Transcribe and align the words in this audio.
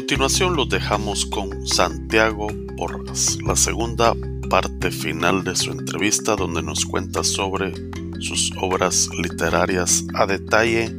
continuación 0.00 0.56
los 0.56 0.70
dejamos 0.70 1.26
con 1.26 1.66
Santiago 1.66 2.46
Porras, 2.78 3.36
la 3.46 3.54
segunda 3.54 4.14
parte 4.48 4.90
final 4.90 5.44
de 5.44 5.54
su 5.54 5.72
entrevista 5.72 6.36
donde 6.36 6.62
nos 6.62 6.86
cuenta 6.86 7.22
sobre 7.22 7.74
sus 8.18 8.50
obras 8.62 9.10
literarias 9.22 10.06
a 10.14 10.24
detalle, 10.24 10.90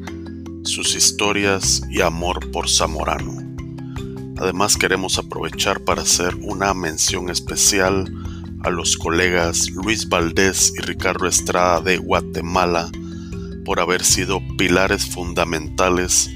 sus 0.65 0.93
historias 0.93 1.81
y 1.89 2.01
amor 2.01 2.51
por 2.51 2.69
Zamorano. 2.69 3.41
Además 4.37 4.77
queremos 4.77 5.17
aprovechar 5.17 5.83
para 5.83 6.03
hacer 6.03 6.35
una 6.35 6.75
mención 6.75 7.31
especial 7.31 8.05
a 8.61 8.69
los 8.69 8.97
colegas 8.97 9.71
Luis 9.71 10.07
Valdés 10.09 10.73
y 10.77 10.81
Ricardo 10.83 11.25
Estrada 11.25 11.81
de 11.81 11.97
Guatemala 11.97 12.91
por 13.65 13.79
haber 13.79 14.03
sido 14.03 14.41
pilares 14.59 15.07
fundamentales 15.07 16.29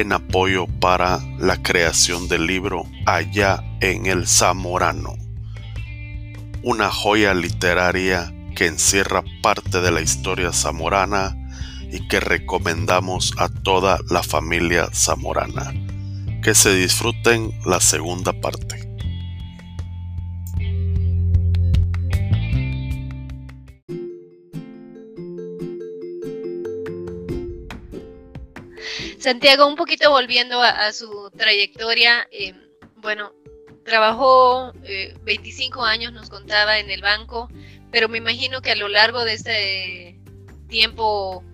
en 0.00 0.12
apoyo 0.12 0.66
para 0.66 1.20
la 1.38 1.62
creación 1.62 2.26
del 2.26 2.46
libro 2.46 2.84
Allá 3.04 3.62
en 3.80 4.06
el 4.06 4.26
Zamorano, 4.26 5.14
una 6.62 6.90
joya 6.90 7.34
literaria 7.34 8.34
que 8.56 8.66
encierra 8.66 9.22
parte 9.42 9.80
de 9.80 9.90
la 9.90 10.00
historia 10.00 10.52
zamorana 10.52 11.36
y 11.92 12.08
que 12.08 12.20
recomendamos 12.20 13.34
a 13.36 13.48
toda 13.48 13.98
la 14.10 14.22
familia 14.22 14.88
zamorana. 14.92 15.72
Que 16.42 16.54
se 16.54 16.74
disfruten 16.74 17.52
la 17.66 17.80
segunda 17.80 18.32
parte. 18.32 18.79
Santiago, 29.20 29.66
un 29.66 29.76
poquito 29.76 30.10
volviendo 30.10 30.62
a, 30.62 30.90
su 30.92 31.30
trayectoria, 31.36 32.26
eh, 32.32 32.54
bueno, 32.96 33.34
trabajó 33.84 34.72
25 35.24 35.86
eh, 35.86 35.90
años, 35.90 36.12
nos 36.14 36.30
contaba, 36.30 36.78
en 36.78 36.90
el 36.90 37.02
banco, 37.02 37.50
pero 37.90 38.08
me 38.08 38.16
imagino 38.16 38.62
que 38.62 38.70
a 38.70 38.76
lo 38.76 38.88
largo 38.88 39.22
de 39.26 39.34
este 39.34 40.18
tiempo 40.68 41.44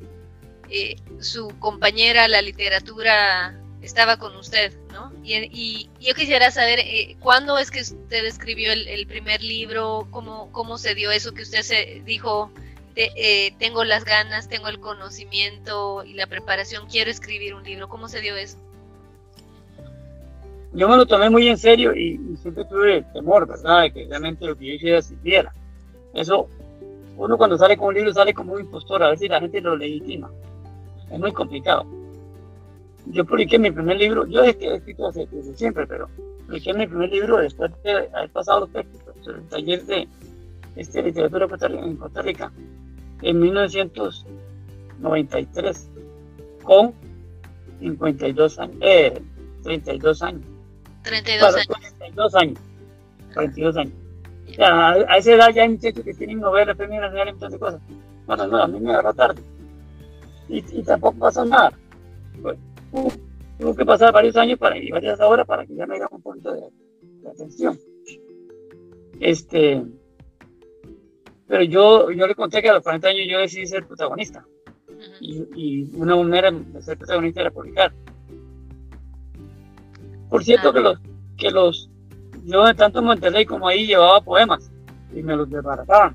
eh, 0.70 0.95
su 1.19 1.48
compañera, 1.58 2.28
la 2.28 2.41
literatura, 2.41 3.61
estaba 3.83 4.17
con 4.17 4.36
usted, 4.36 4.73
¿no? 4.92 5.12
Y, 5.25 5.91
yo 5.98 6.14
quisiera 6.14 6.53
saber, 6.53 6.80
¿cuándo 7.19 7.58
es 7.58 7.73
que 7.73 7.80
usted 7.80 8.25
escribió 8.27 8.73
el, 8.73 9.06
primer 9.08 9.42
libro? 9.42 10.06
¿Cómo, 10.12 10.53
¿Cómo 10.53 10.78
se 10.78 10.95
dio 10.95 11.11
eso 11.11 11.34
que 11.34 11.42
usted 11.42 11.62
se 11.62 12.01
dijo? 12.05 12.53
Eh, 12.98 13.52
tengo 13.58 13.84
las 13.84 14.06
ganas, 14.06 14.48
tengo 14.48 14.69
el 14.69 14.80
conocimiento 14.80 16.02
y 16.02 16.14
la 16.14 16.27
preparación, 16.27 16.86
quiero 16.89 17.11
escribir 17.11 17.55
un 17.55 17.62
libro. 17.62 17.89
¿Cómo 17.89 18.08
se 18.08 18.22
dio 18.22 18.34
eso? 18.36 18.56
Yo 20.72 20.89
me 20.89 20.97
lo 20.97 21.05
tomé 21.05 21.28
muy 21.28 21.47
en 21.48 21.58
serio 21.58 21.94
y, 21.94 22.19
siempre 22.41 22.64
tuve 22.64 23.02
temor, 23.12 23.47
¿verdad? 23.47 23.83
De 23.83 23.92
que 23.92 24.06
realmente 24.08 24.47
lo 24.47 24.56
que 24.56 24.67
yo 24.67 24.72
hiciera 24.74 25.02
se 25.02 25.14
hiciera. 25.14 25.52
Eso, 26.14 26.48
uno 27.19 27.36
cuando 27.36 27.58
sale 27.58 27.77
con 27.77 27.89
un 27.89 27.94
libro 27.94 28.14
sale 28.14 28.33
como 28.33 28.55
un 28.55 28.61
impostor, 28.61 29.02
a 29.02 29.08
ver 29.11 29.19
si 29.19 29.28
la 29.28 29.41
gente 29.41 29.61
lo 29.61 29.77
legitima. 29.77 30.30
Es 31.11 31.19
muy 31.19 31.33
complicado. 31.33 31.84
Yo 33.06 33.27
publiqué 33.27 33.58
mi 33.58 33.70
primer 33.70 33.98
libro, 33.98 34.27
yo 34.27 34.42
he 34.42 34.50
escrito 34.50 35.12
desde, 35.12 35.55
siempre, 35.55 35.86
pero 35.86 36.08
publiqué 36.47 36.72
mi 36.72 36.86
primer 36.86 37.11
libro 37.11 37.36
después 37.36 37.70
de 37.83 37.92
haber 37.92 38.30
pasado 38.30 38.61
los 38.61 38.72
técnicos, 38.72 39.14
el 39.27 39.48
taller 39.48 39.84
de 39.84 40.08
este, 40.77 41.02
literatura 41.02 41.47
en 41.69 41.97
Costa 41.97 42.22
Rica 42.22 42.50
en 43.22 43.41
1993 43.41 45.91
con 46.63 46.95
52 47.80 48.58
años, 48.58 48.77
eh, 48.80 49.23
32 49.63 50.23
años. 50.23 50.42
32 51.02 51.55
años. 51.55 51.67
32 51.98 52.35
años. 52.35 52.58
32 53.35 53.77
años. 53.77 53.92
Ya, 54.58 54.91
a, 54.91 55.18
esa 55.18 55.33
edad 55.33 55.51
ya 55.55 55.63
hay 55.63 55.68
muchachos 55.70 56.05
que 56.05 56.14
tienen 56.14 56.41
novelas, 56.41 56.77
premios 56.77 57.02
nacionales 57.02 57.33
y 57.33 57.35
un 57.35 57.41
montón 57.41 57.52
de 57.52 57.58
cosas. 57.58 57.80
Bueno, 58.27 58.46
no, 58.46 58.63
a 58.63 58.67
mí 58.67 58.80
me 58.80 58.91
agarró 58.91 59.14
tarde. 59.14 59.42
Y, 60.48 60.58
y 60.79 60.83
tampoco 60.83 61.18
pasó 61.18 61.45
nada. 61.45 61.73
Pues, 62.41 62.58
tuvo 63.58 63.74
que 63.74 63.85
pasar 63.85 64.12
varios 64.12 64.36
años 64.36 64.58
para, 64.58 64.79
y 64.79 64.91
varias 64.91 65.20
horas 65.20 65.46
para 65.46 65.67
que 65.67 65.74
ya 65.74 65.86
me 65.86 65.95
diera 65.95 66.08
un 66.11 66.23
punto 66.23 66.52
de, 66.52 66.61
de 67.23 67.29
atención. 67.29 67.79
Este, 69.20 69.83
pero 71.48 71.62
yo, 71.62 72.11
yo 72.11 72.27
le 72.27 72.34
conté 72.34 72.61
que 72.61 72.70
a 72.70 72.74
los 72.74 72.83
40 72.83 73.08
años 73.08 73.27
yo 73.29 73.39
decidí 73.39 73.67
ser 73.67 73.86
protagonista. 73.86 74.45
y, 75.20 75.89
una 75.96 76.17
manera 76.17 76.51
de 76.51 76.83
ser 76.83 76.98
protagonista 76.98 77.40
era 77.40 77.51
publicar. 77.51 77.92
Por 80.29 80.42
cierto, 80.42 80.73
que 80.73 80.80
los, 80.80 80.98
que 81.36 81.51
los, 81.51 81.89
yo 82.45 82.64
de 82.64 82.74
tanto 82.74 82.98
en 82.98 83.05
Monterrey 83.05 83.45
como 83.45 83.68
ahí 83.68 83.86
llevaba 83.86 84.20
poemas 84.20 84.70
y 85.14 85.23
me 85.23 85.36
los 85.36 85.48
desbarataban. 85.48 86.14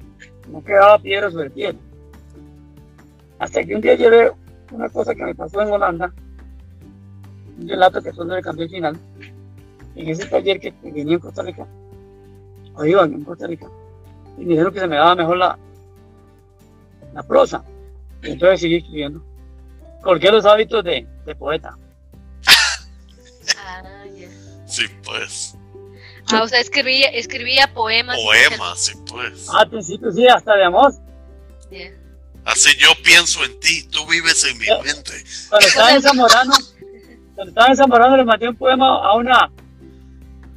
No 0.52 0.64
quedaba 0.64 1.00
piedra 1.00 1.32
sobre 1.32 1.50
piedra. 1.50 1.80
Hasta 3.40 3.64
que 3.64 3.76
un 3.76 3.82
día 3.82 3.96
llevé 3.96 4.32
una 4.72 4.90
cosa 4.90 5.16
que 5.16 5.24
me 5.24 5.34
pasó 5.34 5.62
en 5.62 5.72
Holanda, 5.72 6.14
un 7.60 7.70
relato 7.70 8.02
que 8.02 8.12
solo 8.12 8.36
le 8.36 8.42
cambió 8.42 8.66
el 8.66 8.72
final, 8.72 8.98
en 9.96 10.10
ese 10.10 10.28
taller 10.28 10.60
que 10.60 10.74
venía 10.84 11.14
en 11.14 11.20
Costa 11.20 11.42
Rica, 11.44 11.66
o 12.76 12.86
iban 12.86 13.14
en 13.14 13.24
Costa 13.24 13.48
Rica 13.48 13.68
y 14.38 14.42
me 14.46 14.52
dijeron 14.52 14.74
que 14.74 14.80
se 14.80 14.88
me 14.88 14.96
daba 14.96 15.16
mejor 15.16 15.38
la, 15.38 15.58
la 17.14 17.24
prosa. 17.24 17.64
Y 18.24 18.32
entonces 18.32 18.62
seguí 18.62 18.78
escribiendo. 18.78 19.24
Porque 20.04 20.32
los 20.32 20.46
hábitos 20.46 20.84
de, 20.84 21.08
de 21.26 21.36
poeta. 21.36 21.78
Ah, 23.58 23.84
Sí, 24.66 24.86
pues. 25.04 25.56
Ah, 26.32 26.44
o 26.44 26.48
sea, 26.48 26.60
escribía, 26.60 27.10
escribía 27.10 27.74
poemas. 27.74 28.18
Poemas, 28.18 28.80
sí, 28.80 28.94
pues. 29.10 29.48
Ah, 29.50 29.62
al 29.62 29.70
principio 29.70 30.12
sí, 30.12 30.28
hasta 30.28 30.56
de 30.56 30.64
amor. 30.64 30.94
Así 32.46 32.70
yo 32.78 32.90
pienso 33.04 33.44
en 33.44 33.60
ti, 33.60 33.84
tú 33.90 34.06
vives 34.08 34.44
en 34.46 34.58
mi 34.58 34.66
mente. 34.84 35.12
Cuando 35.50 35.68
estaba 35.68 35.92
en 35.94 36.02
Zamorano, 36.02 36.54
cuando 37.36 37.50
estaba 37.50 37.68
en 37.68 37.76
Zamorano 37.76 38.18
le 38.18 38.26
mandé 38.26 38.50
un 38.50 38.56
poema 38.56 39.06
a 39.06 39.14
una 39.16 39.52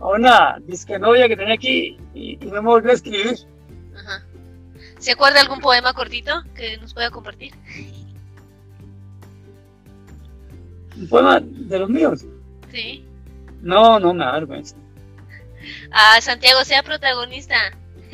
a 0.00 0.06
una 0.08 0.58
disque 0.66 0.98
novia 0.98 1.28
que 1.28 1.36
tenía 1.36 1.54
aquí 1.54 1.98
y, 2.14 2.38
y 2.42 2.46
me 2.46 2.60
volvió 2.60 2.90
a 2.90 2.94
escribir. 2.94 3.36
¿Se 4.98 5.12
acuerda 5.12 5.40
algún 5.40 5.60
poema 5.60 5.92
cortito 5.92 6.42
que 6.54 6.78
nos 6.78 6.94
pueda 6.94 7.10
compartir? 7.10 7.52
¿Un 10.96 11.08
poema 11.08 11.40
de 11.40 11.78
los 11.78 11.90
míos? 11.90 12.24
Sí. 12.72 13.04
No, 13.60 13.98
no 13.98 14.14
me 14.14 14.24
da 14.24 14.32
vergüenza. 14.32 14.76
Ah, 15.90 16.20
Santiago, 16.20 16.62
sea 16.62 16.82
protagonista. 16.82 17.54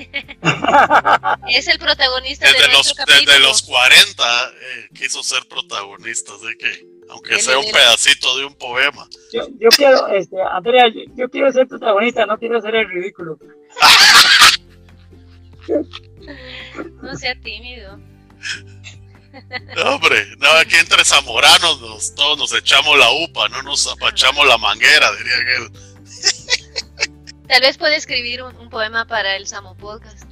es 1.48 1.66
el 1.66 1.78
protagonista 1.80 2.46
desde 2.46 2.62
de 2.62 2.68
los, 2.72 2.94
Desde 3.06 3.40
los 3.40 3.62
40 3.62 4.22
eh, 4.48 4.88
quiso 4.94 5.20
ser 5.22 5.46
protagonista, 5.48 6.32
así 6.34 6.56
que, 6.56 6.86
aunque 7.08 7.40
sea 7.40 7.58
un 7.58 7.64
pedacito 7.64 8.38
de 8.38 8.44
un 8.44 8.54
poema. 8.54 9.08
Yo, 9.32 9.48
yo 9.58 9.68
quiero, 9.70 10.06
este, 10.08 10.36
Andrea, 10.40 10.84
yo, 10.94 11.00
yo, 11.16 11.28
quiero 11.28 11.50
ser 11.50 11.66
protagonista, 11.66 12.24
no 12.24 12.38
quiero 12.38 12.60
ser 12.60 12.76
el 12.76 12.88
ridículo. 12.88 13.36
No 17.02 17.16
sea 17.16 17.34
tímido. 17.40 17.98
No, 19.76 19.94
hombre, 19.94 20.26
no, 20.38 20.50
aquí 20.52 20.76
entre 20.76 21.04
zamoranos 21.04 21.80
nos, 21.80 22.14
todos 22.14 22.38
nos 22.38 22.52
echamos 22.52 22.98
la 22.98 23.10
upa, 23.10 23.48
no 23.48 23.62
nos 23.62 23.86
apachamos 23.86 24.46
la 24.46 24.58
manguera, 24.58 25.10
diría 25.16 25.36
que 25.46 25.70
Tal 27.48 27.60
vez 27.60 27.78
puede 27.78 27.96
escribir 27.96 28.42
un, 28.42 28.70
poema 28.70 29.06
para 29.06 29.36
el 29.36 29.46
Samo 29.46 29.76
Podcast. 29.76 30.24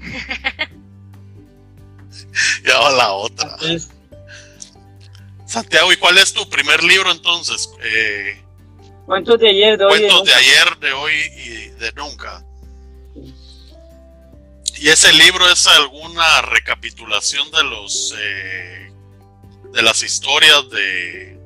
ya 2.64 2.78
va 2.78 2.90
la 2.92 3.12
otra. 3.12 3.56
Santiago, 5.46 5.92
¿y 5.92 5.96
cuál 5.96 6.16
es 6.16 6.32
tu 6.32 6.48
primer 6.48 6.82
libro 6.82 7.10
entonces? 7.10 7.68
Eh, 7.82 8.42
cuentos 9.04 9.38
de 9.38 9.50
ayer, 9.50 9.76
de 9.76 9.84
hoy. 9.84 9.98
Cuentos 9.98 10.24
de 10.24 10.34
ayer, 10.34 10.78
de 10.78 10.92
hoy 10.94 11.12
y 11.12 11.68
de 11.78 11.92
nunca. 11.92 12.42
¿Y 14.82 14.88
ese 14.88 15.12
libro 15.12 15.46
es 15.46 15.64
alguna 15.68 16.42
recapitulación 16.42 17.48
de 17.52 17.62
los 17.62 18.16
eh, 18.18 18.90
de 19.72 19.80
las 19.80 20.02
historias 20.02 20.68
de, 20.70 21.38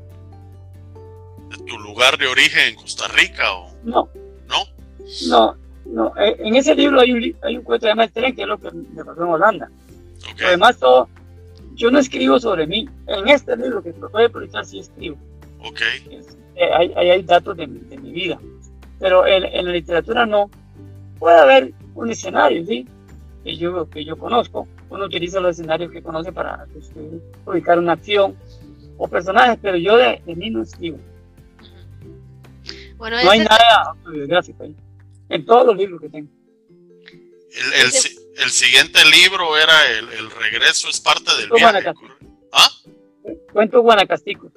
de 1.51 1.65
tu 1.67 1.79
lugar 1.79 2.17
de 2.17 2.29
origen 2.29 2.69
en 2.69 2.77
Costa 2.77 3.09
Rica 3.09 3.53
o 3.53 3.75
no? 3.85 4.09
No. 4.49 4.65
No, 5.29 5.57
no. 5.85 6.15
Eh, 6.17 6.37
en 6.39 6.57
ese 6.57 6.75
libro 6.75 6.99
hay 6.99 7.13
un 7.13 7.37
hay 7.43 7.59
un 7.59 7.63
cuento 7.63 7.87
de 7.87 8.09
Tren 8.09 8.35
que 8.35 8.41
es 8.41 8.49
lo 8.49 8.57
que 8.57 8.71
me 8.71 9.05
pasó 9.05 9.23
en 9.23 9.29
Holanda. 9.29 9.71
Además 10.43 10.79
todo, 10.79 11.07
yo 11.75 11.91
no 11.91 11.99
escribo 11.99 12.41
sobre 12.41 12.67
mí. 12.67 12.89
En 13.07 13.29
este 13.29 13.55
libro 13.59 13.83
que 13.83 13.93
puede 13.93 14.31
publicar 14.31 14.65
sí 14.65 14.79
escribo. 14.79 15.19
Okay. 15.61 16.23
Eh, 16.55 16.71
hay, 16.75 16.91
hay, 16.95 17.23
datos 17.23 17.55
de, 17.59 17.67
de, 17.67 17.99
mi 17.99 18.13
vida. 18.13 18.39
Pero 18.99 19.27
en, 19.27 19.45
en 19.45 19.67
la 19.67 19.73
literatura 19.73 20.25
no. 20.25 20.51
Puede 21.19 21.39
haber 21.39 21.75
un 21.95 22.11
escenario, 22.11 22.65
¿sí? 22.65 22.87
Que 23.47 23.57
yo, 23.57 23.89
que 23.89 24.05
yo 24.05 24.19
conozco. 24.19 24.67
Uno 24.91 25.05
utiliza 25.05 25.39
los 25.39 25.53
escenarios 25.53 25.93
que 25.93 26.03
conoce 26.03 26.33
para 26.33 26.67
este, 26.77 27.01
ubicar 27.45 27.79
una 27.79 27.93
acción 27.93 28.37
o 28.99 29.07
personajes, 29.07 29.57
pero 29.63 29.77
yo 29.77 29.97
de, 29.97 30.21
mí 30.27 30.51
no 30.51 30.63
escribo. 30.63 30.99
Bueno, 32.97 33.23
no 33.23 33.31
hay 33.31 33.39
nada 33.41 33.91
autobiográfico 33.91 34.65
ahí, 34.65 34.75
en 35.29 35.47
todos 35.47 35.67
los 35.67 35.77
libros 35.77 36.01
que 36.01 36.09
tengo. 36.09 36.29
El, 38.39 38.51
siguiente 38.51 38.99
libro 39.05 39.57
era 39.57 39.91
el, 39.93 40.31
regreso 40.31 40.89
es 40.89 41.01
parte 41.01 41.31
del 41.37 41.51
viaje. 41.51 41.93
¿Ah? 42.53 42.69
Cuentos 43.53 43.81
guanacasticos. 43.83 44.51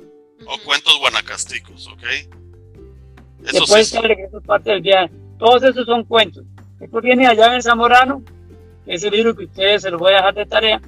O 0.45 0.57
cuentos 0.65 0.97
guanacasticos, 1.00 1.88
ok. 1.88 2.03
Eso 3.44 3.59
Después 3.59 3.94
el 3.94 4.03
regreso 4.03 4.39
es 4.39 4.45
parte 4.45 4.71
del 4.71 4.81
viaje. 4.81 5.12
Todos 5.38 5.63
esos 5.63 5.85
son 5.85 6.03
cuentos. 6.06 6.44
Después 6.80 7.03
viene 7.03 7.27
allá 7.27 7.47
en 7.47 7.53
el 7.53 7.62
Zamorano, 7.62 8.24
ese 8.89 9.12
libro 9.12 9.36
que 9.36 9.45
ustedes 9.45 9.83
se 9.83 9.91
los 9.91 10.00
voy 10.00 10.13
a 10.13 10.18
dejar 10.18 10.33
de 10.33 10.45
tarea. 10.47 10.81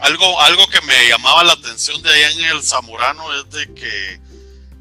Algo, 0.00 0.40
algo 0.40 0.66
que 0.66 0.80
me 0.84 1.08
llamaba 1.08 1.44
la 1.44 1.52
atención 1.52 2.02
de 2.02 2.10
allá 2.10 2.30
en 2.32 2.56
el 2.56 2.62
Zamorano 2.62 3.22
es 3.34 3.50
de 3.50 3.74
que 3.74 4.20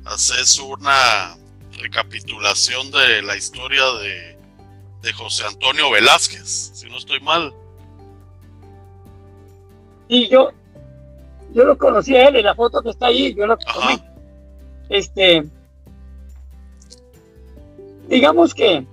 haces 0.05 0.59
una 0.59 1.37
recapitulación 1.79 2.89
de 2.89 3.21
la 3.21 3.35
historia 3.35 3.83
de, 4.01 4.37
de 5.03 5.13
José 5.13 5.45
Antonio 5.45 5.91
Velázquez, 5.91 6.71
si 6.73 6.89
no 6.89 6.97
estoy 6.97 7.19
mal. 7.19 7.53
Y 10.07 10.27
yo, 10.29 10.51
yo 11.53 11.65
lo 11.65 11.77
conocí 11.77 12.15
a 12.15 12.29
él, 12.29 12.37
en 12.37 12.45
la 12.45 12.55
foto 12.55 12.81
que 12.81 12.89
está 12.89 13.07
ahí, 13.07 13.35
yo 13.35 13.45
lo 13.45 13.57
conocí. 13.57 14.01
Este, 14.89 15.43
digamos 18.07 18.55
que 18.55 18.87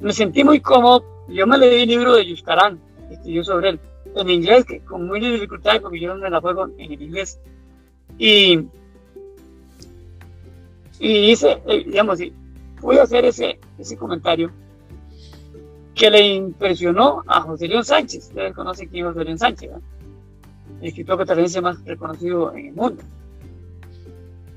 me 0.00 0.12
sentí 0.12 0.44
muy 0.44 0.60
cómodo. 0.60 1.04
Yo 1.28 1.46
me 1.46 1.58
leí 1.58 1.82
el 1.82 1.88
libro 1.88 2.14
de 2.14 2.26
Yuscarán, 2.26 2.80
que 3.08 3.14
escribió 3.14 3.44
sobre 3.44 3.70
él, 3.70 3.80
en 4.14 4.30
inglés, 4.30 4.64
que 4.64 4.80
con 4.80 5.06
muy 5.06 5.20
dificultad, 5.20 5.80
porque 5.80 6.00
yo 6.00 6.14
no 6.14 6.20
me 6.20 6.30
la 6.30 6.40
juego 6.40 6.68
en 6.78 6.92
inglés. 6.92 7.38
Y, 8.16 8.66
y 10.98 11.30
hice, 11.30 11.62
eh, 11.66 11.84
digamos, 11.84 12.18
pude 12.80 13.00
hacer 13.00 13.24
ese, 13.26 13.58
ese 13.78 13.96
comentario 13.96 14.50
que 15.94 16.10
le 16.10 16.26
impresionó 16.26 17.22
a 17.26 17.40
José 17.42 17.68
León 17.68 17.84
Sánchez. 17.84 18.28
Ustedes 18.28 18.54
conocen 18.54 18.88
quién 18.88 19.06
es 19.06 19.12
José 19.12 19.24
León 19.24 19.38
Sánchez, 19.38 19.70
el 20.80 20.88
escritor 20.88 21.26
que 21.26 21.60
más 21.60 21.84
reconocido 21.84 22.54
en 22.54 22.66
el 22.68 22.72
mundo. 22.72 23.02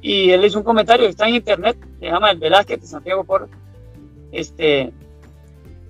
Y 0.01 0.31
él 0.31 0.45
hizo 0.45 0.59
un 0.59 0.63
comentario, 0.63 1.07
está 1.07 1.27
en 1.27 1.35
internet, 1.35 1.77
se 1.99 2.05
llama 2.05 2.31
El 2.31 2.39
Velázquez 2.39 2.81
de 2.81 2.87
Santiago 2.87 3.23
por 3.23 3.49
este, 4.31 4.93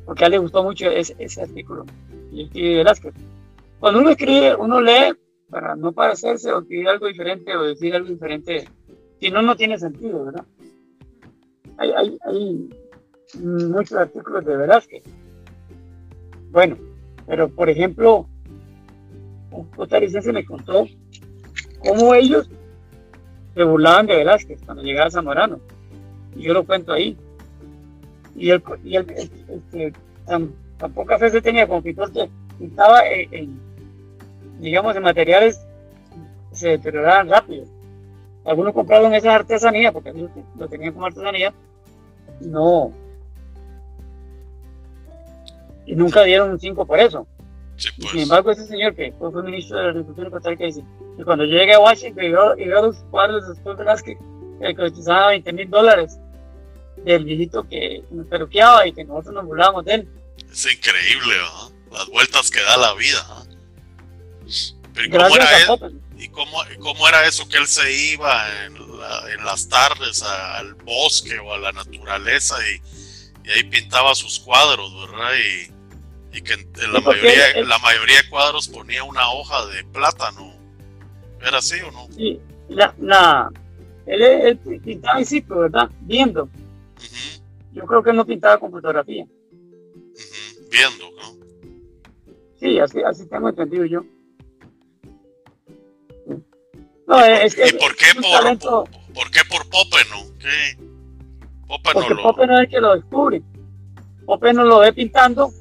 porque 0.05 0.23
a 0.23 0.27
él 0.27 0.31
le 0.31 0.37
gustó 0.39 0.63
mucho 0.63 0.89
ese, 0.89 1.15
ese 1.19 1.41
artículo. 1.41 1.85
Y 2.31 2.43
escribe 2.43 2.77
Velázquez. 2.77 3.13
Cuando 3.79 3.99
uno 3.99 4.11
escribe, 4.11 4.55
uno 4.55 4.79
lee 4.79 5.13
para 5.49 5.75
no 5.75 5.91
parecerse 5.91 6.51
o 6.51 6.59
escribir 6.59 6.87
algo 6.87 7.07
diferente 7.07 7.55
o 7.55 7.63
decir 7.63 7.93
algo 7.95 8.09
diferente, 8.09 8.67
si 9.19 9.29
no, 9.29 9.41
no 9.41 9.55
tiene 9.55 9.77
sentido, 9.77 10.25
¿verdad? 10.25 10.45
Hay, 11.77 11.91
hay, 11.91 12.17
hay 12.25 12.69
muchos 13.39 13.97
artículos 13.97 14.45
de 14.45 14.57
Velázquez. 14.57 15.03
Bueno, 16.51 16.77
pero 17.27 17.49
por 17.49 17.69
ejemplo, 17.69 18.27
un 19.51 19.65
costarricense 19.71 20.31
me 20.31 20.45
contó 20.45 20.85
cómo 21.79 22.13
ellos 22.13 22.49
se 23.53 23.63
burlaban 23.63 24.07
de 24.07 24.17
Velázquez 24.17 24.61
cuando 24.65 24.83
llegaba 24.83 25.07
a 25.07 25.11
Zamorano. 25.11 25.59
Y 26.35 26.43
yo 26.43 26.53
lo 26.53 26.65
cuento 26.65 26.93
ahí. 26.93 27.17
Y 28.35 28.49
él, 28.49 28.63
y 28.83 28.97
este, 28.97 29.93
tan, 30.25 30.53
poca 30.93 31.19
fe 31.19 31.29
se 31.29 31.41
tenía 31.41 31.67
como 31.67 31.81
pintor 31.81 32.11
que 32.11 32.29
pintaba 32.57 33.07
en, 33.07 33.59
digamos, 34.59 34.95
en 34.95 35.03
materiales 35.03 35.65
que 36.49 36.55
se 36.55 36.69
deterioraban 36.69 37.29
rápido. 37.29 37.65
Algunos 38.45 38.73
compraron 38.73 39.13
esas 39.13 39.35
artesanías, 39.35 39.93
porque 39.93 40.13
lo 40.57 40.67
tenían 40.67 40.93
como 40.93 41.05
artesanía, 41.05 41.53
y 42.39 42.47
no. 42.47 42.91
Y 45.85 45.95
nunca 45.95 46.23
dieron 46.23 46.51
un 46.51 46.59
5 46.59 46.85
por 46.85 46.99
eso. 46.99 47.27
Sin 47.75 47.93
pues. 48.01 48.23
embargo, 48.23 48.51
ese 48.51 48.65
señor 48.65 48.93
que 48.93 49.11
fue 49.13 49.43
ministro 49.43 49.77
de 49.77 49.83
la 49.83 49.89
Agricultura 49.89 50.27
y 50.27 50.31
Costa 50.31 50.49
dice 50.51 50.83
que 51.17 51.23
cuando 51.23 51.45
llegue 51.45 51.73
a 51.73 51.79
Washington 51.79 52.23
y 52.23 52.27
vio, 52.27 52.81
los 52.81 52.97
cuadros 53.09 53.47
de 53.47 53.55
Scott 53.55 53.77
Velázquez 53.77 54.17
que 54.59 54.75
costaba 54.75 55.29
20 55.29 55.53
mil 55.53 55.69
dólares 55.69 56.19
del 57.03 57.25
viejito 57.25 57.67
que 57.67 58.03
nos 58.11 58.27
peruqueaba 58.27 58.87
y 58.87 58.93
que 58.93 59.03
nosotros 59.03 59.35
nos 59.35 59.45
burlábamos 59.45 59.85
de 59.85 59.95
él. 59.95 60.09
Es 60.51 60.71
increíble, 60.71 61.35
¿no? 61.37 61.97
Las 61.97 62.07
vueltas 62.09 62.49
que 62.49 62.61
da 62.61 62.77
la 62.77 62.93
vida. 62.93 63.25
Pero 64.93 65.17
¿cómo 65.17 65.35
era, 65.35 65.47
¿y 66.17 66.27
cómo, 66.29 66.57
cómo, 66.79 67.07
era 67.07 67.25
eso 67.25 67.47
que 67.47 67.57
él 67.57 67.67
se 67.67 67.91
iba 68.13 68.65
en, 68.65 68.75
en 68.75 69.45
las 69.45 69.69
tardes 69.69 70.21
al 70.21 70.73
bosque 70.75 71.39
o 71.39 71.53
a 71.53 71.57
la 71.57 71.71
naturaleza 71.71 72.55
y, 72.67 73.47
y 73.47 73.51
ahí 73.51 73.63
pintaba 73.63 74.13
sus 74.15 74.39
cuadros, 74.39 74.93
¿verdad? 75.07 75.31
Y, 75.35 76.37
y 76.37 76.41
que 76.41 76.53
en 76.53 76.93
la 76.93 77.01
mayoría, 77.01 77.63
la 77.65 77.77
mayoría 77.79 78.21
de 78.21 78.29
cuadros 78.29 78.67
ponía 78.67 79.03
una 79.03 79.29
hoja 79.31 79.65
de 79.67 79.83
plátano. 79.85 80.53
¿Era 81.41 81.57
así 81.57 81.79
o 81.81 81.91
no? 81.91 82.07
Sí, 82.15 82.39
la, 82.69 82.93
la, 82.99 83.49
él, 84.05 84.57
pintaba 84.83 85.19
en 85.19 85.25
ciclo, 85.25 85.59
¿verdad? 85.59 85.89
Viendo. 86.01 86.49
Yo 87.73 87.85
creo 87.85 88.03
que 88.03 88.09
él 88.09 88.15
no 88.15 88.25
pintaba 88.25 88.57
con 88.57 88.71
fotografía. 88.71 89.25
Viendo, 90.69 91.11
¿no? 91.17 91.41
Sí, 92.59 92.79
así, 92.79 93.01
así 93.01 93.27
tengo 93.27 93.49
entendido 93.49 93.85
yo. 93.85 94.05
No, 97.07 97.19
¿Y, 97.19 97.31
es 97.31 97.57
¿y 97.57 97.77
por 97.77 97.95
qué 97.95 98.05
por, 98.15 98.89
por, 99.13 99.31
qué 99.31 99.41
por 99.49 99.69
Popeno? 99.69 100.17
¿Qué? 100.39 100.77
Popeno 101.67 101.93
Porque 101.93 102.13
lo... 102.13 102.23
Popeno 102.23 102.53
es 102.53 102.59
el 102.61 102.69
que 102.69 102.79
lo 102.79 102.95
descubre. 102.95 103.41
Popeno 104.25 104.63
lo 104.63 104.79
ve 104.79 104.93
pintando 104.93 105.51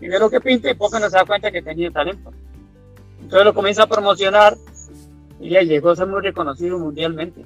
y 0.00 0.08
ve 0.08 0.18
lo 0.18 0.28
que 0.28 0.40
pinta 0.40 0.70
y 0.70 0.74
poco 0.74 0.98
no 0.98 1.08
se 1.08 1.16
da 1.16 1.24
cuenta 1.24 1.50
que 1.50 1.62
tenía 1.62 1.90
talento. 1.90 2.32
Entonces 3.20 3.44
lo 3.44 3.54
comienza 3.54 3.84
a 3.84 3.86
promocionar 3.86 4.56
y 5.40 5.50
ya 5.50 5.62
llegó 5.62 5.90
a 5.90 5.96
ser 5.96 6.06
muy 6.06 6.20
reconocido 6.20 6.78
mundialmente. 6.78 7.44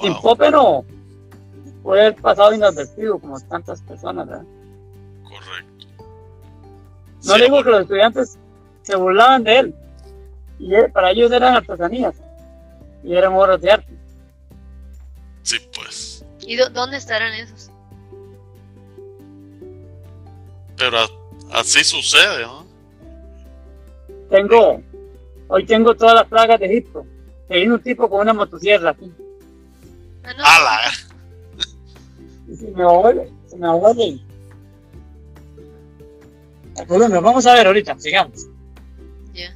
Sin 0.00 0.14
Pope 0.20 0.50
no 0.50 0.84
puede 1.82 2.06
haber 2.06 2.16
pasado 2.16 2.54
inadvertido 2.54 3.18
como 3.18 3.38
tantas 3.40 3.82
personas, 3.82 4.26
¿verdad? 4.26 4.44
Correcto. 5.22 5.86
No 7.24 7.34
digo 7.34 7.62
que 7.62 7.70
los 7.70 7.82
estudiantes 7.82 8.38
se 8.82 8.96
burlaban 8.96 9.44
de 9.44 9.58
él, 9.58 9.74
y 10.58 10.70
para 10.92 11.10
ellos 11.10 11.30
eran 11.32 11.54
artesanías 11.54 12.14
y 13.02 13.14
eran 13.14 13.34
obras 13.34 13.60
de 13.60 13.70
arte. 13.70 13.98
Sí, 15.42 15.58
pues. 15.74 16.24
¿Y 16.40 16.56
dónde 16.56 16.96
estarán 16.96 17.34
esos? 17.34 17.70
Pero 20.76 20.98
así 21.52 21.84
sucede, 21.84 22.42
¿no? 22.42 22.64
Tengo, 24.30 24.82
hoy 25.48 25.66
tengo 25.66 25.94
todas 25.94 26.14
las 26.14 26.26
plagas 26.26 26.58
de 26.60 26.66
Egipto. 26.66 27.06
Se 27.48 27.54
viene 27.54 27.74
un 27.74 27.82
tipo 27.82 28.08
con 28.08 28.20
una 28.20 28.32
motosierra 28.32 28.90
aquí. 28.90 29.12
¡Hala! 30.24 30.92
Y 32.48 32.56
se 32.56 32.70
me 32.70 32.82
abuela, 32.82 33.24
se 33.46 33.56
me. 33.56 33.68
Bueno, 36.86 37.22
vamos 37.22 37.46
a 37.46 37.54
ver 37.54 37.66
ahorita, 37.66 37.98
sigamos. 37.98 38.46
Ya. 39.32 39.54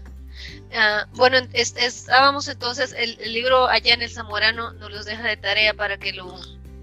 Ah, 0.73 1.07
bueno, 1.15 1.39
estábamos 1.53 2.49
entonces, 2.49 2.95
el, 2.97 3.19
el, 3.21 3.33
libro 3.33 3.67
allá 3.67 3.95
en 3.95 4.03
el 4.03 4.11
Zamorano 4.11 4.73
nos 4.75 4.91
los 4.91 5.05
deja 5.05 5.27
de 5.27 5.37
tarea 5.37 5.75
para 5.75 5.99
que 5.99 6.13
lo 6.13 6.39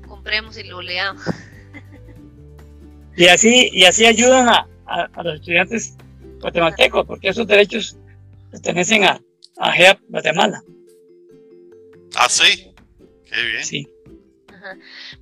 compremos 0.07 0.57
y 0.57 0.63
lo 0.63 0.81
leamos. 0.81 1.23
Y 3.17 3.27
así, 3.27 3.69
y 3.71 3.85
así 3.85 4.05
ayudan 4.05 4.49
a, 4.49 4.67
a, 4.85 5.23
los 5.23 5.35
estudiantes 5.35 5.95
guatemaltecos, 6.41 7.05
porque 7.05 7.29
esos 7.29 7.47
derechos 7.47 7.97
pertenecen 8.51 9.05
a, 9.05 9.21
a 9.57 9.71
GEAP 9.71 9.99
Guatemala. 10.09 10.61
Ah, 12.15 12.27
sí. 12.29 12.74
Qué 13.35 13.43
bien. 13.43 13.65
Sí. 13.65 13.87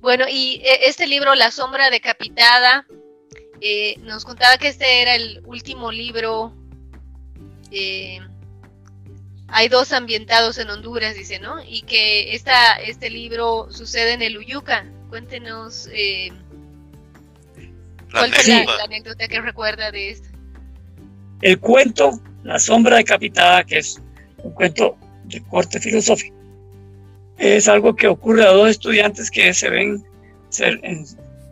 Bueno, 0.00 0.24
y 0.28 0.62
e, 0.64 0.88
este 0.88 1.06
libro, 1.06 1.34
La 1.34 1.50
sombra 1.50 1.90
decapitada, 1.90 2.86
eh, 3.60 3.96
nos 4.00 4.24
contaba 4.24 4.56
que 4.58 4.68
este 4.68 5.02
era 5.02 5.14
el 5.16 5.42
último 5.44 5.92
libro. 5.92 6.54
Eh, 7.70 8.20
hay 9.48 9.68
dos 9.68 9.92
ambientados 9.92 10.58
en 10.58 10.70
Honduras, 10.70 11.14
dice, 11.14 11.38
¿no? 11.38 11.62
Y 11.62 11.82
que 11.82 12.34
esta, 12.34 12.76
este 12.76 13.10
libro 13.10 13.68
sucede 13.70 14.12
en 14.12 14.22
el 14.22 14.38
Uyuca. 14.38 14.86
Cuéntenos 15.10 15.88
eh, 15.92 16.32
¿Cuál 18.14 18.32
fue 18.32 18.64
la, 18.64 18.84
anécdota 18.84 19.26
que 19.28 19.40
recuerda 19.40 19.90
de 19.90 20.10
esto? 20.10 20.28
El 21.42 21.58
cuento 21.58 22.20
La 22.44 22.58
sombra 22.58 22.96
decapitada, 22.96 23.64
que 23.64 23.78
es 23.78 24.00
un 24.38 24.52
cuento 24.52 24.96
de 25.24 25.42
corte 25.42 25.80
filosófico, 25.80 26.36
es 27.38 27.68
algo 27.68 27.94
que 27.96 28.08
ocurre 28.08 28.44
a 28.44 28.52
dos 28.52 28.70
estudiantes 28.70 29.30
que 29.30 29.52
se 29.54 29.70
ven 29.70 30.04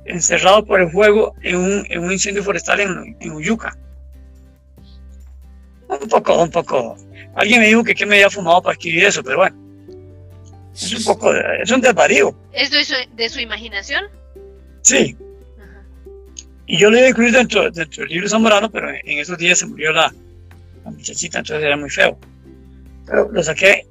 encerrados 0.05 0.65
por 0.65 0.81
el 0.81 0.91
fuego 0.91 1.35
en 1.43 1.57
un, 1.57 2.13
incendio 2.13 2.43
forestal 2.43 2.81
en, 2.81 3.17
en 3.21 3.33
Uyuca. 3.33 3.77
Un 5.89 6.09
poco, 6.09 6.43
un 6.43 6.51
poco 6.51 6.97
Alguien 7.35 7.61
me 7.61 7.69
dijo 7.69 7.83
que 7.83 7.95
qué 7.95 8.05
me 8.05 8.17
había 8.17 8.31
fumado 8.31 8.63
para 8.63 8.75
escribir 8.75 9.05
eso, 9.05 9.23
pero 9.23 9.39
bueno. 9.39 9.57
Es 10.75 10.93
un 10.95 11.05
poco, 11.05 11.35
es 11.35 11.71
un 11.71 11.81
desvarío. 11.81 12.35
¿Es 12.53 12.71
de 12.71 12.85
su, 12.85 12.95
de 13.15 13.29
su 13.29 13.41
imaginación? 13.41 14.05
Sí. 14.83 15.17
Y 16.67 16.79
yo 16.79 16.91
lo 16.91 16.97
iba 16.97 17.07
a 17.07 17.11
incluir 17.11 17.33
dentro, 17.33 17.71
dentro 17.71 18.03
del 18.03 18.13
libro 18.13 18.29
Zamorano, 18.29 18.71
pero 18.71 18.91
en 18.91 19.19
esos 19.19 19.37
días 19.39 19.59
se 19.59 19.67
murió 19.67 19.93
la, 19.93 20.13
la 20.85 20.91
muchachita, 20.91 21.39
entonces 21.39 21.65
era 21.65 21.77
muy 21.77 21.91
feo. 21.91 22.19
Pero 23.07 23.31
lo 23.31 23.43
saqué 23.43 23.82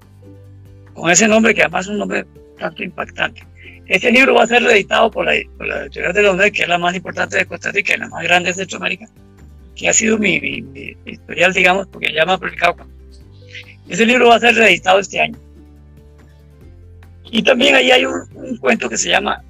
con 0.93 1.10
ese 1.10 1.27
nombre, 1.27 1.53
que 1.53 1.62
además 1.62 1.86
es 1.86 1.91
un 1.91 2.00
nombre 2.00 2.25
tanto 2.60 2.83
impactante. 2.83 3.43
Este 3.88 4.12
libro 4.12 4.36
va 4.36 4.43
a 4.43 4.48
ser 4.48 4.63
reeditado 4.63 5.12
por 5.12 5.25
la, 5.25 5.33
por 5.57 5.67
la 5.67 5.81
editorial 5.81 6.13
de 6.13 6.21
Londres, 6.24 6.51
que 6.51 6.62
es 6.62 6.67
la 6.67 6.77
más 6.77 6.95
importante 6.95 7.38
de 7.38 7.45
Costa 7.45 7.71
Rica 7.71 7.93
y 7.95 8.00
la 8.00 8.07
más 8.07 8.24
grande 8.24 8.50
de 8.50 8.53
Centroamérica, 8.53 9.07
que 9.75 9.89
ha 9.89 9.93
sido 9.93 10.17
mi, 10.17 10.39
mi, 10.39 10.62
mi 10.62 10.95
editorial, 11.05 11.53
digamos, 11.53 11.88
porque 11.88 12.13
ya 12.13 12.25
me 12.25 12.33
ha 12.33 12.38
publicado. 12.38 12.75
Ese 13.89 14.05
libro 14.05 14.29
va 14.29 14.36
a 14.36 14.39
ser 14.39 14.55
reeditado 14.55 15.00
este 15.00 15.19
año. 15.19 15.38
Y 17.31 17.43
también 17.43 17.75
ahí 17.75 17.91
hay 17.91 18.05
un, 18.05 18.24
un 18.36 18.57
cuento 18.57 18.89
que 18.89 18.98
se 18.98 19.10
llama 19.10 19.43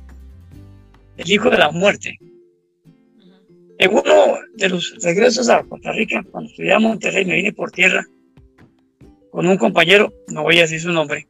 El 1.17 1.29
Hijo 1.29 1.49
de 1.49 1.57
la 1.57 1.71
Muerte. 1.71 2.17
En 3.77 3.91
uno 3.91 4.37
de 4.55 4.69
los 4.69 4.95
regresos 5.01 5.49
a 5.49 5.63
Costa 5.63 5.91
Rica, 5.91 6.23
cuando 6.31 6.49
estudiaba 6.49 6.79
Monterrey, 6.79 7.25
me 7.25 7.35
vine 7.35 7.51
por 7.51 7.71
tierra 7.71 8.05
con 9.31 9.47
un 9.47 9.57
compañero, 9.57 10.13
no 10.27 10.43
voy 10.43 10.59
a 10.59 10.61
decir 10.61 10.81
su 10.81 10.91
nombre, 10.91 11.27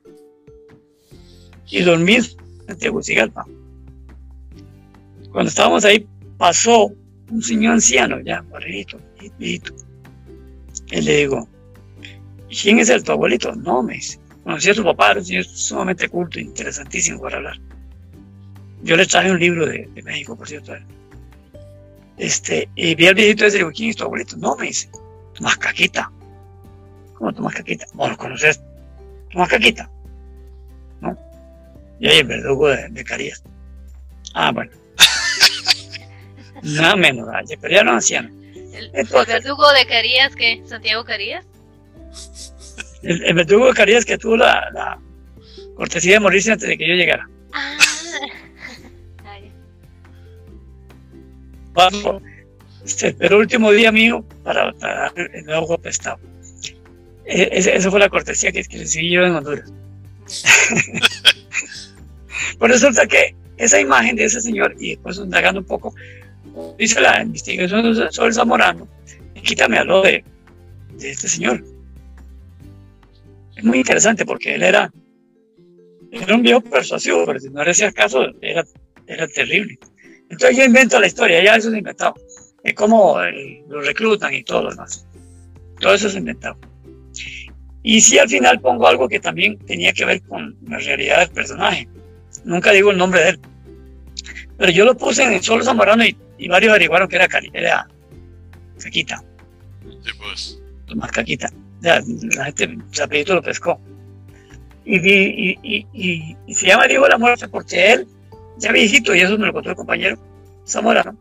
y 1.72 1.82
dormí 1.82 2.18
en 2.68 2.78
Tegucigalpa. 2.78 3.46
Cuando 5.32 5.50
estábamos 5.50 5.86
ahí, 5.86 6.06
pasó 6.38 6.92
un 7.30 7.42
señor 7.42 7.74
anciano, 7.74 8.20
ya, 8.20 8.42
barrito, 8.52 9.00
viejito. 9.40 9.74
Y 10.92 11.02
le 11.02 11.18
digo, 11.18 11.48
¿quién 12.50 12.80
es 12.80 12.90
el 12.90 13.04
tu 13.04 13.14
abuelito? 13.14 13.56
No, 13.56 13.82
me 13.82 13.94
dice. 13.94 14.20
Conocí 14.44 14.70
a 14.70 14.74
su 14.74 14.84
papá, 14.84 15.12
era 15.12 15.20
un 15.20 15.26
señor 15.26 15.46
sumamente 15.46 16.10
culto 16.10 16.40
interesantísimo 16.40 17.22
para 17.22 17.38
hablar. 17.38 17.58
Yo 18.84 18.98
le 18.98 19.06
traje 19.06 19.32
un 19.32 19.40
libro 19.40 19.66
de, 19.66 19.88
México, 20.04 20.36
por 20.36 20.48
cierto. 20.48 20.74
Este, 22.18 22.68
y 22.76 22.94
vi 22.96 23.08
al 23.08 23.16
viejito 23.16 23.46
ese 23.46 23.58
y 23.58 23.60
digo, 23.60 23.72
¿quién 23.72 23.92
es 23.92 23.96
tu 23.96 24.04
abuelito? 24.04 24.36
No, 24.38 24.58
me 24.58 24.68
dice, 24.68 24.90
Tomás 25.36 25.58
Caquita. 25.58 26.12
¿Cómo 27.14 27.32
Tomás 27.32 27.54
Caquita? 27.54 27.86
¿Vos 27.94 28.10
lo 28.10 28.18
conoces? 28.18 28.62
Tomás 29.32 29.48
Caquita. 29.48 29.90
¿No? 31.00 31.16
Y 32.02 32.08
ahí 32.08 32.18
el 32.18 32.26
verdugo 32.26 32.68
de, 32.68 32.90
de 32.90 33.04
Carías. 33.04 33.44
Ah, 34.34 34.52
bueno. 34.52 34.72
Nada 36.64 36.96
menos, 36.96 37.28
pero 37.62 37.76
ya 37.76 37.84
no 37.84 37.92
anciano. 37.92 38.30
¿El, 38.74 38.90
¿El, 38.94 39.08
verdugo 39.08 39.72
de 39.74 39.86
Carías 39.86 40.36
qué? 40.36 40.64
¿Santiago 40.66 41.06
Carías? 41.06 41.46
El, 43.04 43.24
el, 43.24 43.34
verdugo 43.36 43.68
de 43.68 43.74
Carías 43.74 44.04
que 44.04 44.18
tuvo 44.18 44.38
la, 44.38 44.68
la, 44.74 45.00
cortesía 45.76 46.14
de 46.14 46.22
morirse 46.22 46.52
antes 46.52 46.68
de 46.70 46.76
que 46.76 46.88
yo 46.88 46.96
llegara. 46.96 47.30
Ah. 47.54 47.78
Vamos, 51.74 52.24
este, 52.84 53.14
pero 53.14 53.38
último 53.38 53.72
día 53.72 53.92
mío 53.92 54.26
para, 54.44 54.74
para 54.74 55.14
el 55.16 55.46
nuevo 55.46 55.76
apestado. 55.76 56.20
E, 57.26 57.48
esa, 57.52 57.72
esa 57.72 57.92
fue 57.92 58.00
la 58.00 58.10
cortesía 58.10 58.52
que, 58.52 58.64
que 58.64 58.80
recibí 58.80 59.12
yo 59.12 59.24
en 59.24 59.36
Honduras. 59.36 59.72
Pues 62.62 62.74
resulta 62.74 63.08
que 63.08 63.34
esa 63.58 63.82
imagen 63.82 64.16
de 64.16 64.26
ese 64.26 64.40
señor, 64.40 64.76
y 64.80 64.90
después 64.90 65.18
indagando 65.18 65.62
un 65.62 65.66
poco, 65.66 65.96
dice 66.78 67.02
la 67.02 67.24
investigación 67.24 67.96
sobre 68.12 68.28
el 68.28 68.36
Zamorano, 68.36 68.88
y 69.34 69.42
quítame 69.42 69.80
a 69.80 69.84
lo 69.84 70.04
de, 70.04 70.24
de 71.00 71.10
este 71.10 71.28
señor. 71.28 71.64
Es 73.56 73.64
muy 73.64 73.80
interesante 73.80 74.28
porque 74.28 74.54
él 74.54 74.62
era, 74.62 74.94
era 76.12 76.36
un 76.36 76.44
viejo 76.44 76.62
persuasivo, 76.62 77.26
pero 77.26 77.40
si 77.40 77.50
no 77.50 77.64
le 77.64 77.72
hacías 77.72 77.96
caso, 77.96 78.28
era, 78.42 78.64
era 79.08 79.28
terrible. 79.28 79.80
Entonces 80.30 80.56
yo 80.56 80.64
invento 80.64 81.00
la 81.00 81.08
historia, 81.08 81.44
ya 81.44 81.56
eso 81.56 81.70
es 81.70 81.76
inventado. 81.76 82.14
Es 82.64 82.76
como 82.76 83.24
eh, 83.24 83.64
lo 83.70 83.82
reclutan 83.82 84.36
y 84.36 84.44
todo 84.44 84.66
lo 84.66 84.70
demás. 84.70 85.08
Todo 85.80 85.96
eso 85.96 86.10
es 86.10 86.16
inventado. 86.16 86.60
Y 87.82 88.02
sí, 88.02 88.20
al 88.20 88.30
final 88.30 88.62
pongo 88.62 88.86
algo 88.86 89.10
que 89.10 89.20
también 89.20 89.58
tenía 89.66 89.92
que 89.94 90.06
ver 90.06 90.22
con 90.22 90.56
la 90.68 90.78
realidad 90.78 91.22
del 91.22 91.30
personaje. 91.32 91.90
Nunca 92.44 92.72
digo 92.72 92.92
el 92.92 92.98
nombre 92.98 93.22
de 93.22 93.30
él. 93.30 93.40
Pero 94.58 94.72
yo 94.72 94.86
lo 94.86 94.96
puse 94.96 95.24
en 95.24 95.34
el 95.34 95.42
solo 95.42 95.64
Zamorano 95.64 96.06
y, 96.06 96.16
y 96.38 96.48
varios 96.48 96.72
averiguaron 96.72 97.08
que 97.08 97.16
era, 97.16 97.28
era 97.54 97.88
Caquita. 98.82 99.24
Sí, 100.04 100.12
pues. 100.18 100.60
Tomás 100.88 101.12
Caquita. 101.12 101.50
Ya, 101.82 102.02
la 102.36 102.46
gente, 102.46 102.78
apellido 103.02 103.36
lo 103.36 103.42
pescó. 103.42 103.80
Y, 104.86 104.98
y, 104.98 105.58
y, 105.94 106.38
y, 106.48 106.54
se 106.54 106.68
llama 106.68 106.88
Diego 106.88 107.04
de 107.06 107.12
la 107.12 107.18
Muerte 107.18 107.48
porque 107.48 107.94
él, 107.94 108.08
ya 108.58 108.72
viejito, 108.72 109.16
y 109.16 109.22
eso 109.22 109.38
me 109.38 109.46
lo 109.48 109.54
contó 109.54 109.70
el 109.70 109.76
compañero 109.76 110.18
Zamorano, 110.68 111.16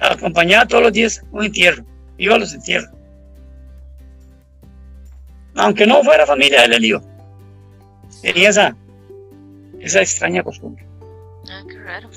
acompañaba 0.00 0.66
todos 0.66 0.82
los 0.84 0.92
días 0.92 1.22
un 1.32 1.44
entierro, 1.44 1.84
iba 2.18 2.34
a 2.34 2.38
los 2.38 2.52
entierros. 2.52 2.90
Aunque 5.56 5.86
no 5.86 6.02
fuera 6.02 6.26
familia, 6.26 6.64
él 6.64 6.70
le 6.80 6.86
iba. 6.86 7.02
Tenía 8.22 8.50
esa, 8.50 8.76
esa 9.80 10.00
extraña 10.00 10.42
costumbre. 10.42 10.86
Ah, 11.50 11.62
qué 11.68 11.78
raro. 11.78 12.10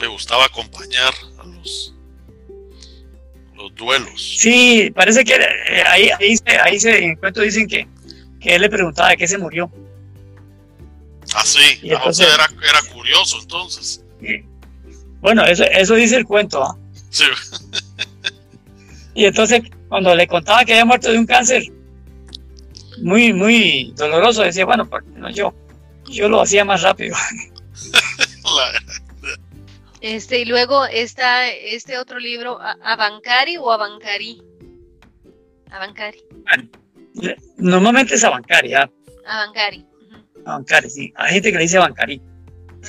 Le 0.00 0.06
gustaba 0.08 0.44
acompañar 0.46 1.14
a 1.38 1.46
los, 1.46 1.94
los 3.54 3.74
duelos. 3.74 4.36
Sí, 4.38 4.90
parece 4.94 5.24
que 5.24 5.34
eh, 5.34 5.82
ahí, 5.86 6.10
ahí, 6.18 6.36
ahí 6.64 6.80
se, 6.80 7.04
en 7.04 7.10
el 7.12 7.18
cuento 7.18 7.40
dicen 7.42 7.66
que, 7.68 7.86
que 8.40 8.54
él 8.56 8.62
le 8.62 8.68
preguntaba 8.68 9.10
de 9.10 9.16
qué 9.16 9.28
se 9.28 9.38
murió. 9.38 9.70
Ah, 11.34 11.42
sí, 11.44 11.78
Y 11.82 11.90
entonces- 11.92 12.26
o 12.26 12.28
sea, 12.30 12.34
era, 12.34 12.46
era 12.68 12.82
curioso 12.92 13.38
entonces. 13.40 14.04
Y- 14.20 14.44
bueno, 15.20 15.44
eso, 15.46 15.64
eso 15.64 15.94
dice 15.94 16.16
el 16.16 16.24
cuento. 16.26 16.62
¿ah? 16.62 16.76
Sí, 17.10 17.24
Y 19.14 19.24
entonces, 19.26 19.62
cuando 19.88 20.14
le 20.14 20.26
contaba 20.26 20.64
que 20.64 20.72
había 20.72 20.84
muerto 20.84 21.10
de 21.10 21.18
un 21.18 21.24
cáncer 21.26 21.62
muy, 23.02 23.32
muy 23.32 23.92
doloroso, 23.96 24.42
decía, 24.42 24.64
bueno, 24.64 24.88
no 25.16 25.30
yo. 25.30 25.54
Yo 26.06 26.28
lo 26.28 26.40
hacía 26.40 26.64
más 26.64 26.82
rápido. 26.82 27.16
Este, 30.00 30.40
y 30.40 30.44
luego 30.44 30.84
está 30.84 31.48
este 31.50 31.96
otro 31.96 32.18
libro, 32.18 32.58
Abancari 32.60 33.56
o 33.56 33.72
Abancari. 33.72 34.42
Abancari. 35.70 36.22
Normalmente 37.56 38.14
es 38.14 38.22
Abancari, 38.22 38.74
¿ah? 38.74 38.90
Abancari. 39.26 39.86
Abancari, 40.44 40.90
sí. 40.90 41.12
Hay 41.16 41.32
gente 41.32 41.52
que 41.52 41.56
le 41.56 41.62
dice 41.62 41.78
Abancari. 41.78 42.20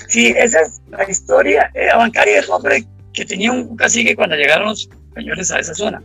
Sí, 0.10 0.34
esa 0.36 0.60
es 0.60 0.82
la 0.90 1.10
historia. 1.10 1.72
Eh, 1.74 1.90
Abancari 1.90 2.32
es 2.32 2.50
un 2.50 2.56
hombre 2.56 2.86
que 3.14 3.24
tenía 3.24 3.50
un 3.50 3.78
cacique 3.78 4.14
cuando 4.14 4.36
llegaron 4.36 4.68
los 4.68 4.82
españoles 4.82 5.52
a 5.52 5.60
esa 5.60 5.74
zona. 5.74 6.04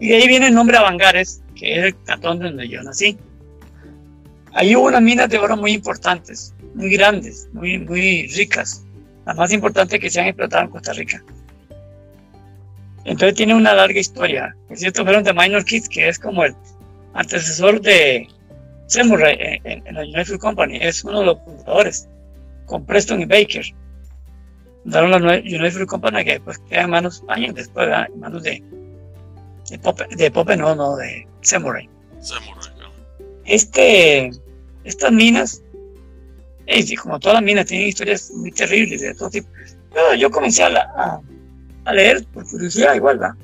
Y 0.00 0.08
de 0.08 0.16
ahí 0.16 0.28
viene 0.28 0.46
el 0.48 0.54
nombre 0.54 0.76
Avangares, 0.78 1.42
que 1.54 1.78
es 1.78 1.84
el 1.84 2.02
cantón 2.04 2.38
donde 2.40 2.66
yo 2.68 2.82
nací. 2.82 3.16
Ahí 4.52 4.74
hubo 4.74 4.86
unas 4.88 5.02
minas 5.02 5.28
de 5.28 5.38
oro 5.38 5.56
muy 5.56 5.72
importantes, 5.72 6.54
muy 6.74 6.90
grandes, 6.90 7.48
muy, 7.52 7.78
muy 7.78 8.26
ricas. 8.28 8.84
Las 9.26 9.36
más 9.36 9.52
importantes 9.52 10.00
que 10.00 10.10
se 10.10 10.20
han 10.20 10.26
explotado 10.28 10.64
en 10.64 10.70
Costa 10.70 10.92
Rica. 10.94 11.22
Entonces 13.04 13.34
tiene 13.34 13.54
una 13.54 13.74
larga 13.74 13.98
historia. 14.00 14.56
Por 14.68 14.76
cierto, 14.76 15.04
fueron 15.04 15.22
de 15.22 15.32
Minor 15.32 15.64
Kids, 15.64 15.88
que 15.88 16.08
es 16.08 16.18
como 16.18 16.44
el 16.44 16.54
antecesor 17.14 17.80
de 17.80 18.26
Samurai 18.86 19.36
en, 19.38 19.66
en- 19.66 19.86
en 19.86 19.94
la 19.94 20.02
United 20.02 20.38
Company. 20.38 20.78
Es 20.80 21.04
uno 21.04 21.20
de 21.20 21.26
los 21.26 21.38
fundadores, 21.44 22.08
con 22.66 22.84
Preston 22.84 23.20
y 23.22 23.26
Baker. 23.26 23.64
Fundaron 24.82 25.10
la 25.10 25.34
United 25.38 25.70
Fruit 25.72 25.88
Company, 25.88 26.24
que 26.24 26.32
después 26.32 26.58
queda 26.68 26.82
en 26.82 26.90
manos, 26.90 27.22
años 27.28 27.54
después, 27.54 27.86
¿verdad? 27.86 28.06
en 28.12 28.20
manos 28.20 28.42
de, 28.42 28.62
de 29.70 29.78
Pope, 29.78 30.06
de 30.14 30.30
Pope, 30.30 30.56
no, 30.56 30.74
no, 30.74 30.96
de 30.96 31.26
Samurai. 31.42 31.88
Samurai, 32.20 32.68
¿no? 32.78 32.90
Este, 33.44 34.30
estas 34.84 35.12
minas, 35.12 35.62
como 37.02 37.18
todas 37.18 37.34
las 37.36 37.42
minas, 37.42 37.66
tienen 37.66 37.88
historias 37.88 38.30
muy 38.32 38.52
terribles 38.52 39.00
de 39.00 39.14
todo 39.14 39.30
tipo. 39.30 39.48
Yo, 39.94 40.14
yo 40.14 40.30
comencé 40.30 40.62
a, 40.64 40.68
la- 40.70 40.90
a- 40.96 41.20
a 41.84 41.92
leer 41.94 42.24
por 42.32 42.46
curiosidad 42.48 42.94
igual, 42.94 43.18
¿verdad? 43.18 43.34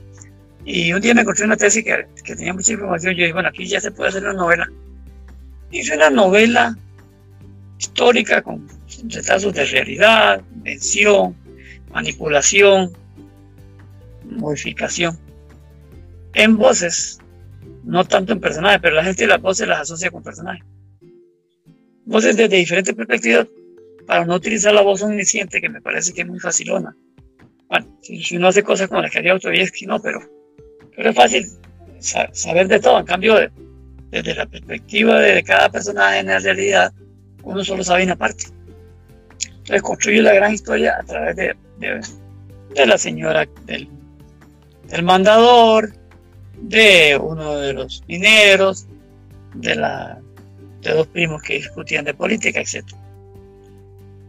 Y 0.64 0.92
un 0.92 1.00
día 1.00 1.14
me 1.14 1.20
encontré 1.22 1.44
una 1.44 1.56
tesis 1.56 1.84
que, 1.84 2.06
que 2.24 2.34
tenía 2.36 2.52
mucha 2.52 2.72
información. 2.72 3.14
Yo 3.14 3.20
dije, 3.22 3.32
bueno, 3.32 3.48
aquí 3.48 3.66
ya 3.66 3.80
se 3.80 3.90
puede 3.92 4.10
hacer 4.10 4.22
una 4.24 4.32
novela. 4.34 4.68
Hice 5.70 5.94
una 5.96 6.10
novela 6.10 6.76
histórica 7.78 8.42
con 8.42 8.66
retazos 9.08 9.52
de 9.54 9.64
realidad, 9.64 10.40
invención, 10.54 11.36
manipulación, 11.90 12.92
modificación. 14.24 15.18
En 16.36 16.58
voces, 16.58 17.18
no 17.84 18.04
tanto 18.04 18.34
en 18.34 18.40
personajes, 18.40 18.78
pero 18.82 18.94
la 18.94 19.04
gente 19.04 19.26
las 19.26 19.40
voces 19.40 19.66
las 19.66 19.80
asocia 19.80 20.10
con 20.10 20.22
personajes. 20.22 20.62
Voces 22.04 22.36
desde 22.36 22.56
diferentes 22.56 22.94
perspectivas 22.94 23.48
para 24.06 24.26
no 24.26 24.34
utilizar 24.34 24.74
la 24.74 24.82
voz 24.82 25.02
omnisciente, 25.02 25.62
que 25.62 25.70
me 25.70 25.80
parece 25.80 26.12
que 26.12 26.20
es 26.20 26.26
muy 26.26 26.38
facilona. 26.38 26.94
Bueno, 27.68 27.86
si, 28.02 28.36
uno 28.36 28.48
hace 28.48 28.62
cosas 28.62 28.88
como 28.88 29.00
las 29.00 29.10
que 29.10 29.18
haría 29.18 29.32
Dostoyevsky, 29.32 29.86
no, 29.86 30.00
pero, 30.00 30.20
pero 30.94 31.08
es 31.08 31.16
fácil 31.16 31.46
saber 31.98 32.68
de 32.68 32.80
todo. 32.80 33.00
En 33.00 33.06
cambio, 33.06 33.36
desde 34.10 34.34
la 34.34 34.44
perspectiva 34.44 35.18
de 35.18 35.42
cada 35.42 35.70
personaje 35.70 36.18
en 36.18 36.28
realidad, 36.28 36.92
uno 37.44 37.64
solo 37.64 37.82
sabe 37.82 38.04
una 38.04 38.16
parte. 38.16 38.44
Entonces 39.40 39.80
construye 39.80 40.20
la 40.20 40.34
gran 40.34 40.52
historia 40.52 40.98
a 41.00 41.02
través 41.02 41.34
de, 41.34 41.56
de, 41.78 42.86
la 42.86 42.98
señora, 42.98 43.48
del, 43.64 43.88
del 44.90 45.02
mandador, 45.02 45.94
de 46.60 47.18
uno 47.20 47.56
de 47.56 47.72
los 47.72 48.02
mineros, 48.06 48.86
de, 49.54 49.74
la, 49.74 50.18
de 50.80 50.92
dos 50.92 51.06
primos 51.08 51.42
que 51.42 51.54
discutían 51.54 52.04
de 52.04 52.14
política, 52.14 52.60
etc. 52.60 52.84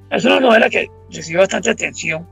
Es 0.10 0.26
una 0.26 0.40
novela 0.40 0.70
que 0.70 0.90
recibió 1.12 1.40
bastante 1.40 1.70
atención. 1.70 2.28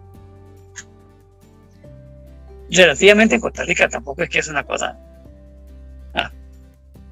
Relativamente 2.70 3.36
en 3.36 3.42
Costa 3.42 3.64
Rica 3.64 3.88
tampoco 3.88 4.24
es 4.24 4.30
que 4.30 4.40
es 4.40 4.48
una 4.48 4.64
cosa. 4.64 4.98
Ah, 6.14 6.32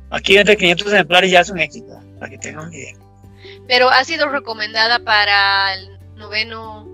aquí 0.09 0.37
entre 0.37 0.57
500 0.57 0.93
ejemplares 0.93 1.31
ya 1.31 1.41
es 1.41 1.49
un 1.49 1.59
éxito, 1.59 1.99
para 2.19 2.31
que 2.31 2.37
tengan 2.37 2.67
una 2.67 2.75
idea. 2.75 2.95
Pero 3.67 3.89
ha 3.89 4.03
sido 4.03 4.29
recomendada 4.29 4.99
para 4.99 5.73
el 5.75 5.99
noveno. 6.15 6.87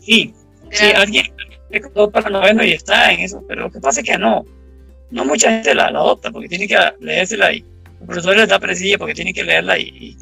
Sí, 0.00 0.34
sí, 0.70 0.92
alguien 0.94 1.34
recomendó 1.70 2.10
para 2.10 2.26
el 2.28 2.32
noveno 2.34 2.64
y 2.64 2.72
está 2.72 3.12
en 3.12 3.20
eso, 3.20 3.42
pero 3.48 3.62
lo 3.62 3.70
que 3.70 3.80
pasa 3.80 4.00
es 4.00 4.06
que 4.06 4.18
no, 4.18 4.44
no 5.12 5.26
mucha 5.26 5.50
gente 5.50 5.74
la, 5.74 5.86
adopta 5.86 6.30
porque 6.30 6.48
tiene 6.48 6.66
que 6.66 6.76
leérsela 7.00 7.52
y 7.52 7.58
el 8.00 8.06
profesor 8.06 8.36
les 8.36 8.48
da 8.48 8.58
presilla 8.58 8.98
porque 8.98 9.14
tiene 9.14 9.32
que 9.32 9.44
leerla 9.44 9.78
y, 9.78 10.16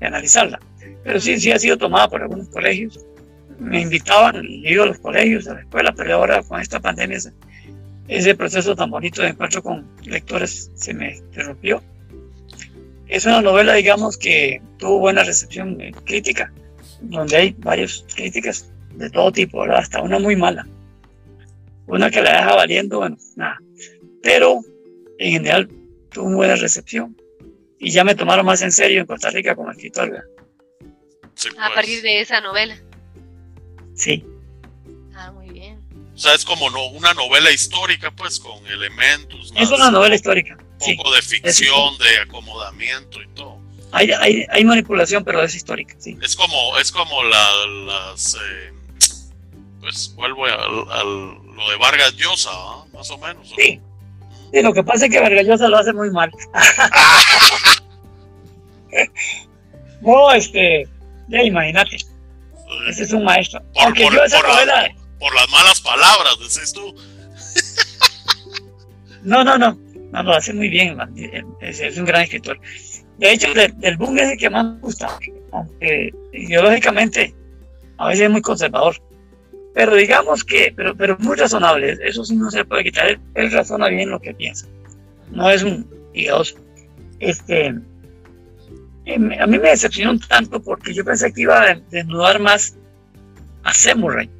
analizarla. 0.00 0.60
Pero 1.02 1.20
sí, 1.20 1.38
sí 1.40 1.50
ha 1.50 1.58
sido 1.58 1.76
tomada 1.76 2.08
por 2.08 2.22
algunos 2.22 2.48
colegios. 2.48 3.04
Me 3.58 3.80
invitaban, 3.80 4.44
iba 4.46 4.84
a 4.84 4.86
los 4.86 4.98
colegios, 4.98 5.48
a 5.48 5.54
la 5.54 5.60
escuela, 5.60 5.92
pero 5.96 6.14
ahora 6.14 6.42
con 6.42 6.60
esta 6.60 6.78
pandemia 6.78 7.18
ese, 8.08 8.34
proceso 8.36 8.76
tan 8.76 8.90
bonito 8.90 9.22
de 9.22 9.28
encuentro 9.28 9.62
con 9.62 9.84
lectores 10.04 10.70
se 10.74 10.94
me 10.94 11.16
interrumpió. 11.16 11.82
Es 13.08 13.24
una 13.26 13.40
novela, 13.40 13.74
digamos, 13.74 14.16
que 14.16 14.60
tuvo 14.78 15.00
buena 15.00 15.24
recepción 15.24 15.78
crítica, 16.04 16.52
donde 17.00 17.36
hay 17.36 17.56
varias 17.58 18.04
críticas 18.14 18.70
de 18.94 19.10
todo 19.10 19.32
tipo, 19.32 19.62
hasta 19.64 20.02
una 20.02 20.18
muy 20.18 20.36
mala. 20.36 20.66
Una 21.86 22.10
que 22.10 22.22
la 22.22 22.36
deja 22.36 22.54
valiendo, 22.54 22.98
bueno, 22.98 23.16
nada 23.34 23.58
pero 24.26 24.60
en 25.20 25.32
general 25.34 25.70
tuvo 26.10 26.26
una 26.26 26.36
buena 26.36 26.56
recepción 26.56 27.16
y 27.78 27.92
ya 27.92 28.02
me 28.02 28.16
tomaron 28.16 28.44
más 28.44 28.60
en 28.60 28.72
serio 28.72 29.00
en 29.00 29.06
Costa 29.06 29.30
Rica 29.30 29.54
como 29.54 29.70
escritor. 29.70 30.28
A 31.60 31.72
partir 31.72 32.02
de 32.02 32.22
esa 32.22 32.40
novela. 32.40 32.76
Sí. 33.94 34.24
Ah, 35.14 35.30
muy 35.30 35.50
bien. 35.50 35.80
O 36.12 36.18
sea, 36.18 36.34
es 36.34 36.44
como 36.44 36.68
no, 36.70 36.86
una 36.88 37.14
novela 37.14 37.52
histórica, 37.52 38.10
pues, 38.10 38.40
con 38.40 38.66
elementos. 38.66 39.52
es 39.54 39.70
una 39.70 39.92
novela 39.92 40.16
histórica. 40.16 40.58
Un 40.80 40.96
poco 40.96 41.14
de 41.14 41.22
ficción, 41.22 41.96
de 41.98 42.18
acomodamiento 42.22 43.22
y 43.22 43.28
todo. 43.28 43.60
Hay, 43.92 44.10
hay, 44.10 44.44
hay, 44.50 44.64
manipulación, 44.64 45.22
pero 45.22 45.40
es 45.40 45.54
histórica, 45.54 45.94
sí. 46.00 46.18
Es 46.20 46.34
como, 46.34 46.76
es 46.78 46.90
como 46.90 47.22
la, 47.22 47.66
las. 47.86 48.34
Eh, 48.34 48.72
pues 49.80 50.12
vuelvo 50.16 50.46
a, 50.46 50.66
lo 50.66 51.70
de 51.70 51.76
Vargas 51.78 52.16
Llosa, 52.16 52.50
más 52.92 53.08
o 53.10 53.18
menos. 53.18 53.48
Sí. 53.56 53.80
Sí, 54.52 54.62
lo 54.62 54.72
que 54.72 54.84
pasa 54.84 55.06
es 55.06 55.12
que 55.12 55.20
Vergallosa 55.20 55.68
lo 55.68 55.78
hace 55.78 55.92
muy 55.92 56.10
mal. 56.10 56.30
no, 60.00 60.32
este, 60.32 60.88
ya 61.28 61.42
imagínate. 61.42 61.96
Ese 62.88 63.04
es 63.04 63.12
un 63.12 63.24
maestro. 63.24 63.62
Por, 63.74 63.96
yo 63.96 64.24
esa 64.24 64.42
novela. 64.42 64.88
por 65.18 65.34
las 65.34 65.48
malas 65.50 65.80
palabras, 65.80 66.36
dices 66.40 66.72
tú. 66.72 66.94
no, 69.22 69.44
no, 69.44 69.58
no. 69.58 69.78
No, 70.12 70.22
lo 70.22 70.34
hace 70.34 70.52
muy 70.52 70.68
bien. 70.68 70.96
Es, 71.60 71.98
un 71.98 72.04
gran 72.04 72.22
escritor. 72.22 72.58
De 73.18 73.32
hecho, 73.32 73.52
del 73.54 73.96
boom 73.96 74.18
es 74.18 74.32
el 74.32 74.38
que 74.38 74.50
más 74.50 74.64
me 74.64 74.80
gusta. 74.80 75.18
Aunque 75.52 76.12
ideológicamente 76.32 77.34
a 77.98 78.08
veces 78.08 78.22
es 78.22 78.30
muy 78.30 78.42
conservador. 78.42 78.96
Pero 79.76 79.94
digamos 79.94 80.42
que, 80.42 80.72
pero, 80.74 80.96
pero 80.96 81.18
muy 81.18 81.36
razonable, 81.36 81.98
eso 82.02 82.24
sí 82.24 82.34
no 82.34 82.50
se 82.50 82.64
puede 82.64 82.84
quitar, 82.84 83.20
él, 83.34 83.52
razona 83.52 83.88
bien 83.88 84.08
lo 84.08 84.18
que 84.18 84.32
piensa, 84.32 84.66
no 85.30 85.50
es 85.50 85.62
un 85.62 85.86
dios. 86.14 86.56
Este, 87.20 87.74
em, 89.04 89.32
a 89.38 89.46
mí 89.46 89.58
me 89.58 89.68
decepcionó 89.68 90.18
tanto 90.26 90.62
porque 90.62 90.94
yo 90.94 91.04
pensé 91.04 91.30
que 91.30 91.42
iba 91.42 91.60
a 91.60 91.74
desnudar 91.90 92.40
más 92.40 92.74
a 93.64 93.74
Semurray. 93.74 94.30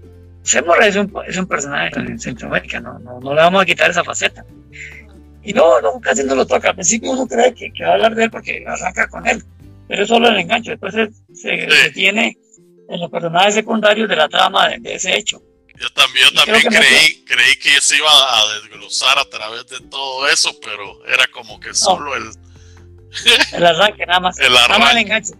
Semurray 0.40 0.88
es 0.88 0.96
un, 0.96 1.12
es 1.28 1.36
un 1.36 1.46
personaje 1.46 1.90
en 2.00 2.18
Centroamérica, 2.18 2.80
no, 2.80 2.98
no, 3.00 3.20
no, 3.20 3.34
le 3.34 3.42
vamos 3.42 3.60
a 3.60 3.66
quitar 3.66 3.90
esa 3.90 4.02
faceta. 4.02 4.42
Y 5.42 5.52
no, 5.52 5.82
no, 5.82 6.00
casi 6.00 6.24
no 6.24 6.34
lo 6.34 6.46
toca. 6.46 6.70
Al 6.70 6.76
principio 6.76 7.10
uno 7.10 7.26
cree 7.26 7.52
que, 7.52 7.70
que 7.74 7.84
va 7.84 7.90
a 7.90 7.92
hablar 7.92 8.14
de 8.14 8.24
él 8.24 8.30
porque 8.30 8.64
arranca 8.66 9.06
con 9.08 9.26
él, 9.26 9.42
pero 9.86 10.02
es 10.02 10.08
solo 10.08 10.28
el 10.28 10.38
enganche. 10.38 10.70
Después 10.70 10.94
se, 10.94 11.10
se, 11.34 11.70
se 11.70 11.90
tiene 11.90 12.38
en 12.88 13.00
los 13.00 13.10
personajes 13.10 13.54
secundarios 13.54 14.08
de 14.08 14.16
la 14.16 14.28
trama 14.28 14.68
de, 14.68 14.94
ese 14.94 15.16
hecho. 15.16 15.42
Yo 15.78 15.90
también, 15.90 16.32
también 16.34 16.62
creí, 16.62 17.24
creí 17.24 17.56
que 17.56 17.80
se 17.80 17.96
iba 17.96 18.08
a 18.08 18.54
desglosar 18.54 19.18
a 19.18 19.28
través 19.28 19.66
de 19.66 19.80
todo 19.90 20.26
eso, 20.28 20.50
pero 20.62 21.04
era 21.06 21.26
como 21.26 21.60
que 21.60 21.74
solo 21.74 22.16
el... 22.16 22.30
el 23.52 23.66
arranque, 23.66 24.06
nada 24.06 24.20
más. 24.20 24.38
El 24.40 24.56
arranque. 24.56 24.78
Nada 24.78 25.00
enganche. 25.00 25.34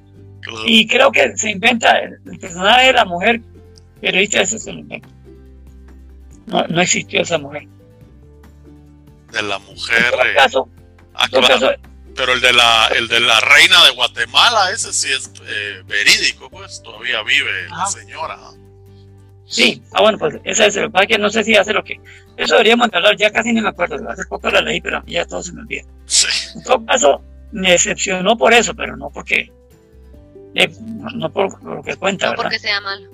Y 0.66 0.86
creo 0.86 1.10
que 1.10 1.36
se 1.36 1.50
inventa 1.50 1.98
el, 1.98 2.20
personaje 2.38 2.86
de 2.86 2.92
la 2.92 3.04
mujer 3.04 3.40
periodista, 4.00 4.42
eso 4.42 4.58
se 4.58 4.72
lo 4.72 4.80
inventa. 4.80 5.08
No, 6.46 6.64
no 6.68 6.80
existió 6.80 7.22
esa 7.22 7.38
mujer. 7.38 7.66
De 9.32 9.42
la 9.42 9.58
mujer. 9.58 10.14
En 10.24 10.34
caso, 10.34 10.68
ah, 11.14 11.28
caso, 11.28 11.72
pero 12.16 12.32
el 12.32 12.40
de 12.40 12.52
la 12.52 12.88
el 12.96 13.08
de 13.08 13.20
la 13.20 13.40
reina 13.40 13.84
de 13.84 13.90
Guatemala, 13.90 14.70
ese 14.70 14.92
sí 14.92 15.12
es 15.12 15.30
eh, 15.46 15.82
verídico, 15.86 16.50
pues 16.50 16.82
todavía 16.82 17.22
vive 17.22 17.68
la 17.68 17.86
señora. 17.86 18.38
Sí, 19.46 19.80
ah 19.92 20.02
bueno, 20.02 20.18
pues 20.18 20.38
ese 20.44 20.66
es 20.66 20.76
el 20.76 20.90
que 21.08 21.18
no 21.18 21.30
sé 21.30 21.44
si 21.44 21.54
hace 21.54 21.72
lo 21.72 21.84
que... 21.84 22.00
Eso 22.36 22.54
deberíamos 22.54 22.88
hablar, 22.92 23.16
ya 23.16 23.30
casi 23.30 23.52
ni 23.52 23.60
me 23.60 23.68
acuerdo, 23.68 23.96
hace 24.08 24.26
poco 24.26 24.50
la 24.50 24.60
leí, 24.60 24.80
pero 24.80 25.02
ya 25.06 25.24
todo 25.24 25.42
se 25.42 25.52
me 25.52 25.60
olvida. 25.60 25.84
Sí. 26.06 26.26
En 26.56 26.64
todo 26.64 26.84
caso, 26.84 27.22
me 27.52 27.70
decepcionó 27.70 28.36
por 28.36 28.52
eso, 28.52 28.74
pero 28.74 28.96
no 28.96 29.10
porque... 29.10 29.52
Eh, 30.54 30.72
no, 31.14 31.30
por, 31.32 31.62
lo 31.62 31.82
que 31.82 31.96
cuenta, 31.96 32.30
No 32.30 32.36
porque 32.36 32.58
sea 32.58 32.80
malo. 32.80 33.08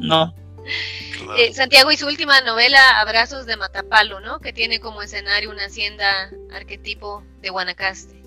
No. 0.00 0.34
Eh, 1.36 1.52
Santiago 1.54 1.90
y 1.90 1.96
su 1.96 2.06
última 2.06 2.40
novela, 2.42 3.00
Abrazos 3.00 3.46
de 3.46 3.56
Matapalo, 3.56 4.20
¿no? 4.20 4.40
Que 4.40 4.52
tiene 4.52 4.80
como 4.80 5.02
escenario 5.02 5.50
una 5.50 5.66
hacienda 5.66 6.30
arquetipo 6.52 7.24
de 7.40 7.50
Guanacaste. 7.50 8.22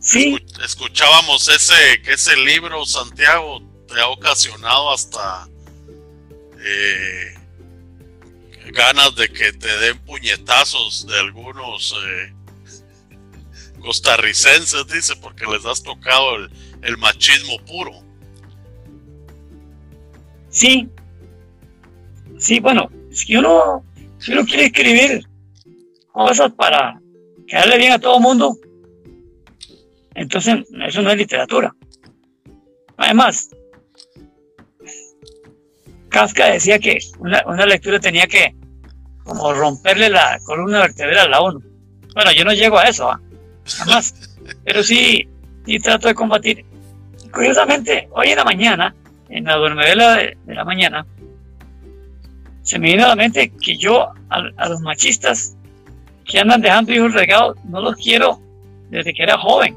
Sí. 0.00 0.36
Escuchábamos 0.62 1.48
ese, 1.48 2.02
que 2.02 2.12
ese 2.12 2.36
libro, 2.36 2.84
Santiago, 2.84 3.62
te 3.88 4.00
ha 4.00 4.08
ocasionado 4.08 4.92
hasta 4.92 5.48
eh, 6.58 7.34
ganas 8.72 9.14
de 9.16 9.28
que 9.28 9.52
te 9.52 9.78
den 9.78 9.98
puñetazos 10.04 11.06
de 11.06 11.18
algunos 11.18 11.94
eh, 12.06 12.34
costarricenses, 13.80 14.86
dice, 14.88 15.16
porque 15.16 15.46
les 15.46 15.64
has 15.64 15.82
tocado 15.82 16.36
el, 16.36 16.50
el 16.82 16.98
machismo 16.98 17.58
puro. 17.64 17.92
Sí, 20.50 20.88
Sí, 22.44 22.60
bueno, 22.60 22.90
si 23.10 23.34
uno, 23.36 23.82
si 24.18 24.32
uno 24.32 24.44
quiere 24.44 24.66
escribir 24.66 25.26
cosas 26.12 26.52
para 26.52 27.00
quedarle 27.46 27.78
bien 27.78 27.92
a 27.92 27.98
todo 27.98 28.18
el 28.18 28.22
mundo, 28.22 28.58
entonces 30.14 30.58
eso 30.86 31.00
no 31.00 31.10
es 31.10 31.16
literatura. 31.16 31.74
Además, 32.98 33.48
Kafka 36.10 36.50
decía 36.50 36.78
que 36.78 36.98
una, 37.18 37.64
lectura 37.64 37.98
tenía 37.98 38.26
que 38.26 38.54
como 39.22 39.54
romperle 39.54 40.10
la 40.10 40.38
columna 40.44 40.80
vertebral 40.80 41.20
a 41.20 41.28
la 41.30 41.40
uno. 41.40 41.60
Bueno, 42.14 42.30
yo 42.32 42.44
no 42.44 42.52
llego 42.52 42.76
a 42.76 42.88
eso, 42.90 43.10
jamás. 43.64 44.36
Pero 44.66 44.82
sí, 44.82 45.26
sí 45.64 45.78
trato 45.78 46.08
de 46.08 46.14
combatir. 46.14 46.62
Curiosamente, 47.32 48.06
hoy 48.12 48.28
en 48.28 48.36
la 48.36 48.44
mañana, 48.44 48.94
en 49.30 49.44
la 49.44 49.56
duermevela 49.56 50.16
de 50.16 50.36
la 50.54 50.66
mañana, 50.66 51.06
se 52.64 52.78
me 52.78 52.88
viene 52.88 53.04
a 53.04 53.08
la 53.08 53.16
mente 53.16 53.52
que 53.60 53.76
yo 53.76 54.08
a, 54.30 54.68
los 54.68 54.80
machistas 54.80 55.56
que 56.24 56.40
andan 56.40 56.62
dejando 56.62 56.92
hijos 56.92 57.12
regados 57.12 57.56
no 57.64 57.80
los 57.80 57.94
quiero 57.96 58.40
desde 58.88 59.12
que 59.12 59.22
era 59.22 59.38
joven. 59.38 59.76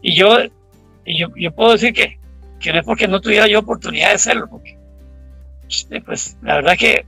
Y 0.00 0.14
yo, 0.14 0.38
yo, 1.04 1.52
puedo 1.54 1.72
decir 1.72 1.92
que, 1.92 2.18
que 2.60 2.72
no 2.72 2.78
es 2.78 2.86
porque 2.86 3.08
no 3.08 3.20
tuviera 3.20 3.48
yo 3.48 3.58
oportunidad 3.58 4.08
de 4.08 4.14
hacerlo, 4.14 4.48
porque 4.48 4.78
este, 5.68 6.00
pues 6.00 6.38
la 6.40 6.54
verdad 6.54 6.76
que 6.78 7.04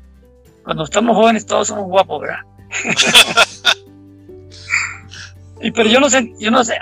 cuando 0.64 0.84
estamos 0.84 1.16
jóvenes 1.16 1.46
todos 1.46 1.68
somos 1.68 1.84
guapos, 1.86 2.20
¿verdad? 2.20 2.40
y, 5.62 5.70
pero 5.70 5.88
yo 5.88 6.00
no 6.00 6.10
sé, 6.10 6.32
yo 6.38 6.50
no 6.50 6.64
sé, 6.64 6.74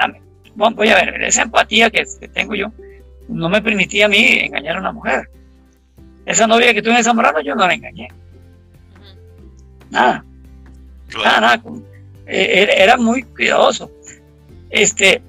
voy 0.55 0.89
a 0.89 0.95
ver, 0.95 1.23
esa 1.23 1.43
empatía 1.43 1.91
que, 1.91 2.05
que 2.19 2.29
tengo 2.29 2.55
yo 2.55 2.73
no 3.29 3.49
me 3.49 3.63
permitía 3.63 4.07
a 4.07 4.09
mí 4.09 4.39
engañar 4.41 4.77
a 4.77 4.81
una 4.81 4.93
mujer. 4.93 5.31
Esa 6.31 6.47
novia 6.47 6.73
que 6.73 6.81
tuve 6.81 6.97
en 6.97 7.03
Zamorano 7.03 7.41
yo 7.41 7.57
no 7.57 7.67
la 7.67 7.75
engañé. 7.75 8.07
Nada. 9.91 10.25
Nada, 11.13 11.41
nada. 11.41 11.63
Eh, 12.25 12.69
era 12.77 12.97
muy 12.97 13.25
cuidadoso. 13.25 13.91
Este, 14.71 15.21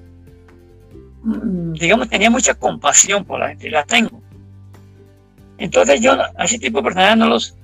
mm, 1.24 1.72
digamos, 1.72 2.08
tenía 2.08 2.30
mucha 2.30 2.54
compasión 2.54 3.24
por 3.24 3.40
la 3.40 3.48
gente, 3.48 3.68
la 3.68 3.82
tengo. 3.82 4.22
Entonces 5.58 6.00
yo 6.00 6.12
a 6.12 6.44
ese 6.44 6.60
tipo 6.60 6.78
de 6.78 6.84
personajes 6.84 7.18
no 7.18 7.28
los, 7.28 7.56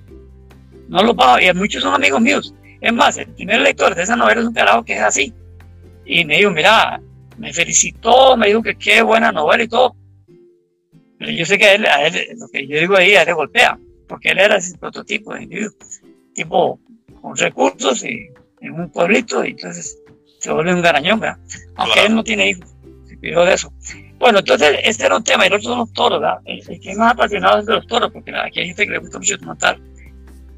no 0.89 1.05
los 1.05 1.15
bajo, 1.15 1.39
y 1.39 1.53
muchos 1.55 1.85
son 1.85 1.95
amigos 1.95 2.21
míos. 2.21 2.53
Es 2.81 2.93
más, 2.93 3.19
el 3.19 3.29
primer 3.29 3.61
lector 3.61 3.95
de 3.95 4.03
esa 4.03 4.17
novela 4.17 4.41
es 4.41 4.49
un 4.49 4.53
carajo 4.53 4.85
que 4.85 4.95
es 4.95 5.01
así. 5.01 5.33
Y 6.05 6.25
me 6.25 6.39
dijo, 6.39 6.51
mira, 6.51 7.01
me 7.37 7.53
felicitó, 7.53 8.37
me 8.37 8.49
dijo 8.49 8.65
que 8.65 8.75
qué 8.75 9.01
buena 9.01 9.31
novela 9.31 9.63
y 9.63 9.69
todo. 9.69 9.95
Pero 11.19 11.31
yo 11.33 11.45
sé 11.45 11.59
que 11.59 11.65
a 11.67 11.75
él, 11.75 11.87
a 11.87 12.07
él 12.07 12.29
lo 12.39 12.49
que 12.49 12.67
yo 12.67 12.79
digo 12.79 12.97
ahí, 12.97 13.15
a 13.15 13.23
él 13.23 13.27
le 13.27 13.33
golpea, 13.33 13.79
porque 14.07 14.31
él 14.31 14.39
era 14.39 14.57
ese 14.57 14.79
prototipo 14.79 15.35
de 15.35 15.43
individuo, 15.43 15.75
tipo 16.35 16.81
con 17.21 17.37
recursos 17.37 18.05
y 18.05 18.29
en 18.61 18.73
un 18.73 18.91
pueblito, 18.91 19.45
y 19.45 19.51
entonces 19.51 19.99
se 20.39 20.53
vuelve 20.53 20.75
un 20.75 20.83
garañón, 20.83 21.21
¿verdad? 21.21 21.39
Aunque 21.77 22.07
él 22.07 22.15
no 22.15 22.23
tiene 22.23 22.51
hijos, 22.51 22.69
se 23.07 23.17
pidió 23.17 23.45
de 23.45 23.55
eso. 23.55 23.73
Bueno, 24.19 24.41
entonces 24.41 24.79
este 24.83 25.07
era 25.07 25.17
un 25.17 25.25
tema, 25.25 25.45
y 25.45 25.49
el 25.49 25.55
otro 25.55 25.71
son 25.71 25.79
los 25.79 25.93
toros, 25.93 26.21
¿verdad? 26.21 26.39
El, 26.45 26.65
que 26.65 26.91
es 26.91 26.97
más 26.97 27.13
apasionado 27.13 27.59
es 27.59 27.67
de 27.67 27.75
los 27.75 27.87
toros, 27.87 28.11
porque 28.13 28.33
aquí 28.35 28.61
hay 28.61 28.67
gente 28.67 28.87
que 28.87 28.93
le 28.93 28.99
gusta 28.99 29.19
mucho 29.19 29.37
matar. 29.43 29.79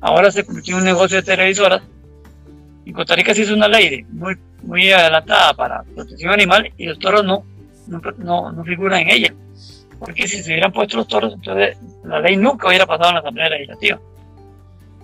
Ahora 0.00 0.30
se 0.30 0.44
convirtió 0.44 0.74
en 0.74 0.80
un 0.80 0.84
negocio 0.86 1.18
de 1.18 1.22
televisoras. 1.22 1.82
En 2.86 2.92
Costa 2.94 3.14
Rica 3.14 3.34
se 3.34 3.42
hizo 3.42 3.54
una 3.54 3.68
ley 3.68 4.04
muy, 4.08 4.36
muy 4.62 4.90
adelantada 4.90 5.52
para 5.54 5.82
protección 5.82 6.32
animal 6.32 6.72
y 6.78 6.86
los 6.86 6.98
toros 6.98 7.22
no, 7.24 7.44
no, 7.86 8.52
no, 8.52 8.64
figuran 8.64 9.00
en 9.00 9.10
ella. 9.10 9.34
Porque 10.00 10.26
si 10.26 10.42
se 10.42 10.50
hubieran 10.50 10.72
puesto 10.72 10.96
los 10.96 11.06
toros, 11.06 11.34
entonces 11.34 11.76
la 12.04 12.20
ley 12.20 12.36
nunca 12.36 12.68
hubiera 12.68 12.86
pasado 12.86 13.10
en 13.10 13.14
la 13.16 13.20
Asamblea 13.20 13.50
Legislativa. 13.50 14.00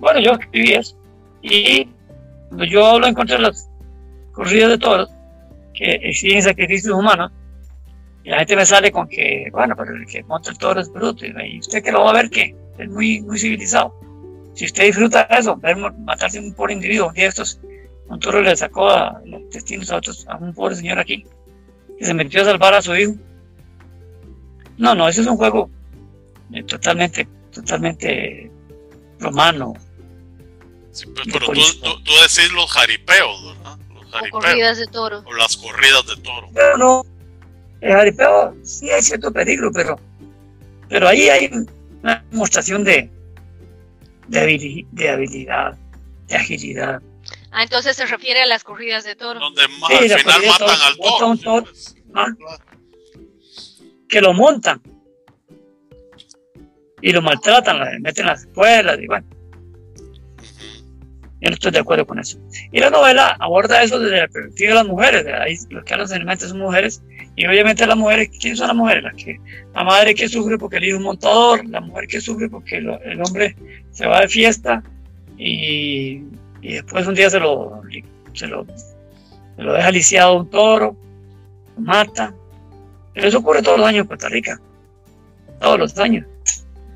Bueno, 0.01 0.21
yo 0.21 0.33
escribí 0.33 0.73
eso. 0.73 0.97
Y 1.43 1.89
cuando 2.49 2.65
yo 2.65 2.85
hablo 2.85 3.07
en 3.07 3.15
contra 3.15 3.37
de 3.37 3.43
las 3.43 3.71
corridas 4.33 4.71
de 4.71 4.79
toros, 4.79 5.11
que 5.75 5.93
exigen 6.03 6.43
sacrificios 6.43 6.99
humanos, 6.99 7.31
y 8.25 8.31
la 8.31 8.39
gente 8.39 8.57
me 8.57 8.67
sale 8.67 8.91
con 8.91 9.07
que, 9.07 9.49
bueno, 9.53 9.77
pero 9.77 9.95
el 9.95 10.07
que 10.07 10.25
monta 10.25 10.51
el 10.51 10.59
toro 10.59 10.81
es 10.81 10.93
bruto, 10.93 11.25
y 11.25 11.59
usted 11.61 11.83
que 11.83 11.93
lo 11.93 12.05
va 12.05 12.11
a 12.11 12.15
ver 12.15 12.31
que 12.31 12.57
es 12.79 12.89
muy, 12.89 13.21
muy 13.21 13.39
civilizado. 13.39 13.95
Si 14.55 14.65
usted 14.65 14.85
disfruta 14.85 15.23
eso, 15.31 15.57
ver 15.57 15.77
matarse 15.77 16.41
un 16.41 16.55
pobre 16.55 16.73
individuo, 16.73 17.09
un 17.09 17.15
día 17.15 17.29
estos, 17.29 17.61
un 18.09 18.19
toro 18.19 18.41
le 18.41 18.57
sacó 18.57 18.89
a 18.89 19.21
los 19.25 19.49
destinos 19.51 19.91
a, 19.91 19.99
otros, 19.99 20.27
a 20.29 20.37
un 20.37 20.55
pobre 20.55 20.75
señor 20.75 20.99
aquí, 20.99 21.27
que 21.99 22.05
se 22.05 22.15
metió 22.15 22.43
a 22.43 22.47
salvar 22.47 22.75
a 22.75 22.83
su 22.83 22.97
hijo. 22.97 23.15
No, 24.79 24.95
no, 24.95 25.09
eso 25.09 25.23
es 25.23 25.27
un 25.27 25.37
juego 25.37 25.71
eh, 26.53 26.63
totalmente, 26.65 27.29
totalmente 27.53 28.51
romano, 29.19 29.75
pues, 31.05 31.29
pero 31.33 31.47
tú, 31.47 31.61
tú, 32.05 32.13
decís 32.23 32.51
los 32.53 32.71
jaripeos, 32.71 33.45
¿verdad? 33.45 33.79
Los 33.95 34.11
jaripeos. 34.11 34.29
O 34.29 34.31
corridas 34.31 34.79
de 34.79 34.87
toro. 34.87 35.23
O 35.27 35.35
las 35.35 35.57
corridas 35.57 36.07
de 36.07 36.17
toro. 36.23 36.49
Pero 36.55 36.79
no, 36.79 37.03
el 37.81 37.93
jaripeo 37.93 38.57
sí 38.63 38.91
hay 38.91 39.03
cierto 39.03 39.33
peligro, 39.33 39.71
pero, 39.73 39.99
pero 40.89 41.09
ahí 41.09 41.29
hay 41.29 41.51
una 42.03 42.25
demostración 42.31 42.85
de, 42.85 43.11
de, 44.29 44.41
habilidad, 45.11 45.77
de 46.29 46.37
agilidad. 46.37 47.03
Ah, 47.51 47.63
entonces 47.63 47.97
se 47.97 48.07
refiere 48.07 48.43
a 48.43 48.47
las 48.47 48.65
corridas 48.65 49.05
de 49.05 49.17
toro. 49.17 49.39
Donde 49.39 49.63
al 49.63 49.71
final 49.71 50.43
matan 50.47 50.81
al 50.83 50.97
toro. 50.97 51.65
Pues. 51.65 51.97
¿ah? 52.15 52.27
Que 54.09 54.21
lo 54.21 54.33
montan 54.33 54.81
y 57.03 57.13
lo 57.13 57.23
maltratan, 57.23 57.79
lo 57.79 57.85
meten 58.01 58.25
en 58.25 58.27
las 58.27 58.43
escuelas 58.43 58.99
y 59.01 59.07
bueno. 59.07 59.27
Yo 61.41 61.51
no 61.51 61.55
estoy 61.55 61.71
de 61.71 61.81
acuerdo 61.81 62.07
con 62.07 62.19
eso. 62.19 62.39
Y 62.73 62.81
la 62.81 62.89
novela 62.89 63.37
aborda 63.39 63.83
eso 63.83 63.99
desde 63.99 64.23
la 64.23 64.29
perspectiva 64.29 64.71
de 64.71 64.75
las 64.77 64.87
mujeres. 64.87 65.27
Ahí 65.27 65.57
los 65.69 65.85
que 65.85 65.93
hablan 65.93 66.11
elementos 66.13 66.49
son 66.49 66.59
mujeres. 66.59 67.03
Y 67.37 67.47
obviamente 67.47 67.87
las 67.87 67.97
mujeres, 67.97 68.31
¿quiénes 68.41 68.59
son 68.59 68.69
las 68.69 68.77
mujeres? 68.77 69.05
Las 69.05 69.15
que, 69.15 69.39
la 69.75 69.85
madre 69.85 70.15
que 70.15 70.29
sufre 70.29 70.57
porque 70.57 70.79
el 70.79 70.85
hijo 70.85 70.95
es 70.95 70.99
un 70.99 71.05
montador, 71.05 71.67
la 71.67 71.81
mujer 71.81 72.07
que 72.07 72.21
sufre 72.21 72.49
porque 72.49 72.79
el 72.79 73.21
hombre 73.23 73.55
se 73.93 74.07
va 74.07 74.23
de 74.23 74.29
fiesta 74.29 74.83
y, 75.37 76.23
y 76.63 76.73
después 76.75 77.07
un 77.07 77.15
día 77.15 77.31
se 77.31 77.39
lo, 77.39 77.83
se 78.33 78.47
lo, 78.47 78.67
se 79.57 79.63
lo 79.63 79.73
deja 79.73 79.91
lisiado 79.91 80.39
un 80.39 80.51
toro, 80.51 80.97
lo 81.77 81.83
mata. 81.83 82.35
Pero 83.17 83.29
eso 83.29 83.39
ocurre 83.39 83.63
todos 83.63 83.79
los 83.79 83.89
años 83.89 84.03
en 84.03 84.09
Costa 84.09 84.29
Rica. 84.29 84.61
Todos 85.59 85.79
los 85.79 85.99
años. 85.99 86.27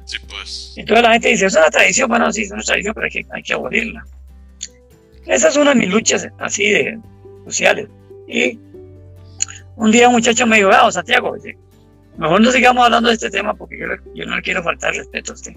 Sí, 0.04 0.18
pues. 0.28 0.74
Entonces 0.76 1.02
la 1.02 1.12
gente 1.12 1.28
dice, 1.28 1.46
es 1.46 1.56
una 1.56 1.70
tradición. 1.70 2.10
Bueno, 2.10 2.30
sí, 2.30 2.42
es 2.42 2.50
una 2.50 2.62
tradición, 2.62 2.92
pero 2.92 3.06
hay 3.06 3.10
que, 3.10 3.26
hay 3.30 3.42
que 3.42 3.54
abolirla. 3.54 4.04
Esa 5.24 5.48
es 5.48 5.56
una 5.56 5.70
de 5.70 5.76
mis 5.76 5.88
luchas 5.88 6.28
así 6.38 6.70
de 6.70 6.98
sociales. 7.46 7.88
Y 8.28 8.58
un 9.76 9.90
día 9.90 10.08
un 10.08 10.14
muchacho 10.16 10.46
me 10.46 10.58
dijo, 10.58 10.68
ah, 10.70 10.92
Santiago, 10.92 11.34
mejor 12.18 12.40
no 12.42 12.52
sigamos 12.52 12.84
hablando 12.84 13.08
de 13.08 13.14
este 13.14 13.30
tema 13.30 13.54
porque 13.54 13.78
yo, 14.14 14.26
no 14.26 14.36
le 14.36 14.42
quiero 14.42 14.62
faltar 14.62 14.94
respeto 14.94 15.32
a 15.32 15.34
usted. 15.36 15.56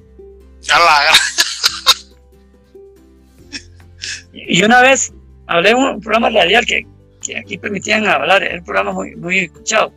y 4.32 4.64
una 4.64 4.82
vez 4.82 5.14
hablé 5.48 5.72
en 5.72 5.78
un 5.78 6.00
programa 6.00 6.30
radial 6.30 6.66
que, 6.66 6.88
que 7.22 7.38
aquí 7.38 7.58
permitían 7.58 8.08
hablar, 8.08 8.44
era 8.44 8.60
un 8.60 8.64
programa 8.64 8.94
muy, 8.94 9.14
muy 9.18 9.40
escuchado. 9.40 9.92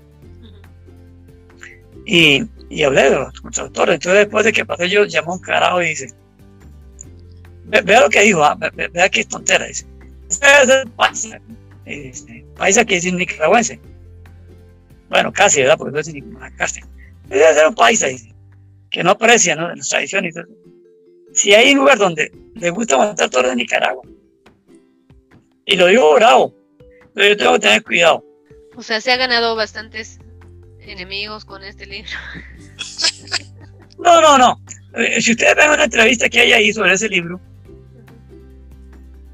Y, 2.07 2.45
y 2.71 2.85
hablé 2.85 3.11
de 3.11 3.17
los 3.17 3.41
contractores. 3.41 3.97
Entonces, 3.97 4.21
después 4.21 4.45
de 4.45 4.53
que 4.53 4.65
pasé, 4.65 4.89
yo 4.89 5.05
llamó 5.05 5.35
un 5.35 5.41
carajo 5.41 5.83
y 5.83 5.89
dice: 5.89 6.15
vea 7.67 8.01
lo 8.01 8.09
que 8.09 8.23
dijo, 8.23 8.45
ah, 8.45 8.57
vea 8.93 9.09
qué 9.09 9.25
tontera, 9.25 9.67
dice. 9.67 9.87
Este 10.31 10.47
es 10.47 10.91
paisa, 10.97 11.41
paisa 12.57 12.85
que 12.85 12.97
es 12.97 13.13
nicaragüense. 13.13 13.81
Bueno, 15.09 15.33
casi, 15.33 15.61
¿verdad? 15.61 15.79
Porque 15.79 15.93
no 15.93 16.47
es 16.47 16.53
casi. 16.57 16.81
Debe 17.29 17.55
ser 17.55 17.67
un 17.67 17.75
paisa, 17.75 18.07
dice, 18.07 18.35
que 18.91 19.03
no 19.03 19.11
aprecia 19.11 19.57
¿no? 19.57 19.75
las 19.75 19.89
tradiciones. 19.89 20.35
Si 21.33 21.55
hay 21.55 21.73
un 21.73 21.79
lugar 21.79 21.99
donde 21.99 22.33
le 22.55 22.71
gusta 22.71 22.97
montar 22.97 23.31
toros 23.31 23.51
de 23.51 23.57
Nicaragua, 23.57 24.03
y 25.65 25.77
lo 25.77 25.87
digo 25.87 26.15
bravo, 26.15 26.55
pero 27.15 27.29
yo 27.29 27.37
tengo 27.37 27.53
que 27.55 27.59
tener 27.61 27.83
cuidado. 27.83 28.25
O 28.77 28.83
sea, 28.83 29.01
se 29.01 29.11
ha 29.11 29.17
ganado 29.17 29.57
bastantes 29.57 30.21
enemigos 30.87 31.45
con 31.45 31.63
este 31.63 31.87
libro. 31.87 32.11
no, 33.99 34.21
no, 34.21 34.39
no. 34.39 34.61
Eh, 34.95 35.21
si 35.21 35.33
ustedes 35.33 35.55
ven 35.57 35.71
una 35.71 35.85
entrevista 35.85 36.29
que 36.29 36.41
hay 36.41 36.53
ahí 36.53 36.73
sobre 36.73 36.93
ese 36.93 37.09
libro, 37.09 37.41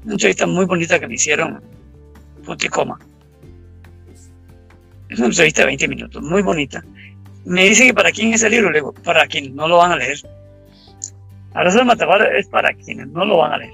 una 0.03 0.13
entrevista 0.13 0.45
muy 0.45 0.65
bonita 0.65 0.99
que 0.99 1.07
me 1.07 1.13
hicieron, 1.15 1.61
punto 2.45 2.65
y 2.65 2.69
coma. 2.69 2.99
Es 5.09 5.19
una 5.19 5.27
entrevista 5.27 5.61
de 5.61 5.67
20 5.67 5.87
minutos, 5.87 6.23
muy 6.23 6.41
bonita. 6.41 6.83
Me 7.45 7.65
dice 7.65 7.85
que 7.85 7.93
para 7.93 8.11
quién 8.11 8.33
es 8.33 8.43
el 8.43 8.51
libro, 8.51 8.71
le 8.71 8.79
digo, 8.79 8.93
para 8.93 9.27
quienes 9.27 9.51
no 9.51 9.67
lo 9.67 9.77
van 9.77 9.93
a 9.93 9.97
leer. 9.97 10.17
Ahora 11.53 11.71
el 11.71 11.85
Matabar 11.85 12.35
es 12.35 12.47
para 12.47 12.73
quienes 12.73 13.07
no 13.07 13.25
lo 13.25 13.37
van 13.37 13.53
a 13.53 13.57
leer. 13.57 13.73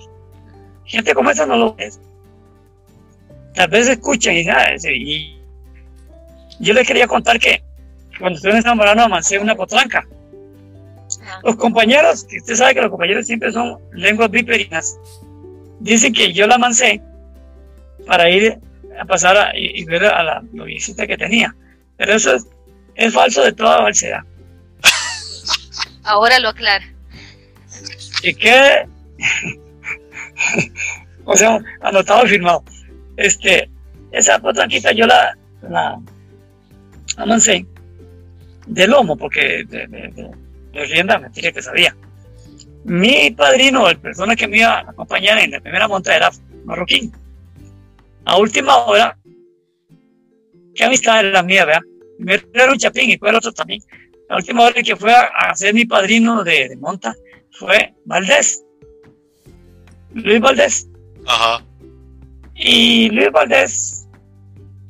Gente 0.85 1.13
como 1.13 1.29
esa 1.29 1.45
no 1.45 1.55
lo 1.55 1.75
lee. 1.77 1.89
Tal 3.53 3.69
vez 3.69 3.87
escuchan 3.87 4.35
y, 4.35 4.49
ah, 4.49 4.75
y 4.83 5.39
yo 6.59 6.73
les 6.73 6.85
quería 6.85 7.07
contar 7.07 7.39
que 7.39 7.63
cuando 8.19 8.38
estuve 8.38 8.58
en 8.58 8.63
San 8.63 8.77
Morano 8.77 9.03
amancé 9.03 9.39
una 9.39 9.55
potranca. 9.55 10.05
Los 11.43 11.55
compañeros, 11.55 12.25
que 12.25 12.38
usted 12.38 12.55
sabe 12.55 12.75
que 12.75 12.82
los 12.82 12.91
compañeros 12.91 13.25
siempre 13.25 13.51
son 13.51 13.79
lenguas 13.93 14.29
viperinas, 14.29 14.97
Dice 15.79 16.12
que 16.12 16.34
yo 16.34 16.45
la 16.45 16.58
mancé 16.58 17.01
para 18.05 18.29
ir 18.29 18.60
a 18.99 19.05
pasar 19.05 19.55
y, 19.55 19.84
ver 19.86 20.05
a 20.05 20.23
la, 20.23 20.41
visita 20.51 21.08
que 21.08 21.17
tenía. 21.17 21.55
Pero 21.97 22.13
eso 22.13 22.36
es, 22.95 23.13
falso 23.13 23.43
de 23.43 23.53
toda 23.53 23.77
falsedad. 23.77 24.23
Ahora 26.03 26.39
lo 26.39 26.49
aclara. 26.49 26.86
Y 28.23 28.34
que, 28.34 28.86
o 31.25 31.36
sea, 31.36 31.60
anotado 31.82 32.25
y 32.25 32.29
firmado. 32.29 32.63
Este, 33.15 33.69
esa 34.12 34.39
potranquita 34.39 34.91
yo 34.91 35.08
la, 35.08 35.38
la, 35.62 35.99
mancé 37.25 37.65
de 38.69 38.88
lomo, 38.88 39.17
porque 39.17 39.63
de, 39.67 39.88
de, 39.88 40.32
de 40.71 40.86
rienda 40.86 41.17
mentira 41.17 41.51
que 41.51 41.62
sabía. 41.62 41.95
Mi 42.86 43.32
padrino, 43.32 43.89
el 43.89 43.97
persona 43.97 44.36
que 44.36 44.47
me 44.47 44.58
iba 44.60 44.79
a 44.79 44.91
acompañar 44.91 45.39
en 45.39 45.51
la 45.51 45.60
primera 45.60 45.88
monta 45.88 46.15
era 46.15 46.32
marroquín. 46.65 47.12
A 48.25 48.38
última 48.38 48.77
hora, 48.77 49.17
qué 50.75 50.84
amistad 50.84 51.19
era 51.19 51.32
la 51.32 51.43
mía, 51.43 51.65
¿verdad? 51.65 51.82
Primero 52.17 52.43
era 52.53 52.71
un 52.71 52.77
chapín 52.77 53.10
y 53.10 53.17
fue 53.17 53.29
el 53.29 53.36
otro 53.36 53.51
también. 53.51 53.82
La 54.29 54.38
última 54.38 54.63
hora 54.63 54.82
que 54.84 54.95
fue 54.95 55.12
a, 55.12 55.55
ser 55.55 55.73
mi 55.73 55.86
padrino 55.86 56.43
de, 56.43 56.77
monta 56.79 57.15
fue 57.51 57.93
Valdés. 58.05 58.63
Luis 60.13 60.39
Valdés. 60.39 60.88
Ajá. 61.25 61.65
Y 62.55 63.10
Luis 63.10 63.32
Valdés 63.32 63.98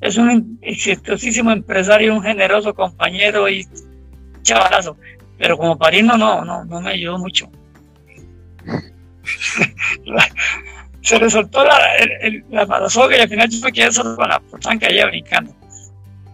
es 0.10 0.18
un 0.18 0.60
exitosísimo 0.62 1.52
empresario, 1.52 2.14
un 2.14 2.22
generoso 2.22 2.74
compañero 2.74 3.48
y 3.48 3.66
chavalazo. 4.42 4.98
Pero 5.38 5.58
como 5.58 5.78
padrino 5.78 6.18
no, 6.18 6.44
no, 6.44 6.66
no 6.66 6.82
me 6.82 6.92
ayudó 6.92 7.18
mucho. 7.18 7.50
se 11.02 11.20
le 11.20 11.30
soltó 11.30 11.64
la, 11.64 11.96
el, 11.96 12.44
la, 12.50 12.90
soga 12.90 13.18
y 13.18 13.22
al 13.22 13.30
final 13.30 13.50
yo 13.50 13.64
me 13.64 13.72
quedé 13.72 13.92
solo 13.92 14.16
con 14.16 14.28
la 14.28 14.42
tranca 14.60 14.88
allá 14.88 15.06
brincando. 15.06 15.54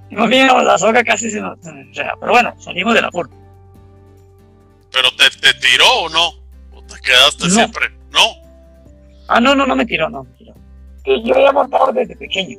Y 0.09 0.15
más 0.15 0.29
bien 0.29 0.47
la 0.47 0.77
soga 0.77 1.03
casi 1.03 1.29
se 1.29 1.41
nos... 1.41 1.59
Pero 1.59 2.31
bueno, 2.31 2.55
salimos 2.59 2.93
de 2.93 3.01
la 3.01 3.11
puerta. 3.11 3.35
¿Pero 4.91 5.09
te, 5.17 5.29
te, 5.39 5.53
tiró 5.59 6.03
o 6.03 6.09
no? 6.09 6.29
¿O 6.73 6.81
te 6.83 6.95
quedaste 7.01 7.49
siempre? 7.49 7.89
¿No? 8.11 8.21
Ah, 9.27 9.41
no, 9.41 9.55
no, 9.55 9.65
no 9.65 9.75
me 9.75 9.85
tiró, 9.85 10.09
no 10.09 10.23
me 10.23 10.31
tiró. 10.38 10.53
yo 11.05 11.35
había 11.35 11.51
montado 11.51 11.91
desde 11.91 12.15
pequeño. 12.15 12.57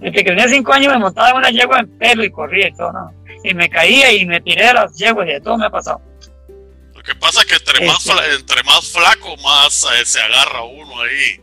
Desde 0.00 0.24
que 0.24 0.30
tenía 0.30 0.48
cinco 0.48 0.72
años 0.72 0.92
me 0.92 0.98
montaba 0.98 1.30
en 1.30 1.36
una 1.36 1.50
yegua 1.50 1.80
en 1.80 1.98
pelo 1.98 2.24
y 2.24 2.30
corría 2.30 2.68
y 2.68 2.72
todo, 2.72 2.92
¿no? 2.92 3.14
Y 3.44 3.54
me 3.54 3.68
caía 3.68 4.12
y 4.12 4.26
me 4.26 4.40
tiré 4.40 4.66
a 4.66 4.74
las 4.74 4.96
yeguas 4.96 5.28
y 5.28 5.32
de 5.32 5.40
todo 5.40 5.58
me 5.58 5.66
ha 5.66 5.70
pasado. 5.70 6.00
Lo 6.94 7.02
que 7.02 7.14
pasa 7.14 7.40
es 7.40 7.46
que 7.46 7.54
entre, 7.54 7.86
más, 7.86 8.06
este. 8.06 8.34
entre 8.34 8.62
más 8.62 8.88
flaco, 8.90 9.36
más 9.38 9.84
eh, 9.84 10.04
se 10.04 10.20
agarra 10.20 10.62
uno 10.62 11.00
ahí. 11.02 11.40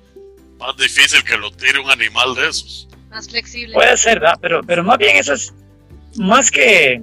Más 0.57 0.75
difícil 0.75 1.23
que 1.23 1.37
lo 1.37 1.51
tire 1.51 1.79
un 1.79 1.89
animal 1.89 2.33
de 2.35 2.49
esos. 2.49 2.87
Más 3.09 3.29
flexible. 3.29 3.73
Puede 3.73 3.95
ser, 3.97 4.19
¿verdad? 4.19 4.37
Pero, 4.41 4.61
pero 4.63 4.83
más 4.83 4.97
bien 4.97 5.17
eso 5.17 5.33
es, 5.33 5.53
más 6.17 6.49
que 6.49 7.01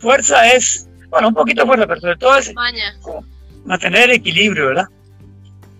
fuerza 0.00 0.52
es, 0.52 0.88
bueno, 1.08 1.28
un 1.28 1.34
poquito 1.34 1.66
fuerza, 1.66 1.86
pero 1.86 2.00
sobre 2.00 2.16
todo 2.16 2.36
es 2.36 2.52
mantener 3.64 4.10
el 4.10 4.16
equilibrio, 4.16 4.68
¿verdad? 4.68 4.86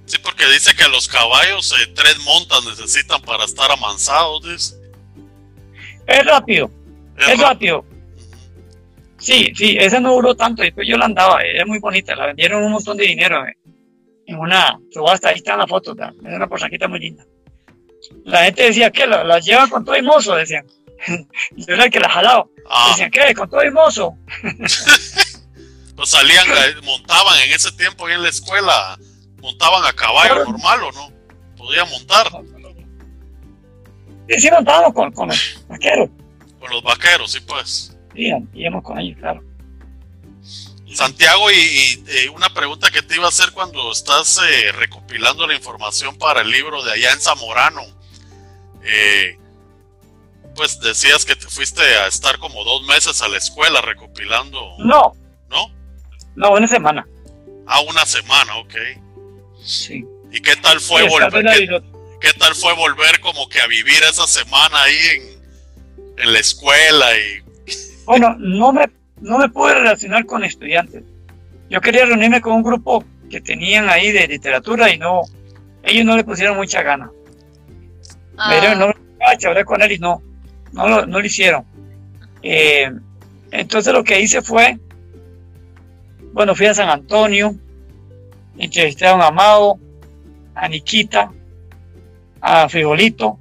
Sí, 0.07 0.19
porque 0.19 0.47
dice 0.47 0.75
que 0.75 0.89
los 0.89 1.09
caballos 1.09 1.73
eh, 1.73 1.93
tres 1.95 2.19
montas 2.21 2.65
necesitan 2.65 3.21
para 3.23 3.45
estar 3.45 3.71
amansados, 3.71 4.43
dice. 4.45 4.86
Es 6.07 6.25
rápido, 6.25 6.71
es, 7.19 7.38
rápido. 7.40 7.85
Sí, 9.19 9.53
sí, 9.55 9.77
esa 9.79 9.99
no 9.99 10.12
duró 10.12 10.35
tanto, 10.35 10.62
después 10.62 10.87
yo 10.87 10.97
la 10.97 11.07
andaba, 11.07 11.40
es 11.42 11.66
muy 11.66 11.79
bonita, 11.79 12.14
la 12.14 12.27
vendieron 12.27 12.62
un 12.62 12.73
montón 12.73 12.97
de 12.97 13.05
dinero 13.05 13.45
eh, 13.47 13.57
en 14.27 14.38
una 14.38 14.79
subasta, 14.90 15.31
ahí 15.31 15.37
están 15.37 15.59
las 15.59 15.69
fotos, 15.69 15.97
es 15.99 16.35
una 16.35 16.49
porsaquita 16.49 16.87
muy 16.87 17.01
linda. 17.01 17.25
La 18.25 18.45
gente 18.45 18.64
decía 18.64 18.90
que 18.90 19.07
la, 19.07 19.25
la 19.25 19.40
lleva 19.40 19.69
con 19.69 19.85
todo 19.85 19.97
y 19.97 20.03
mozo, 20.03 20.35
decían. 20.35 20.66
yo 21.57 21.75
era 21.75 21.85
el 21.85 21.90
que 21.90 22.01
la 22.01 22.09
jalaba. 22.09 22.47
Ah. 22.69 22.88
Decían, 22.90 23.11
¿qué? 23.11 23.35
¿Con 23.35 23.49
todo 23.49 23.64
y 23.64 23.71
mozo? 23.71 24.16
pues 25.97 26.11
salían, 26.11 26.47
eh, 26.49 26.81
montaban 26.85 27.38
en 27.40 27.53
ese 27.53 27.73
tiempo 27.73 28.07
ahí 28.07 28.14
en 28.14 28.23
la 28.23 28.29
escuela, 28.29 28.99
montaban 29.40 29.85
a 29.85 29.92
caballo 29.92 30.45
normal 30.45 30.81
o 30.85 30.92
no? 30.92 31.12
Podían 31.57 31.88
montar. 31.90 32.27
Sí, 34.29 34.41
sí 34.41 34.51
montábamos 34.51 34.93
con, 34.93 35.12
con 35.12 35.29
los 35.29 35.65
vaqueros. 35.69 36.11
Con 36.61 36.71
los 36.71 36.83
vaqueros, 36.83 37.33
sí, 37.33 37.41
pues. 37.41 37.97
Sí, 38.15 38.33
íbamos 38.55 38.83
con 38.83 38.99
ellos, 38.99 39.19
claro. 39.19 39.43
Santiago, 40.97 41.51
y, 41.51 42.29
una 42.35 42.49
pregunta 42.55 42.91
que 42.91 43.03
te 43.03 43.17
iba 43.17 43.27
a 43.27 43.29
hacer 43.29 43.53
cuando 43.53 43.93
estás 43.93 44.39
eh, 44.39 44.73
recopilando 44.73 45.47
la 45.47 45.55
información 45.55 46.17
para 46.17 46.41
el 46.41 46.51
libro 46.51 46.83
de 46.83 46.93
allá 46.93 47.12
en 47.12 47.21
Zamorano. 47.21 47.83
Eh, 48.83 49.39
pues 50.55 50.81
decías 50.81 51.25
que 51.27 51.37
te 51.37 51.47
fuiste 51.49 51.83
a 51.83 52.07
estar 52.07 52.39
como 52.39 52.65
dos 52.65 52.83
meses 52.85 53.21
a 53.21 53.29
la 53.29 53.37
escuela 53.37 53.83
recopilando. 53.83 54.61
No. 54.79 55.12
¿No? 55.51 55.71
No, 56.35 56.53
una 56.53 56.67
semana. 56.67 57.07
Ah, 57.67 57.81
una 57.83 58.07
semana, 58.07 58.57
ok. 58.57 58.75
Sí. 59.62 60.05
¿Y 60.33 60.41
qué 60.41 60.57
tal 60.57 60.81
fue 60.81 61.07
volver? 61.09 61.83
¿Qué 62.20 62.33
tal 62.38 62.55
fue 62.55 62.74
volver 62.74 63.20
como 63.20 63.48
que 63.48 63.61
a 63.61 63.66
vivir 63.66 64.02
esa 64.09 64.26
semana 64.26 64.83
ahí 64.83 65.37
en, 66.16 66.33
la 66.33 66.38
escuela? 66.38 67.07
y 67.16 67.42
Bueno, 68.05 68.37
no 68.38 68.72
me, 68.72 68.88
no 69.20 69.38
me 69.38 69.48
pude 69.48 69.74
relacionar 69.74 70.24
con 70.26 70.44
estudiantes. 70.44 71.02
Yo 71.68 71.81
quería 71.81 72.07
reunirme 72.07 72.40
con 72.40 72.55
un 72.55 72.62
grupo 72.62 73.05
que 73.29 73.40
tenían 73.40 73.88
ahí 73.88 74.12
de 74.12 74.29
literatura 74.29 74.92
y 74.92 74.98
no, 74.98 75.22
ellos 75.83 76.05
no 76.05 76.16
le 76.16 76.24
pusieron 76.24 76.57
mucha 76.57 76.83
gana. 76.83 77.11
Pero 78.50 78.68
ah. 78.70 78.74
no 78.74 79.48
hablé 79.48 79.64
con 79.64 79.83
él 79.83 79.92
y 79.92 79.98
no, 79.98 80.22
no 80.72 80.88
lo, 80.88 81.07
no 81.07 81.20
lo 81.20 81.26
hicieron. 81.26 81.64
Eh, 82.42 82.90
entonces 83.50 83.92
lo 83.92 84.05
que 84.05 84.20
hice 84.20 84.42
fue, 84.42 84.79
bueno, 86.33 86.55
fui 86.55 86.66
a 86.66 86.74
San 86.74 86.88
Antonio, 86.88 87.55
entrevisté 88.59 89.07
a 89.07 89.14
un 89.14 89.22
Amado, 89.22 89.79
a 90.55 90.68
Niquita, 90.68 91.33
a 92.47 92.69
Frijolito. 92.69 93.39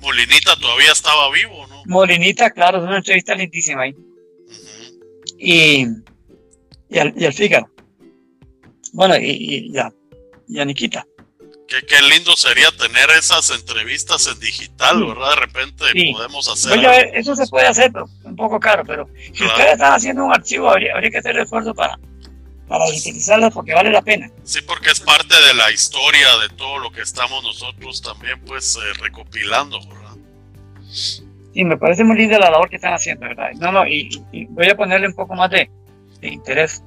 Molinita 0.00 0.56
todavía 0.56 0.92
estaba 0.92 1.30
vivo, 1.30 1.66
¿no? 1.68 1.82
Molinita, 1.86 2.50
claro, 2.50 2.78
es 2.78 2.84
una 2.84 2.96
entrevista 2.96 3.34
lindísima 3.34 3.82
ahí. 3.82 3.94
y, 5.38 5.86
y, 6.88 6.98
al, 6.98 7.12
y 7.16 7.26
al 7.26 7.32
Fígaro. 7.34 7.70
Bueno, 8.94 9.16
y, 9.16 9.70
y, 9.70 9.78
a, 9.78 9.92
y 10.48 10.60
a 10.60 10.64
Niquita. 10.64 11.06
Qué, 11.68 11.86
qué, 11.86 12.02
lindo 12.02 12.34
sería 12.36 12.70
tener 12.72 13.10
esas 13.18 13.50
entrevistas 13.50 14.26
en 14.26 14.38
digital, 14.40 15.06
¿verdad? 15.06 15.30
De 15.30 15.36
repente 15.36 15.84
podemos 16.12 16.48
hacer. 16.48 16.78
Oye, 16.78 17.10
eso 17.18 17.36
se 17.36 17.46
puede 17.46 17.66
hacer, 17.66 17.92
pero 17.92 18.06
un 18.24 18.36
poco 18.36 18.58
caro, 18.58 18.82
pero 18.86 19.08
si 19.32 19.44
ustedes 19.44 19.72
están 19.72 19.92
haciendo 19.92 20.24
un 20.24 20.32
archivo, 20.32 20.70
habría, 20.70 20.94
habría 20.94 21.10
que 21.10 21.18
hacer 21.18 21.36
el 21.36 21.42
esfuerzo 21.42 21.74
para, 21.74 21.98
para 22.72 22.86
utilizarlas 22.86 23.52
porque 23.52 23.74
vale 23.74 23.90
la 23.90 24.00
pena. 24.00 24.30
Sí, 24.44 24.62
porque 24.62 24.90
es 24.90 25.00
parte 25.00 25.34
de 25.46 25.52
la 25.52 25.70
historia 25.70 26.26
de 26.40 26.56
todo 26.56 26.78
lo 26.78 26.90
que 26.90 27.02
estamos 27.02 27.44
nosotros 27.44 28.00
también 28.00 28.40
pues 28.46 28.76
eh, 28.76 28.98
recopilando, 28.98 29.78
¿verdad? 29.86 30.16
Sí, 30.90 31.64
me 31.64 31.76
parece 31.76 32.02
muy 32.02 32.16
linda 32.16 32.38
la 32.38 32.50
labor 32.50 32.70
que 32.70 32.76
están 32.76 32.94
haciendo, 32.94 33.28
¿verdad? 33.28 33.50
No, 33.56 33.72
no, 33.72 33.86
y, 33.86 34.08
voy 34.48 34.70
a 34.70 34.74
ponerle 34.74 35.06
un 35.06 35.14
poco 35.14 35.34
más 35.34 35.50
de, 35.50 35.68
interés 36.22 36.82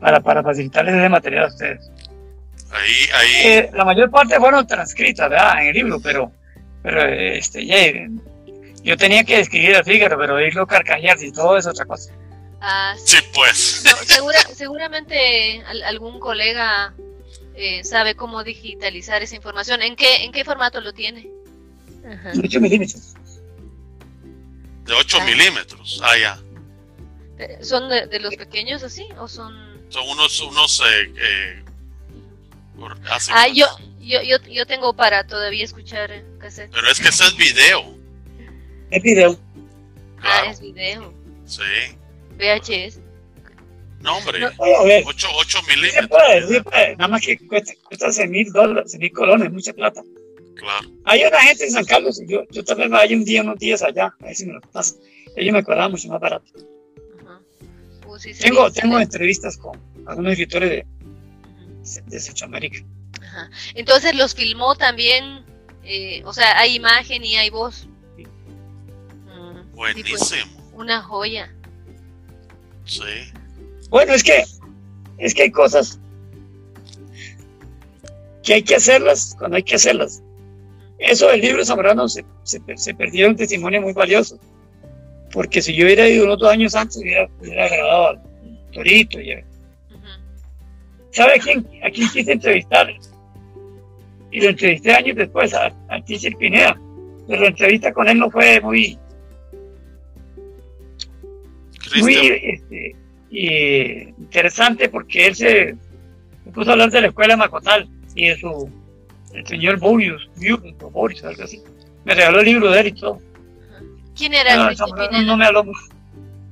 para, 0.00 0.20
para 0.20 0.42
facilitarles 0.42 0.94
ese 0.94 1.08
material 1.10 1.44
a 1.44 1.48
ustedes. 1.48 1.90
Ahí, 2.70 2.94
ahí. 3.14 3.52
Eh, 3.52 3.70
la 3.74 3.84
mayor 3.84 4.10
parte 4.10 4.38
fueron 4.38 4.66
transcritas, 4.66 5.28
¿verdad? 5.28 5.60
En 5.60 5.66
el 5.66 5.74
libro, 5.74 6.00
pero, 6.00 6.32
pero 6.82 7.02
este, 7.02 7.66
yo 8.82 8.96
tenía 8.96 9.24
que 9.24 9.40
escribir 9.40 9.76
el 9.76 9.84
Fígaro, 9.84 10.16
pero 10.16 10.40
irlo 10.40 10.66
carcajear 10.66 11.22
y 11.22 11.32
todo 11.32 11.58
es 11.58 11.66
otra 11.66 11.84
cosa. 11.84 12.14
Ah, 12.60 12.96
sí. 13.02 13.18
pues. 13.34 13.84
seguramente 14.54 15.62
algún 15.84 16.18
colega 16.18 16.92
eh, 17.54 17.84
sabe 17.84 18.14
cómo 18.14 18.44
digitalizar 18.44 19.22
esa 19.22 19.36
información. 19.36 19.82
¿En 19.82 19.96
qué, 19.96 20.24
en 20.24 20.32
qué 20.32 20.44
formato 20.44 20.80
lo 20.80 20.92
tiene? 20.92 21.28
De 22.34 22.40
8 22.44 22.60
milímetros. 22.60 23.14
De 24.84 24.94
8 24.94 25.18
ah. 25.20 25.24
milímetros, 25.24 26.00
ah, 26.02 26.16
ya. 26.18 26.40
¿Son 27.62 27.88
de, 27.88 28.18
los 28.20 28.34
pequeños 28.36 28.82
así 28.82 29.06
o 29.18 29.28
son...? 29.28 29.68
Son 29.90 30.08
unos, 30.08 30.40
unos 30.40 30.80
eh, 30.80 31.12
eh 31.16 31.62
ah, 33.30 33.48
yo, 33.48 33.66
yo, 34.00 34.22
yo, 34.22 34.36
yo 34.48 34.66
tengo 34.66 34.92
para 34.94 35.26
todavía 35.26 35.64
escuchar 35.64 36.24
cassette. 36.38 36.70
Pero 36.72 36.90
es 36.90 37.00
que 37.00 37.08
ese 37.08 37.24
es 37.24 37.36
video. 37.36 37.96
Es 38.90 39.02
video. 39.02 39.38
Ah, 40.22 40.46
es 40.46 40.60
video. 40.60 41.12
Sí. 41.46 41.62
VHS. 42.38 43.00
No, 44.00 44.16
hombre, 44.16 44.46
8, 44.58 45.28
8 45.34 45.58
milímetros. 45.68 46.64
Nada 46.96 47.08
más 47.08 47.20
que 47.20 47.36
cuesta, 47.46 47.72
cuesta 47.84 48.12
6 48.12 48.30
mil 48.30 48.52
dólares, 48.52 48.92
6 48.92 49.00
mil 49.00 49.12
colones, 49.12 49.52
mucha 49.52 49.72
plata. 49.72 50.02
Claro. 50.54 50.88
Hay 51.04 51.24
una 51.24 51.40
gente 51.40 51.64
en 51.64 51.70
San 51.72 51.84
Carlos, 51.84 52.20
yo, 52.26 52.44
yo 52.50 52.64
tal 52.64 52.78
vez 52.78 52.90
vaya 52.90 53.16
un 53.16 53.24
día, 53.24 53.42
unos 53.42 53.58
días 53.58 53.82
allá, 53.82 54.14
a 54.20 54.24
ver 54.24 54.34
si 54.34 54.46
me 54.46 54.54
lo 54.54 54.60
pasa. 54.60 54.94
Ellos 55.36 55.52
me 55.52 55.62
cobraban 55.62 55.90
mucho 55.92 56.08
más 56.08 56.20
barato. 56.20 56.46
Uh 58.06 58.18
tengo, 58.40 58.70
tengo 58.72 58.98
entrevistas 58.98 59.56
con 59.56 59.80
algunos 60.06 60.32
escritores 60.32 60.70
de, 60.70 60.86
de 62.06 62.20
Centroamérica. 62.20 62.78
Ajá. 63.22 63.50
Entonces 63.74 64.14
los 64.16 64.34
filmó 64.34 64.74
también, 64.74 65.44
eh, 65.84 66.22
o 66.24 66.32
sea, 66.32 66.58
hay 66.58 66.74
imagen 66.76 67.24
y 67.24 67.36
hay 67.36 67.50
voz. 67.50 67.86
Mm, 69.26 69.74
pues, 69.74 69.94
Buenísimo. 69.94 70.72
una 70.72 71.02
joya. 71.02 71.54
Sí. 72.88 73.02
Bueno, 73.90 74.14
es 74.14 74.22
que, 74.22 74.44
es 75.18 75.34
que 75.34 75.42
hay 75.42 75.50
cosas 75.50 76.00
que 78.42 78.54
hay 78.54 78.62
que 78.62 78.76
hacerlas 78.76 79.36
cuando 79.38 79.58
hay 79.58 79.62
que 79.62 79.76
hacerlas. 79.76 80.22
Eso 80.98 81.28
del 81.28 81.42
libro 81.42 81.64
Zamorano 81.64 82.08
se, 82.08 82.24
se, 82.42 82.60
se 82.76 82.94
perdió 82.94 83.28
un 83.28 83.36
testimonio 83.36 83.80
muy 83.80 83.92
valioso. 83.92 84.38
Porque 85.32 85.60
si 85.60 85.74
yo 85.74 85.84
hubiera 85.84 86.08
ido 86.08 86.24
unos 86.24 86.38
dos 86.38 86.50
años 86.50 86.74
antes, 86.74 86.96
hubiera, 86.96 87.28
hubiera 87.40 87.68
grabado 87.68 88.08
al 88.08 88.22
Torito. 88.72 89.20
Y, 89.20 89.44
¿Sabe 91.10 91.34
a 91.34 91.38
quién, 91.38 91.66
a 91.82 91.90
quién 91.90 92.08
quise 92.08 92.32
entrevistar? 92.32 92.88
Y 94.30 94.40
lo 94.40 94.48
entrevisté 94.50 94.92
años 94.92 95.16
después, 95.16 95.52
a, 95.54 95.66
a 95.66 96.02
Pineda. 96.38 96.80
Pero 97.26 97.42
la 97.42 97.48
entrevista 97.48 97.92
con 97.92 98.08
él 98.08 98.18
no 98.18 98.30
fue 98.30 98.60
muy, 98.60 98.98
muy 101.96 102.14
este, 102.14 102.96
interesante 103.30 104.88
porque 104.88 105.26
él 105.26 105.34
se, 105.34 105.76
puso 106.54 106.70
a 106.70 106.72
hablar 106.72 106.90
de 106.90 107.02
la 107.02 107.08
escuela 107.08 107.34
de 107.34 107.38
Macotal 107.38 107.88
y 108.14 108.28
de 108.28 108.38
su 108.38 108.70
el 109.34 109.46
señor 109.46 109.78
Boris, 109.78 110.12
Boris, 110.92 111.22
algo 111.24 111.42
así. 111.42 111.62
Me 112.04 112.14
regaló 112.14 112.40
el 112.40 112.46
libro 112.46 112.70
de 112.70 112.80
él 112.80 112.86
y 112.88 112.92
todo. 112.92 113.20
¿Quién 114.16 114.34
era 114.34 114.56
no, 114.56 114.70
no, 114.70 115.22
no, 115.22 115.36
me 115.36 115.46
habló 115.46 115.64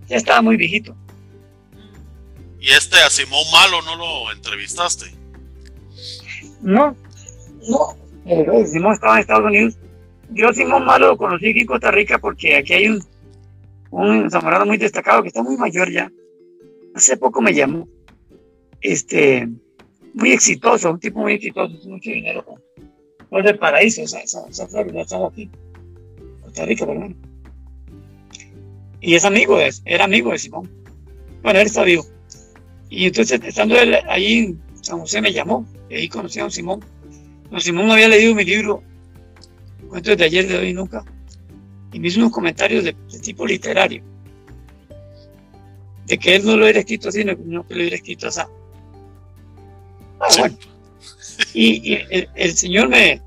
Ya 0.09 0.17
estaba 0.17 0.43
muy 0.43 0.57
viejito. 0.57 0.95
¿Y 2.61 2.71
este 2.71 2.99
a 2.99 3.11
Simón 3.11 3.45
Malo 3.53 3.83
no 3.83 3.97
lo 3.97 4.33
entrevistaste? 4.33 5.07
No, 6.61 6.97
No, 7.69 7.97
eh, 8.27 8.67
Simón 8.67 8.93
estaba 8.93 9.15
en 9.15 9.21
Estados 9.21 9.45
Unidos. 9.45 9.79
Yo 10.31 10.53
Simón 10.53 10.85
Malo 10.85 11.09
lo 11.09 11.17
conocí 11.17 11.51
aquí 11.51 11.61
en 11.61 11.67
Costa 11.67 11.91
Rica 11.91 12.19
porque 12.19 12.57
aquí 12.57 12.75
hay 12.75 12.89
un, 12.89 13.05
un 14.03 14.31
zamorano 14.31 14.67
muy 14.67 14.77
destacado 14.77 15.23
que 15.23 15.29
está 15.29 15.43
muy 15.43 15.57
mayor 15.57 15.91
ya. 15.91 16.11
Hace 16.95 17.17
poco 17.17 17.41
me 17.41 17.55
llamó. 17.55 17.89
Este, 18.81 19.49
muy 20.15 20.33
exitoso, 20.33 20.91
un 20.91 21.01
tipo 21.01 21.21
muy 21.21 21.35
exitoso, 21.35 21.77
mucho 21.89 22.11
dinero. 22.11 22.45
Pues 23.29 23.45
del 23.45 23.59
paraíso, 23.59 24.03
esa, 24.03 24.21
esa, 24.21 24.47
esa 24.49 24.69
Florida, 24.69 25.03
estaba 25.03 25.29
aquí. 25.29 25.51
Costa 26.43 26.65
Rica, 26.65 26.87
perdón. 26.87 27.17
Y 29.01 29.15
es 29.15 29.25
amigo, 29.25 29.59
de, 29.59 29.73
era 29.85 30.05
amigo 30.05 30.31
de 30.31 30.39
Simón. 30.39 30.71
Bueno, 31.43 31.61
él 31.61 31.67
está 31.67 31.83
vivo. 31.83 32.05
Y 32.89 33.07
entonces, 33.07 33.41
estando 33.45 33.79
él 33.79 33.97
ahí 34.09 34.39
en 34.39 34.63
San 34.83 35.01
José, 35.01 35.21
me 35.21 35.33
llamó. 35.33 35.67
Y 35.89 35.95
ahí 35.95 36.09
conocí 36.09 36.39
a 36.39 36.43
don 36.43 36.51
Simón. 36.51 36.85
Don 37.51 37.61
Simón 37.61 37.91
había 37.91 38.09
leído 38.09 38.35
mi 38.35 38.45
libro, 38.45 38.83
Cuentos 39.89 40.17
de 40.17 40.25
ayer, 40.25 40.49
de 40.49 40.59
hoy 40.59 40.73
nunca. 40.73 41.05
Y 41.97 41.99
me 41.99 42.09
hizo 42.09 42.21
unos 42.21 42.33
comentarios 42.33 42.85
de, 42.85 42.95
de 43.11 43.19
tipo 43.21 43.47
literario. 43.47 44.03
De 46.05 46.19
que 46.19 46.37
él 46.37 46.45
no 46.45 46.55
lo 46.55 46.65
hubiera 46.65 46.81
escrito 46.81 47.09
así, 47.09 47.21
sino 47.21 47.35
que 47.67 47.75
lo 47.75 47.81
hubiera 47.81 47.97
escrito 47.97 48.29
así. 48.29 48.43
Ah, 50.21 50.29
bueno. 50.39 50.59
Y, 51.55 51.95
y 51.95 51.95
el, 52.11 52.29
el, 52.35 52.53
señor 52.55 52.91
me, 52.91 53.23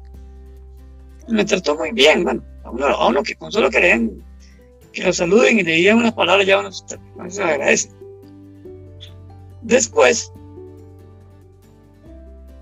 me 1.29 1.45
trató 1.45 1.75
muy 1.77 1.93
bien, 1.93 2.23
bueno, 2.23 2.43
a 2.63 2.69
uno, 2.69 2.85
a 2.85 3.07
uno 3.07 3.23
que 3.23 3.33
con 3.33 3.51
solo 3.51 3.71
que 3.71 4.07
que 4.93 5.03
lo 5.03 5.13
saluden 5.13 5.57
y 5.57 5.63
le 5.63 5.71
digan 5.71 5.97
unas 5.97 6.13
palabras, 6.13 6.45
ya 6.45 6.59
uno, 6.59 6.69
uno 7.15 7.29
se 7.31 7.41
agradece. 7.41 7.89
Después, 9.63 10.31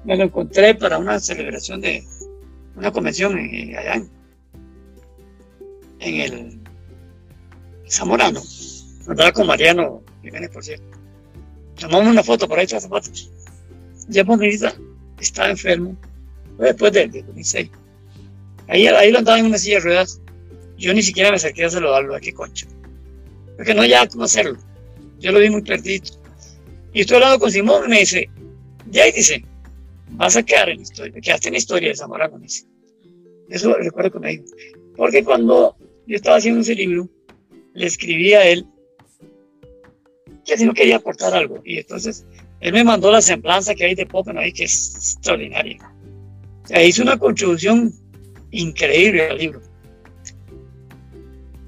me 0.06 0.15
lo 0.15 0.24
encontré 0.24 0.74
para 0.74 1.00
una 1.00 1.20
celebración 1.20 1.82
de 1.82 2.02
una 2.78 2.93
convención 2.93 3.38
en, 3.38 3.76
allá 3.76 3.96
en, 3.96 4.17
en 6.00 6.22
el 6.22 6.60
Zamorano. 7.90 8.42
Andaba 9.08 9.32
con 9.32 9.48
Mariano 9.48 10.04
Jiménez, 10.22 10.50
por 10.50 10.64
cierto. 10.64 10.86
Tomamos 11.80 12.08
una 12.08 12.24
foto 12.24 12.48
por 12.48 12.60
ahí, 12.60 12.68
tras 12.68 12.88
fotos. 12.88 13.32
Ya 14.10 14.24
Bonita 14.24 14.74
estaba 15.20 15.50
enfermo, 15.50 15.96
después 16.58 16.92
del 16.94 17.12
de 17.12 17.24
2006. 17.24 17.70
Ahí, 18.68 18.88
ahí 18.88 19.12
lo 19.12 19.20
andaba 19.20 19.40
en 19.40 19.46
una 19.46 19.58
silla 19.58 19.78
de 19.78 19.84
ruedas. 19.84 20.22
Yo 20.78 20.94
ni 20.94 21.02
siquiera 21.02 21.30
me 21.30 21.38
acerqué 21.38 21.66
a 21.66 21.70
saludarlo, 21.70 22.16
aquí 22.16 22.32
concho. 22.32 22.68
Porque 23.56 23.74
no 23.74 23.86
ya 23.86 24.08
cómo 24.08 24.26
hacerlo. 24.26 24.58
Yo 25.20 25.32
lo 25.32 25.40
vi 25.40 25.50
muy 25.50 25.62
perdido. 25.62 26.06
Y 26.94 27.02
estoy 27.02 27.16
hablando 27.18 27.40
con 27.40 27.52
Simón 27.52 27.86
y 27.86 27.90
me 27.90 28.00
dice, 28.00 28.30
ya 28.90 29.04
ahí 29.04 29.12
dice, 29.12 29.44
vas 30.12 30.36
a 30.36 30.44
quedar 30.44 30.70
en 30.70 30.82
historia, 30.82 31.22
quedaste 31.22 31.50
en 31.50 31.56
historia 31.56 31.90
de 31.90 31.96
Zamorano. 31.96 32.40
Eso 33.50 33.74
recuerdo 33.76 34.12
que 34.12 34.20
me 34.20 34.30
dijo. 34.30 34.44
Porque 34.96 35.24
cuando 35.24 35.76
yo 36.08 36.15
estaba 36.15 36.38
haciendo 36.38 36.62
ese 36.62 36.76
libro, 36.76 37.10
le 37.74 37.86
escribí 37.86 38.34
a 38.34 38.46
él 38.48 38.65
que 40.46 40.58
si 40.58 40.65
no 40.65 40.74
quería 40.74 40.96
aportar 40.96 41.36
algo. 41.36 41.62
Y 41.65 41.78
entonces 41.78 42.26
él 42.62 42.74
me 42.74 42.84
mandó 42.84 43.12
la 43.12 43.22
semblanza 43.22 43.76
que 43.76 43.86
hay 43.86 43.96
de 43.96 44.06
Popper 44.06 44.38
ahí, 44.38 44.52
que 44.54 44.63
es 44.63 44.96
extraordinaria. 44.96 45.78
O 46.63 46.67
sea, 46.67 46.84
hizo 46.84 47.04
una 47.04 47.17
contribución 47.17 47.93
increíble 48.52 49.28
al 49.30 49.38
libro. 49.38 49.62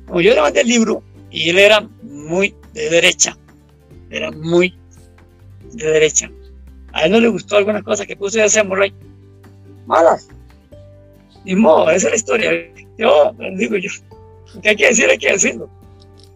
Como 0.07 0.21
yo 0.21 0.33
le 0.33 0.41
mandé 0.41 0.61
el 0.61 0.67
libro, 0.67 1.03
y 1.29 1.49
él 1.49 1.59
era 1.59 1.81
muy 2.01 2.55
de 2.73 2.89
derecha, 2.89 3.37
era 4.09 4.31
muy 4.31 4.73
de 5.73 5.85
derecha. 5.85 6.31
A 6.93 7.05
él 7.05 7.11
no 7.11 7.19
le 7.19 7.27
gustó 7.27 7.57
algunas 7.57 7.83
cosas 7.83 8.07
que 8.07 8.15
puse 8.15 8.39
de 8.39 8.45
ese 8.45 8.63
Murray. 8.63 8.93
Malas. 9.85 10.27
Ni 11.45 11.55
modo, 11.55 11.89
esa 11.91 12.07
es 12.07 12.11
la 12.11 12.15
historia. 12.15 12.73
Yo, 12.97 13.35
digo 13.55 13.77
yo, 13.77 13.89
que 14.61 14.69
hay 14.69 14.75
que 14.75 14.87
decir, 14.87 15.09
hay 15.09 15.17
que 15.17 15.31
decirlo. 15.31 15.69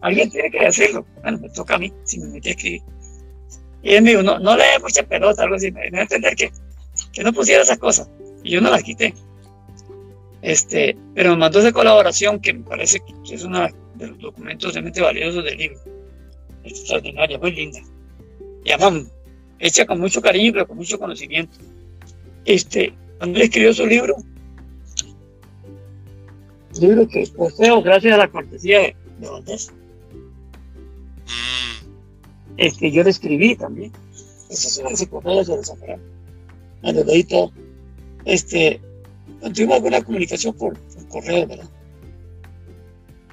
Alguien 0.00 0.30
tiene 0.30 0.50
que 0.50 0.64
decirlo. 0.64 1.06
Bueno, 1.22 1.38
me 1.38 1.48
toca 1.50 1.76
a 1.76 1.78
mí, 1.78 1.92
si 2.04 2.18
me 2.20 2.26
metí 2.28 2.50
a 2.50 2.52
escribir. 2.52 2.82
Y 3.82 3.94
él 3.94 4.02
me 4.02 4.10
dijo, 4.10 4.22
no, 4.22 4.38
no 4.38 4.56
le 4.56 4.64
dé 4.64 4.78
mucha 4.80 5.02
pelota, 5.02 5.42
algo 5.42 5.56
así. 5.56 5.70
Me 5.70 5.90
dio 5.90 5.98
a 5.98 6.02
entender 6.02 6.34
que, 6.36 6.50
que 7.12 7.22
no 7.22 7.32
pusiera 7.32 7.62
esas 7.62 7.78
cosas. 7.78 8.08
Y 8.42 8.50
yo 8.50 8.60
no 8.60 8.70
las 8.70 8.82
quité. 8.82 9.14
Este, 10.42 10.96
pero 11.14 11.30
me 11.30 11.36
mandó 11.38 11.58
esa 11.58 11.72
colaboración 11.72 12.38
que 12.40 12.52
me 12.52 12.64
parece 12.64 13.00
que 13.26 13.34
es 13.34 13.44
uno 13.44 13.66
de 13.94 14.06
los 14.06 14.18
documentos 14.18 14.74
realmente 14.74 15.00
valiosos 15.00 15.42
del 15.44 15.56
libro. 15.56 15.78
Extraordinaria, 16.64 17.38
muy 17.38 17.52
linda. 17.52 17.80
Y 18.64 18.72
además, 18.72 19.06
hecha 19.58 19.86
con 19.86 20.00
mucho 20.00 20.20
cariño, 20.20 20.52
pero 20.52 20.66
con 20.66 20.76
mucho 20.76 20.98
conocimiento. 20.98 21.56
Este, 22.44 22.92
cuando 23.18 23.38
él 23.38 23.44
escribió 23.44 23.72
su 23.72 23.86
libro, 23.86 24.16
libro 26.80 27.08
que 27.08 27.26
poseo 27.36 27.82
gracias 27.82 28.14
a 28.14 28.18
la 28.18 28.30
cortesía 28.30 28.80
de, 28.80 28.96
de 29.20 29.28
Valdés 29.28 29.72
este, 32.56 32.90
yo 32.90 33.02
le 33.02 33.10
escribí 33.10 33.56
también. 33.56 33.92
Esa 34.48 34.68
es 34.68 34.78
una 34.78 34.90
enciclopedia 34.90 35.44
sobre 35.44 35.64
Zamorano. 35.64 36.02
Me 36.82 36.92
lo 36.92 37.04
leí 37.04 37.24
todo. 37.24 37.52
Este, 38.24 38.80
tuvimos 39.52 39.76
alguna 39.76 40.02
comunicación 40.02 40.56
por, 40.56 40.78
por 40.78 41.08
correo, 41.08 41.46
¿verdad? 41.46 41.70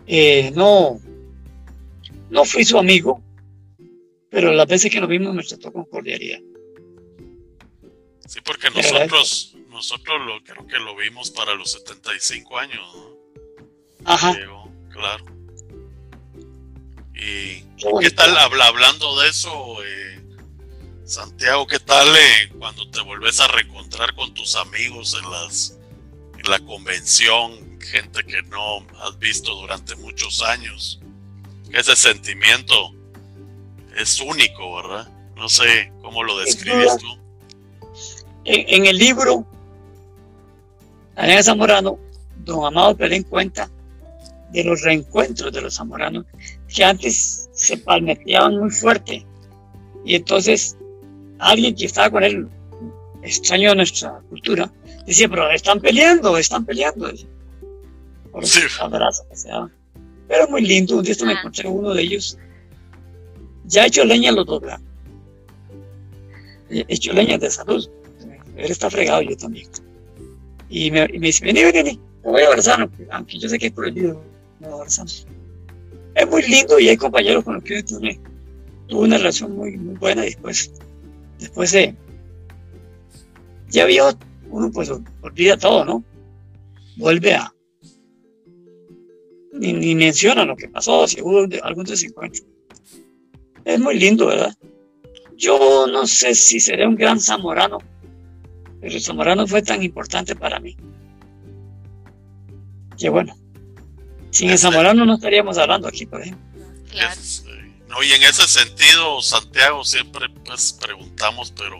Eh, 0.07 0.51
no, 0.55 0.99
no 2.29 2.45
fui 2.45 2.65
su 2.65 2.77
amigo, 2.77 3.21
pero 4.29 4.51
las 4.51 4.67
veces 4.67 4.91
que 4.91 4.99
nos 4.99 5.09
vimos 5.09 5.33
me 5.33 5.43
trató 5.43 5.71
con 5.71 5.85
cordialidad. 5.85 6.39
Sí, 8.27 8.39
porque 8.43 8.69
nosotros, 8.69 9.57
nosotros 9.69 10.21
lo, 10.25 10.43
creo 10.43 10.65
que 10.65 10.79
lo 10.79 10.95
vimos 10.95 11.29
para 11.31 11.53
los 11.53 11.71
75 11.73 12.57
años, 12.57 12.81
¿no? 12.95 13.20
Ajá. 14.05 14.33
Llegó, 14.33 14.71
claro. 14.89 15.25
¿Y 17.13 17.63
qué 17.99 18.11
tal, 18.11 18.35
habla, 18.37 18.67
hablando 18.67 19.19
de 19.21 19.29
eso, 19.29 19.83
eh, 19.83 20.23
Santiago, 21.05 21.67
qué 21.67 21.79
tal 21.79 22.07
eh, 22.15 22.51
cuando 22.57 22.89
te 22.89 23.01
vuelves 23.01 23.39
a 23.39 23.47
reencontrar 23.47 24.15
con 24.15 24.33
tus 24.33 24.55
amigos 24.55 25.15
en, 25.21 25.29
las, 25.29 25.77
en 26.37 26.49
la 26.49 26.59
convención, 26.59 27.79
gente 27.79 28.23
que 28.23 28.41
no 28.43 28.85
has 29.01 29.17
visto 29.19 29.53
durante 29.55 29.95
muchos 29.97 30.41
años? 30.41 30.99
Ese 31.71 31.95
sentimiento 31.95 32.93
es 33.95 34.19
único, 34.19 34.75
¿verdad? 34.77 35.07
No 35.35 35.47
sé 35.47 35.91
cómo 36.01 36.23
lo 36.23 36.39
describes 36.39 36.97
tú. 36.97 37.19
En, 38.45 38.65
en 38.67 38.85
el 38.87 38.97
libro, 38.97 39.45
Daniel 41.15 41.43
Zamorano, 41.43 41.99
don 42.37 42.65
Amado 42.65 42.97
Pelén 42.97 43.23
cuenta 43.23 43.69
de 44.51 44.63
los 44.63 44.81
reencuentros 44.81 45.51
de 45.51 45.61
los 45.61 45.75
zamoranos, 45.75 46.25
que 46.73 46.83
antes 46.83 47.49
se 47.53 47.77
palmeteaban 47.77 48.57
muy 48.57 48.69
fuerte. 48.69 49.25
Y 50.05 50.15
entonces 50.15 50.77
alguien 51.39 51.75
que 51.75 51.85
estaba 51.85 52.09
con 52.09 52.23
él, 52.23 52.47
extraño 53.23 53.69
de 53.69 53.75
nuestra 53.77 54.19
cultura, 54.29 54.71
decía, 55.05 55.29
pero 55.29 55.49
están 55.51 55.79
peleando, 55.79 56.37
están 56.37 56.65
peleando. 56.65 57.11
Por 58.31 58.45
sí. 58.45 58.61
abrazos 58.79 59.25
que 59.27 59.35
se 59.35 59.49
daban. 59.49 59.71
Pero 60.27 60.47
muy 60.47 60.61
lindo, 60.61 60.97
un 60.97 61.03
día 61.03 61.15
me 61.25 61.33
encontré 61.33 61.67
uno 61.67 61.93
de 61.93 62.03
ellos, 62.03 62.37
ya 63.65 63.85
hecho 63.85 64.05
leña 64.05 64.31
los 64.31 64.45
dos, 64.45 64.61
¿verdad? 64.61 64.79
hecho 66.69 67.11
leña 67.11 67.37
de 67.37 67.51
salud. 67.51 67.85
Él 68.55 68.71
está 68.71 68.89
fregado, 68.89 69.21
yo 69.21 69.35
también. 69.35 69.67
Y 70.69 70.89
me, 70.89 71.05
y 71.11 71.19
me 71.19 71.27
dice, 71.27 71.43
vení, 71.43 71.63
vení, 71.63 71.99
te 72.23 72.29
voy 72.29 72.43
a 72.43 72.47
abrazar, 72.47 72.89
aunque 73.11 73.39
yo 73.39 73.49
sé 73.49 73.59
que 73.59 73.67
es 73.67 73.73
prohibido 73.73 74.23
es 76.15 76.27
muy 76.29 76.41
lindo 76.43 76.79
y 76.79 76.89
hay 76.89 76.97
compañeros 76.97 77.43
con 77.43 77.55
los 77.55 77.63
que 77.63 77.83
tuve, 77.83 78.19
tuve 78.87 79.03
una 79.03 79.17
relación 79.17 79.55
muy, 79.55 79.77
muy 79.77 79.95
buena 79.95 80.23
después. 80.23 80.71
Después 81.39 81.71
de. 81.71 81.95
Ya 83.69 83.85
vio, 83.85 84.09
uno 84.49 84.71
pues 84.71 84.91
olvida 85.21 85.57
todo, 85.57 85.85
¿no? 85.85 86.03
Vuelve 86.97 87.33
a. 87.33 87.53
Ni, 89.53 89.73
ni 89.73 89.95
menciona 89.95 90.45
lo 90.45 90.55
que 90.55 90.67
pasó, 90.67 91.07
si 91.07 91.21
hubo 91.21 91.47
algún 91.63 91.85
desencuentro. 91.85 92.43
Es 93.63 93.79
muy 93.79 93.97
lindo, 93.97 94.27
¿verdad? 94.27 94.53
Yo 95.37 95.87
no 95.87 96.05
sé 96.05 96.35
si 96.35 96.59
seré 96.59 96.85
un 96.85 96.95
gran 96.95 97.19
zamorano, 97.19 97.77
pero 98.79 98.93
el 98.93 99.01
zamorano 99.01 99.47
fue 99.47 99.61
tan 99.61 99.81
importante 99.81 100.35
para 100.35 100.59
mí. 100.59 100.75
Que 102.97 103.09
bueno, 103.09 103.33
sin 104.31 104.49
el 104.49 104.57
Zamorano 104.57 105.05
no 105.05 105.15
estaríamos 105.15 105.57
hablando 105.57 105.87
aquí, 105.87 106.05
por 106.05 106.21
ejemplo. 106.21 106.41
Claro. 106.89 107.21
no, 107.87 108.03
y 108.03 108.11
en 108.11 108.23
ese 108.23 108.47
sentido, 108.47 109.21
Santiago, 109.21 109.83
siempre 109.85 110.27
pues 110.45 110.73
preguntamos, 110.73 111.53
pero 111.55 111.77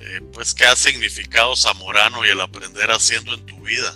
eh, 0.00 0.20
pues 0.32 0.54
qué 0.54 0.64
ha 0.64 0.76
significado 0.76 1.56
Zamorano 1.56 2.24
y 2.24 2.28
el 2.28 2.40
aprender 2.40 2.90
haciendo 2.90 3.34
en 3.34 3.46
tu 3.46 3.56
vida. 3.60 3.94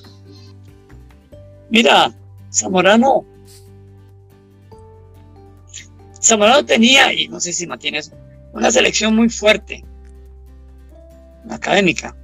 Mira, 1.70 2.12
Zamorano, 2.52 3.24
Zamorano 6.20 6.64
tenía, 6.64 7.12
y 7.12 7.28
no 7.28 7.40
sé 7.40 7.52
si 7.52 7.66
mantienes, 7.66 8.12
una 8.52 8.70
selección 8.70 9.16
muy 9.16 9.28
fuerte, 9.28 9.84
académica. 11.50 12.16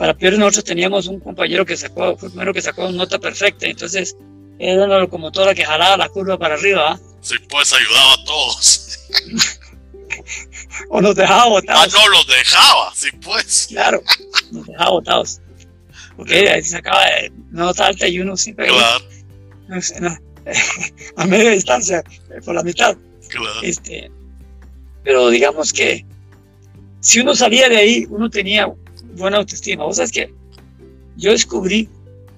Para 0.00 0.14
peor 0.14 0.38
nosotros 0.38 0.64
teníamos 0.64 1.08
un 1.08 1.20
compañero 1.20 1.66
que 1.66 1.76
sacó, 1.76 2.16
fue 2.16 2.28
el 2.28 2.32
primero 2.32 2.54
que 2.54 2.62
sacó 2.62 2.90
nota 2.90 3.18
perfecta, 3.18 3.66
entonces 3.66 4.16
era 4.58 4.86
una 4.86 4.98
locomotora 4.98 5.54
que 5.54 5.62
jalaba 5.62 5.98
la 5.98 6.08
curva 6.08 6.38
para 6.38 6.54
arriba. 6.54 6.92
¿ah? 6.92 7.00
Sí, 7.20 7.34
pues 7.50 7.70
ayudaba 7.74 8.14
a 8.14 8.24
todos. 8.24 8.98
o 10.88 11.02
nos 11.02 11.14
dejaba 11.14 11.50
botados. 11.50 11.94
Ah, 11.94 11.98
no, 11.98 12.08
los 12.12 12.26
dejaba, 12.26 12.94
sí, 12.94 13.08
pues. 13.22 13.66
Claro, 13.68 14.02
nos 14.52 14.66
dejaba 14.66 14.90
botados. 14.90 15.42
Porque 16.16 16.48
ahí 16.48 16.62
se 16.62 16.70
sacaba 16.70 17.04
nota 17.50 17.88
alta 17.88 18.08
y 18.08 18.20
uno 18.20 18.38
siempre. 18.38 18.68
Claro. 18.68 19.04
a 21.16 21.26
media 21.26 21.50
distancia, 21.50 22.02
por 22.46 22.54
la 22.54 22.62
mitad. 22.62 22.96
Claro. 23.28 23.60
Este, 23.62 24.10
pero 25.04 25.28
digamos 25.28 25.74
que 25.74 26.06
si 27.00 27.20
uno 27.20 27.34
salía 27.34 27.68
de 27.68 27.76
ahí, 27.76 28.06
uno 28.08 28.30
tenía 28.30 28.66
buena 29.16 29.38
autoestima. 29.38 29.84
Vos 29.84 29.96
sabes 29.96 30.12
que 30.12 30.32
yo 31.16 31.32
descubrí 31.32 31.88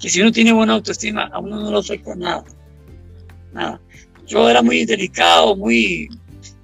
que 0.00 0.08
si 0.08 0.20
uno 0.20 0.32
tiene 0.32 0.52
buena 0.52 0.74
autoestima, 0.74 1.26
a 1.26 1.38
uno 1.38 1.60
no 1.60 1.70
lo 1.70 1.78
afecta 1.78 2.14
nada. 2.14 2.44
Nada. 3.52 3.80
Yo 4.26 4.48
era 4.48 4.62
muy 4.62 4.84
delicado, 4.84 5.56
muy 5.56 6.08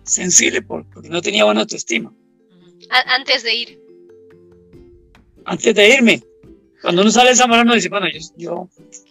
sensible 0.02 0.62
porque 0.62 1.08
no 1.08 1.20
tenía 1.20 1.44
buena 1.44 1.60
autoestima. 1.60 2.12
Antes 2.90 3.42
de 3.42 3.54
ir. 3.54 3.80
Antes 5.44 5.74
de 5.74 5.88
irme. 5.88 6.22
Cuando 6.82 7.02
uno 7.02 7.10
sale 7.10 7.30
de 7.30 7.36
Zamorano 7.36 7.74
dice, 7.74 7.88
bueno, 7.88 8.06
yo, 8.36 8.68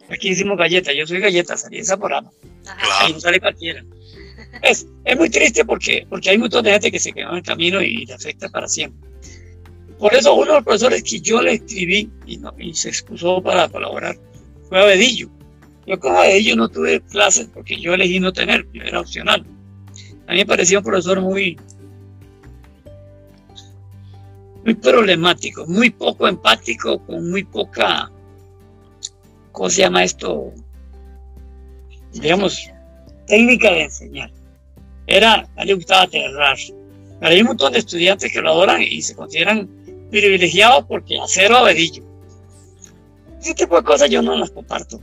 aquí 0.10 0.30
hicimos 0.30 0.58
galletas, 0.58 0.96
yo 0.96 1.06
soy 1.06 1.20
galleta, 1.20 1.58
salí 1.58 1.78
de 1.78 1.84
Zamorano. 1.84 2.32
Ahí 3.00 3.14
no 3.14 3.20
sale 3.20 3.40
cualquiera. 3.40 3.84
Es, 4.62 4.88
es 5.04 5.18
muy 5.18 5.30
triste 5.30 5.66
porque, 5.66 6.06
porque 6.10 6.30
hay 6.30 6.36
un 6.36 6.44
montón 6.44 6.64
de 6.64 6.72
gente 6.72 6.92
que 6.92 7.00
se 7.00 7.12
quedó 7.12 7.32
en 7.32 7.38
el 7.38 7.44
camino 7.44 7.82
y 7.82 8.06
le 8.06 8.14
afecta 8.14 8.50
para 8.50 8.68
siempre. 8.68 9.10
Por 10.00 10.14
eso 10.14 10.34
uno 10.36 10.46
de 10.46 10.54
los 10.54 10.64
profesores 10.64 11.04
que 11.04 11.20
yo 11.20 11.42
le 11.42 11.54
escribí 11.54 12.10
y, 12.26 12.74
se 12.74 12.90
excusó 12.90 13.42
para 13.42 13.68
colaborar 13.68 14.18
fue 14.70 14.82
Abedillo. 14.82 15.30
Yo 15.88 16.00
con 16.00 16.16
Abedillo 16.16 16.56
no 16.56 16.70
tuve 16.70 17.02
clases 17.02 17.50
porque 17.54 17.80
yo 17.80 17.94
elegí 17.94 18.20
no 18.20 18.32
tener, 18.32 18.68
era 18.74 19.00
opcional. 19.00 19.44
A 20.28 20.34
mí 20.34 20.40
me 20.40 20.46
parecía 20.46 20.80
un 20.80 20.84
profesor 20.84 21.22
muy, 21.22 21.58
muy 24.66 24.76
problemático, 24.76 25.66
muy 25.66 25.90
poco 25.90 26.28
empático, 26.28 27.00
con 27.06 27.32
muy 27.32 27.44
poca, 27.44 28.12
¿cómo 29.54 29.70
se 29.70 29.82
llama 29.82 30.04
esto? 30.04 30.54
Digamos, 32.12 32.70
técnica 33.26 33.72
de 33.72 33.84
enseñar. 33.84 34.32
Era, 35.08 35.48
a 35.56 35.62
él 35.62 35.68
le 35.70 35.74
gustaba 35.76 36.04
aterrar. 36.04 36.58
Pero 37.20 37.32
hay 37.32 37.42
un 37.42 37.48
montón 37.48 37.74
de 37.74 37.80
estudiantes 37.80 38.32
que 38.32 38.42
lo 38.42 38.52
adoran 38.52 38.82
y 38.82 39.02
se 39.02 39.16
consideran 39.16 39.70
privilegiados 40.10 40.86
porque 40.88 41.20
acero 41.20 41.58
abedillo. 41.58 42.04
Ese 43.40 43.54
tipo 43.54 43.78
de 43.78 43.84
cosas 43.84 44.10
yo 44.10 44.22
no 44.22 44.36
las 44.36 44.52
comparto. 44.52 45.00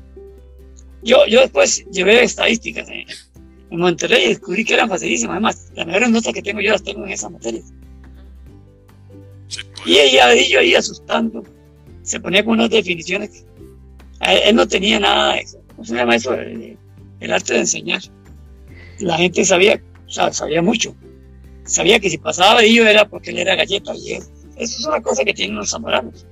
Yo, 1.02 1.26
yo 1.26 1.40
después 1.40 1.84
llevé 1.90 2.22
estadísticas 2.22 2.88
en, 2.88 3.07
en 3.70 3.78
Monterrey 3.78 4.24
y 4.24 4.28
descubrí 4.28 4.64
que 4.64 4.74
eran 4.74 4.88
facilísimas. 4.88 5.34
Además, 5.34 5.72
las 5.74 5.86
mejores 5.86 6.11
notas 6.11 6.32
que 6.32 6.42
tengo 6.42 6.61
yo 6.61 6.72
las 6.72 6.82
tengo 6.82 7.05
en 7.05 7.12
esa 7.12 7.28
materia. 7.28 7.62
Y 9.84 9.98
ella, 9.98 10.24
Abedillo 10.24 10.61
ahí 10.61 10.74
asustando, 10.74 11.44
se 12.02 12.20
ponía 12.20 12.44
con 12.44 12.55
unas 12.55 12.70
definiciones. 12.70 13.44
Él 14.20 14.57
no 14.57 14.66
tenía 14.66 14.98
nada, 14.98 15.36
¿cómo 15.68 15.84
se 15.84 15.94
llama 15.94 16.16
eso? 16.16 16.34
El, 16.34 16.78
arte 17.32 17.55
de 17.55 17.61
enseñar. 17.61 18.02
La 18.98 19.16
gente 19.16 19.44
sabía, 19.44 19.82
o 20.07 20.11
sea, 20.11 20.32
sabía 20.32 20.62
mucho. 20.62 20.94
Sabía 21.64 21.98
que 21.98 22.11
si 22.11 22.18
pasaba 22.18 22.52
Abedillo 22.52 22.86
era 22.86 23.09
porque 23.09 23.30
él 23.30 23.38
era 23.38 23.57
galleta. 23.57 23.94
Y 23.94 24.18
eso 24.57 24.78
es 24.78 24.86
una 24.86 25.02
cosa 25.02 25.24
que 25.24 25.34
tienen 25.34 25.57
los 25.57 25.70
zamoranos. 25.70 26.26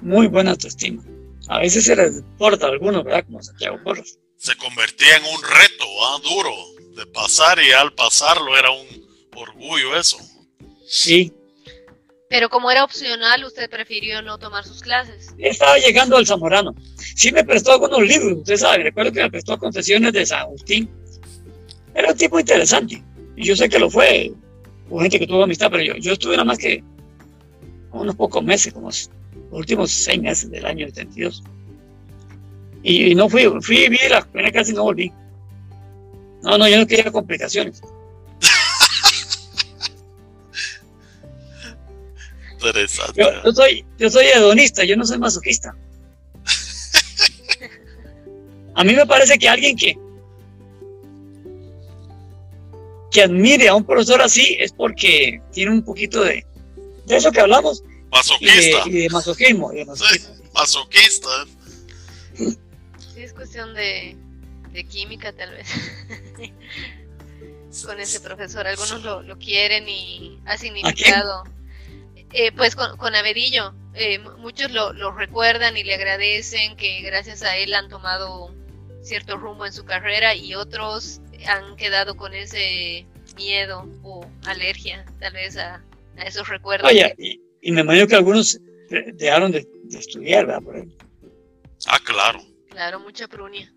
Muy 0.00 0.26
buena 0.26 0.52
autoestima. 0.52 1.02
A 1.48 1.60
veces 1.60 1.84
se 1.84 1.96
les 1.96 2.22
porta 2.38 2.66
a 2.66 2.70
algunos, 2.70 3.04
¿verdad? 3.04 3.24
Como 3.24 3.42
Santiago 3.42 3.78
Porras. 3.82 4.18
Se 4.36 4.56
convertía 4.56 5.16
en 5.16 5.24
un 5.24 5.42
reto, 5.42 5.84
¿ah? 6.02 6.20
Duro 6.22 6.52
de 6.96 7.06
pasar 7.06 7.58
y 7.62 7.72
al 7.72 7.92
pasarlo 7.92 8.56
era 8.56 8.70
un 8.70 8.86
orgullo 9.34 9.96
eso. 9.96 10.18
Sí. 10.86 11.32
Pero 12.28 12.48
como 12.48 12.70
era 12.70 12.82
opcional, 12.82 13.44
usted 13.44 13.70
prefirió 13.70 14.20
no 14.22 14.38
tomar 14.38 14.64
sus 14.64 14.82
clases. 14.82 15.28
Estaba 15.38 15.78
llegando 15.78 16.16
al 16.16 16.26
Zamorano. 16.26 16.74
Sí 17.14 17.30
me 17.30 17.44
prestó 17.44 17.72
algunos 17.72 18.00
libros, 18.00 18.38
usted 18.38 18.56
sabe, 18.56 18.82
recuerdo 18.82 19.12
que 19.12 19.22
me 19.22 19.30
prestó 19.30 19.56
Confesiones 19.58 20.12
de 20.12 20.26
San 20.26 20.40
Agustín. 20.40 20.90
Era 21.94 22.10
un 22.10 22.16
tipo 22.16 22.40
interesante. 22.40 23.02
Y 23.36 23.44
yo 23.44 23.54
sé 23.54 23.68
que 23.68 23.78
lo 23.78 23.88
fue, 23.88 24.32
hubo 24.88 25.00
gente 25.00 25.18
que 25.18 25.26
tuvo 25.26 25.44
amistad, 25.44 25.70
pero 25.70 25.84
yo, 25.84 25.94
yo 25.96 26.14
estuve 26.14 26.32
nada 26.32 26.44
más 26.44 26.58
que 26.58 26.82
unos 28.00 28.16
pocos 28.16 28.44
meses, 28.44 28.72
como 28.72 28.88
los 28.88 29.10
últimos 29.50 29.90
seis 29.90 30.20
meses 30.20 30.50
del 30.50 30.66
año 30.66 30.86
72. 30.86 31.42
Y, 32.82 33.10
y 33.10 33.14
no 33.14 33.28
fui, 33.28 33.44
fui, 33.60 33.88
vi 33.88 33.98
la 34.08 34.24
primera 34.24 34.52
clase 34.52 34.72
y 34.72 34.74
no 34.74 34.84
volví. 34.84 35.12
No, 36.42 36.58
no, 36.58 36.68
yo 36.68 36.78
no 36.78 36.86
quería 36.86 37.10
complicaciones. 37.10 37.82
Interesante. 42.52 43.20
Yo, 43.20 43.28
yo, 43.44 43.52
soy, 43.52 43.84
yo 43.98 44.10
soy 44.10 44.26
hedonista, 44.26 44.84
yo 44.84 44.96
no 44.96 45.04
soy 45.04 45.18
masoquista. 45.18 45.74
A 48.74 48.84
mí 48.84 48.94
me 48.94 49.06
parece 49.06 49.38
que 49.38 49.48
alguien 49.48 49.76
que, 49.76 49.98
que 53.10 53.22
admire 53.22 53.68
a 53.68 53.74
un 53.74 53.84
profesor 53.84 54.20
así 54.20 54.56
es 54.60 54.72
porque 54.72 55.40
tiene 55.50 55.72
un 55.72 55.82
poquito 55.82 56.22
de, 56.22 56.46
de 57.06 57.16
eso 57.16 57.30
que 57.32 57.40
hablamos. 57.40 57.82
Masoquista. 58.10 58.86
Y 58.86 58.90
de, 58.90 58.98
y 58.98 59.02
de 59.02 59.08
masoquismo. 59.10 59.72
Y 59.72 59.76
de 59.76 59.84
masoquismo. 59.84 60.34
Sí, 60.34 60.42
masoquista. 60.54 61.28
Sí, 62.34 63.22
es 63.22 63.32
cuestión 63.32 63.74
de, 63.74 64.16
de 64.72 64.84
química 64.84 65.32
tal 65.32 65.52
vez. 65.52 65.68
con 67.84 68.00
ese 68.00 68.20
profesor. 68.20 68.66
Algunos 68.66 69.02
lo, 69.02 69.22
lo 69.22 69.38
quieren 69.38 69.88
y 69.88 70.38
ha 70.46 70.56
significado. 70.56 71.44
Eh, 72.32 72.52
pues 72.52 72.74
con, 72.74 72.96
con 72.96 73.14
Averillo. 73.14 73.74
Eh, 73.94 74.18
muchos 74.18 74.70
lo, 74.70 74.92
lo, 74.92 75.12
recuerdan 75.12 75.76
y 75.76 75.84
le 75.84 75.94
agradecen 75.94 76.76
que 76.76 77.00
gracias 77.00 77.42
a 77.42 77.56
él 77.56 77.72
han 77.74 77.88
tomado 77.88 78.54
cierto 79.02 79.36
rumbo 79.36 79.64
en 79.64 79.72
su 79.72 79.84
carrera 79.84 80.34
y 80.34 80.54
otros 80.54 81.20
han 81.46 81.76
quedado 81.76 82.16
con 82.16 82.34
ese 82.34 83.06
miedo 83.36 83.88
o 84.02 84.26
alergia 84.46 85.04
tal 85.20 85.32
vez 85.34 85.56
a, 85.56 85.82
a 86.18 86.24
esos 86.24 86.48
recuerdos. 86.48 86.90
Oye, 86.90 87.14
y, 87.18 87.40
y, 87.60 87.72
me 87.72 87.82
imagino 87.82 88.06
que 88.06 88.16
algunos 88.16 88.58
dejaron 89.14 89.52
de, 89.52 89.66
de 89.84 89.98
estudiar, 89.98 90.46
¿verdad? 90.46 90.62
Por. 90.62 90.86
Ah, 91.86 92.00
claro. 92.04 92.40
Claro, 92.70 93.00
mucha 93.00 93.28
prunia 93.28 93.72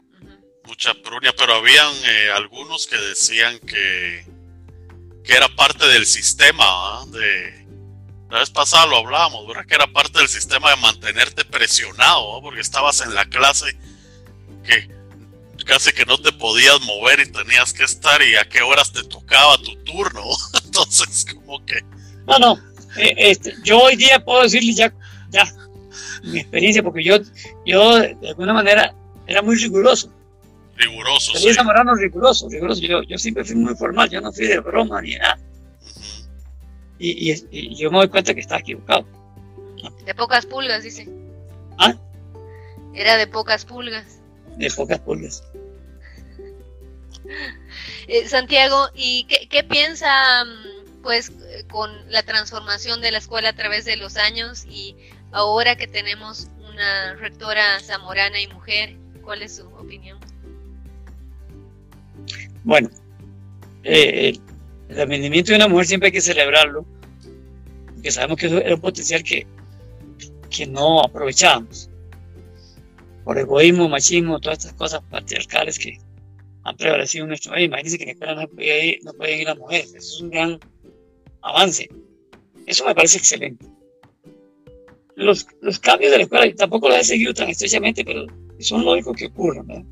mucha 0.69 0.93
prunia, 0.93 1.33
pero 1.35 1.55
habían 1.55 1.91
eh, 2.05 2.29
algunos 2.31 2.85
que 2.85 2.95
decían 2.95 3.57
que, 3.59 4.23
que 5.23 5.33
era 5.33 5.49
parte 5.55 5.85
del 5.87 6.05
sistema, 6.05 6.63
¿ah? 6.63 7.05
de 7.07 7.65
la 8.29 8.39
vez 8.39 8.51
pasada 8.51 8.85
lo 8.85 8.97
hablábamos, 8.97 9.47
¿verdad? 9.47 9.65
que 9.65 9.73
era 9.73 9.87
parte 9.87 10.19
del 10.19 10.29
sistema 10.29 10.69
de 10.69 10.77
mantenerte 10.77 11.43
presionado, 11.43 12.37
¿ah? 12.37 12.41
porque 12.41 12.61
estabas 12.61 13.01
en 13.01 13.15
la 13.15 13.25
clase 13.25 13.75
que 14.63 14.87
casi 15.65 15.91
que 15.91 16.05
no 16.05 16.19
te 16.19 16.31
podías 16.31 16.79
mover 16.81 17.19
y 17.19 17.31
tenías 17.31 17.73
que 17.73 17.83
estar 17.83 18.21
y 18.21 18.35
a 18.35 18.47
qué 18.47 18.61
horas 18.61 18.93
te 18.93 19.03
tocaba 19.03 19.57
tu 19.57 19.75
turno, 19.83 20.23
entonces 20.63 21.25
como 21.33 21.65
que... 21.65 21.83
No, 22.29 22.39
no, 22.39 22.59
eh, 22.97 23.13
este, 23.17 23.53
yo 23.63 23.79
hoy 23.79 23.95
día 23.97 24.23
puedo 24.23 24.43
decirle 24.43 24.73
ya, 24.73 24.93
ya, 25.29 25.43
mi 26.23 26.39
experiencia, 26.39 26.83
porque 26.83 27.03
yo, 27.03 27.17
yo 27.65 27.99
de 27.99 28.29
alguna 28.29 28.53
manera 28.53 28.95
era 29.27 29.41
muy 29.41 29.55
riguroso 29.57 30.11
riguroso. 30.79 31.37
Sí. 31.37 31.53
Zamorano 31.53 31.93
riguroso, 31.95 32.49
riguroso. 32.49 32.81
Yo, 32.81 33.03
yo 33.03 33.17
siempre 33.17 33.43
fui 33.43 33.55
muy 33.55 33.75
formal, 33.75 34.09
yo 34.09 34.21
no 34.21 34.31
fui 34.31 34.47
de 34.47 34.59
broma 34.59 35.01
ni 35.01 35.15
nada. 35.15 35.37
Y, 36.97 37.31
y, 37.31 37.47
y, 37.51 37.75
yo 37.75 37.91
me 37.91 37.99
doy 37.99 38.09
cuenta 38.09 38.33
que 38.33 38.41
estaba 38.41 38.59
equivocado. 38.59 39.05
De 40.05 40.13
pocas 40.15 40.45
pulgas, 40.45 40.83
dice. 40.83 41.07
¿Ah? 41.77 41.95
Era 42.93 43.15
de 43.17 43.27
pocas 43.27 43.63
pulgas. 43.63 44.19
De 44.57 44.69
pocas 44.71 44.99
pulgas. 44.99 45.43
eh, 48.07 48.27
Santiago, 48.27 48.89
¿y 48.95 49.25
qué, 49.25 49.47
qué 49.47 49.63
piensa 49.63 50.09
pues 51.03 51.31
con 51.71 51.91
la 52.11 52.23
transformación 52.23 53.01
de 53.01 53.11
la 53.11 53.17
escuela 53.17 53.49
a 53.49 53.53
través 53.53 53.85
de 53.85 53.95
los 53.97 54.17
años 54.17 54.65
y 54.65 54.95
ahora 55.31 55.75
que 55.75 55.87
tenemos 55.87 56.47
una 56.71 57.15
rectora 57.15 57.79
zamorana 57.81 58.41
y 58.41 58.47
mujer? 58.47 58.95
¿Cuál 59.21 59.41
es 59.43 59.57
su 59.57 59.67
opinión? 59.67 60.17
Bueno, 62.63 62.89
eh, 63.83 64.37
el 64.89 64.95
rendimiento 64.95 65.51
de 65.51 65.57
una 65.57 65.67
mujer 65.67 65.85
siempre 65.85 66.07
hay 66.07 66.13
que 66.13 66.21
celebrarlo, 66.21 66.85
porque 67.93 68.11
sabemos 68.11 68.37
que 68.37 68.47
eso 68.47 68.57
era 68.57 68.75
un 68.75 68.81
potencial 68.81 69.23
que, 69.23 69.45
que 70.49 70.65
no 70.65 71.01
aprovechábamos. 71.01 71.89
Por 73.23 73.37
egoísmo, 73.37 73.87
machismo, 73.87 74.39
todas 74.39 74.59
estas 74.59 74.73
cosas 74.73 75.01
patriarcales 75.09 75.77
que 75.77 75.99
han 76.63 76.75
prevalecido 76.75 77.25
en 77.25 77.29
nuestro 77.29 77.51
país. 77.51 77.65
Imagínense 77.67 77.97
que 77.97 78.03
en 78.05 78.09
escuela 78.09 78.35
no 78.35 78.47
pueden, 78.47 78.85
ir, 78.85 78.99
no 79.03 79.13
pueden 79.13 79.39
ir 79.41 79.47
las 79.47 79.57
mujeres. 79.57 79.93
Eso 79.93 79.97
es 79.97 80.21
un 80.21 80.29
gran 80.31 80.59
avance. 81.41 81.89
Eso 82.65 82.85
me 82.85 82.95
parece 82.95 83.17
excelente. 83.17 83.65
los, 85.15 85.47
los 85.61 85.79
cambios 85.79 86.11
de 86.11 86.17
la 86.17 86.23
escuela, 86.23 86.55
tampoco 86.55 86.87
los 86.87 86.99
he 86.99 87.03
seguido 87.03 87.33
tan 87.33 87.49
estrechamente, 87.49 88.05
pero 88.05 88.25
son 88.59 88.85
lógicos 88.85 89.17
que 89.17 89.27
ocurren. 89.27 89.67
¿verdad? 89.67 89.83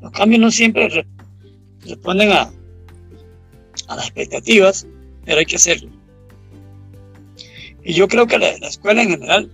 Los 0.00 0.12
cambios 0.12 0.40
no 0.40 0.50
siempre 0.50 1.06
responden 1.84 2.32
a, 2.32 2.52
a 3.88 3.96
las 3.96 4.06
expectativas, 4.06 4.86
pero 5.24 5.38
hay 5.38 5.46
que 5.46 5.56
hacerlo. 5.56 5.90
Y 7.84 7.92
yo 7.92 8.08
creo 8.08 8.26
que 8.26 8.38
la, 8.38 8.48
escuela 8.48 9.02
en 9.02 9.10
general 9.10 9.50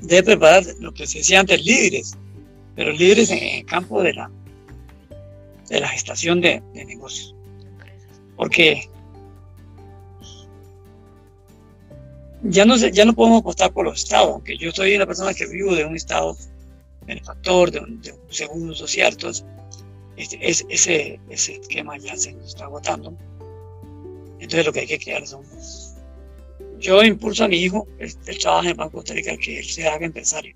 debe 0.00 0.22
preparar 0.22 0.64
lo 0.80 0.92
que 0.94 1.06
se 1.06 1.18
decía 1.18 1.40
antes, 1.40 1.64
líderes, 1.64 2.16
pero 2.76 2.92
líderes 2.92 3.30
en 3.30 3.42
el 3.42 3.66
campo 3.66 4.02
de 4.02 4.14
la, 4.14 4.30
de 5.68 5.80
la 5.80 5.88
gestación 5.88 6.40
de 6.40 6.60
negocios. 6.72 7.34
Porque 8.36 8.88
ya 12.42 12.64
no, 12.64 12.76
ya 12.76 13.04
no 13.04 13.14
podemos 13.14 13.40
apostar 13.40 13.72
por 13.72 13.84
los 13.84 14.02
estados, 14.02 14.30
aunque 14.30 14.56
yo 14.56 14.70
soy 14.72 14.94
una 14.94 15.06
persona 15.06 15.34
que 15.34 15.46
vivo 15.46 15.74
de 15.74 15.84
un 15.84 15.96
estado 15.96 16.36
benefactor, 17.06 17.70
de 17.70 17.80
un, 17.80 18.00
de 18.00 18.12
un 18.12 18.32
segundo 18.32 18.74
social, 18.74 19.12
entonces 19.12 19.44
este, 20.16 20.38
ese, 20.50 21.20
ese 21.28 21.56
esquema 21.56 21.96
ya 21.98 22.16
se 22.16 22.32
nos 22.32 22.48
está 22.48 22.64
agotando. 22.64 23.16
Entonces 24.38 24.66
lo 24.66 24.72
que 24.72 24.80
hay 24.80 24.86
que 24.86 24.98
crear 24.98 25.26
son... 25.26 25.42
Yo 26.78 27.02
impulso 27.02 27.44
a 27.44 27.48
mi 27.48 27.56
hijo, 27.56 27.86
él, 27.98 28.14
trabaja 28.40 28.70
en 28.70 28.76
Banco 28.76 28.98
Costa 28.98 29.14
Rica, 29.14 29.36
que 29.38 29.60
él 29.60 29.64
se 29.64 29.88
haga 29.88 30.04
empresario. 30.04 30.54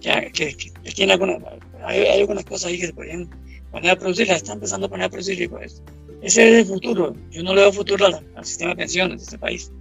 Ya, 0.00 0.30
que, 0.30 0.54
él 0.84 0.94
tiene 0.94 1.14
algunas, 1.14 1.42
hay, 1.82 2.06
algunas 2.20 2.44
cosas 2.44 2.66
ahí 2.66 2.78
que 2.78 2.88
se 2.88 2.92
podrían 2.92 3.28
poner 3.70 3.92
a 3.92 3.96
producir, 3.96 4.28
las 4.28 4.38
está 4.38 4.52
empezando 4.52 4.86
a 4.86 4.90
poner 4.90 5.06
a 5.06 5.08
producir 5.08 5.40
y 5.40 5.48
pues 5.48 5.82
ese 6.20 6.48
es 6.48 6.58
el 6.60 6.66
futuro. 6.66 7.14
Yo 7.30 7.42
no 7.42 7.54
le 7.54 7.62
veo 7.62 7.72
futuro 7.72 8.06
al, 8.06 8.26
al 8.34 8.44
sistema 8.44 8.70
de 8.70 8.76
pensiones 8.76 9.18
de 9.18 9.24
este 9.24 9.38
país 9.38 9.72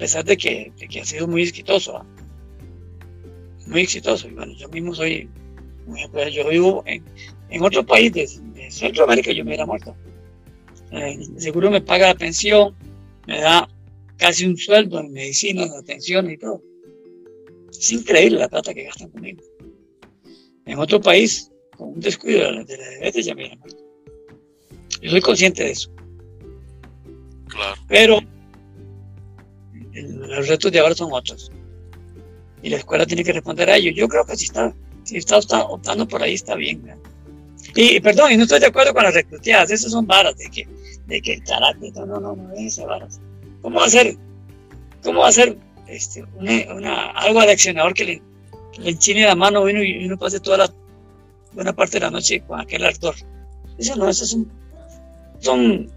pesar 0.00 0.24
de 0.24 0.36
que, 0.36 0.72
de 0.78 0.88
que 0.88 1.00
ha 1.00 1.04
sido 1.04 1.28
muy 1.28 1.42
exitoso, 1.42 1.98
¿ah? 1.98 2.06
muy 3.66 3.82
exitoso. 3.82 4.26
Y 4.28 4.32
bueno, 4.32 4.54
yo 4.54 4.66
mismo 4.70 4.94
soy, 4.94 5.28
yo 6.32 6.48
vivo 6.48 6.82
en, 6.86 7.04
en 7.50 7.62
otro 7.62 7.84
país 7.84 8.10
de, 8.12 8.26
Centroamérica, 8.70 9.32
yo 9.32 9.44
me 9.44 9.50
hubiera 9.50 9.66
muerto. 9.66 9.94
Eh, 10.92 11.18
seguro 11.36 11.70
me 11.70 11.80
paga 11.80 12.06
la 12.08 12.14
pensión, 12.14 12.74
me 13.26 13.40
da 13.40 13.68
casi 14.16 14.46
un 14.46 14.56
sueldo 14.56 15.00
en 15.00 15.12
medicina, 15.12 15.64
en 15.64 15.72
atención 15.72 16.30
y 16.30 16.38
todo. 16.38 16.62
Es 17.70 17.92
increíble 17.92 18.38
la 18.38 18.48
plata 18.48 18.72
que 18.72 18.84
gastan 18.84 19.10
conmigo. 19.10 19.42
En 20.64 20.78
otro 20.78 21.00
país, 21.00 21.50
con 21.76 21.94
un 21.94 22.00
descuido 22.00 22.44
de 22.44 22.52
la, 22.52 22.64
de 22.64 22.76
la 22.78 22.88
diabetes, 22.90 23.26
ya 23.26 23.34
me 23.34 23.42
hubiera 23.42 23.56
muerto. 23.56 23.84
Yo 25.02 25.10
soy 25.10 25.20
consciente 25.20 25.64
de 25.64 25.70
eso. 25.72 25.90
Claro. 27.48 27.80
Pero 27.88 28.20
los 30.30 30.48
retos 30.48 30.70
de 30.70 30.78
ahora 30.78 30.94
son 30.94 31.12
otros. 31.12 31.50
Y 32.62 32.70
la 32.70 32.76
escuela 32.76 33.06
tiene 33.06 33.24
que 33.24 33.32
responder 33.32 33.70
a 33.70 33.76
ello. 33.76 33.90
Yo 33.90 34.08
creo 34.08 34.24
que 34.24 34.36
si 34.36 34.44
está, 34.44 34.72
si 35.04 35.16
está 35.16 35.38
optando 35.38 36.06
por 36.06 36.22
ahí 36.22 36.34
está 36.34 36.54
bien. 36.54 36.82
Y 37.74 38.00
perdón, 38.00 38.32
y 38.32 38.36
no 38.36 38.44
estoy 38.44 38.60
de 38.60 38.66
acuerdo 38.66 38.94
con 38.94 39.04
las 39.04 39.14
recluteadas, 39.14 39.70
esas 39.70 39.92
son 39.92 40.06
varas 40.06 40.36
de 40.36 40.50
que, 40.50 40.68
de 41.06 41.20
que 41.20 41.34
el 41.34 41.44
carácter, 41.44 41.92
no, 41.94 42.06
no, 42.06 42.20
no, 42.20 42.36
no 42.36 42.54
es 42.54 42.78
varas. 42.84 43.20
¿Cómo 43.62 43.80
va 43.80 43.86
a 43.86 43.90
ser, 43.90 44.16
cómo 45.02 45.20
va 45.20 45.28
a 45.28 45.32
ser 45.32 45.56
este, 45.86 46.24
una, 46.36 46.74
una, 46.74 47.10
algo 47.10 47.40
al 47.40 47.50
accionador 47.50 47.94
que 47.94 48.04
le, 48.04 48.22
le 48.78 48.90
enchine 48.90 49.26
la 49.26 49.34
mano 49.34 49.62
uno 49.62 49.82
y 49.82 50.04
uno 50.04 50.16
pase 50.18 50.40
toda 50.40 50.58
la 50.58 50.74
buena 51.52 51.72
parte 51.72 51.98
de 51.98 52.06
la 52.06 52.10
noche 52.10 52.40
con 52.40 52.60
aquel 52.60 52.84
ardor? 52.84 53.14
Eso 53.78 53.96
no, 53.96 54.08
eso 54.08 54.26
son, 54.26 54.50
son 55.38 55.90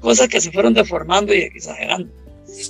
cosas 0.00 0.28
que 0.28 0.40
se 0.40 0.50
fueron 0.50 0.74
deformando 0.74 1.32
y 1.34 1.42
exagerando. 1.42 2.12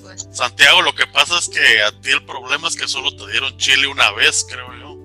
Pues. 0.02 0.28
Santiago, 0.32 0.82
lo 0.82 0.94
que 0.94 1.06
pasa 1.08 1.38
es 1.38 1.48
que 1.48 1.82
a 1.82 1.90
ti 2.00 2.10
el 2.10 2.24
problema 2.24 2.68
es 2.68 2.76
que 2.76 2.86
solo 2.86 3.14
te 3.16 3.30
dieron 3.30 3.56
chile 3.58 3.88
una 3.88 4.12
vez, 4.12 4.46
creo 4.48 4.72
yo. 4.78 4.96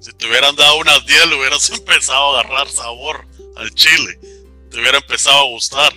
Si 0.00 0.12
te 0.12 0.26
hubieran 0.26 0.54
dado 0.54 0.78
unas 0.78 1.04
10, 1.04 1.26
le 1.28 1.34
hubieras 1.34 1.68
empezado 1.74 2.36
a 2.36 2.40
agarrar 2.40 2.68
sabor 2.68 3.26
al 3.56 3.74
chile. 3.74 4.18
Te 4.70 4.80
hubiera 4.80 4.98
empezado 4.98 5.38
a 5.38 5.48
gustar. 5.48 5.92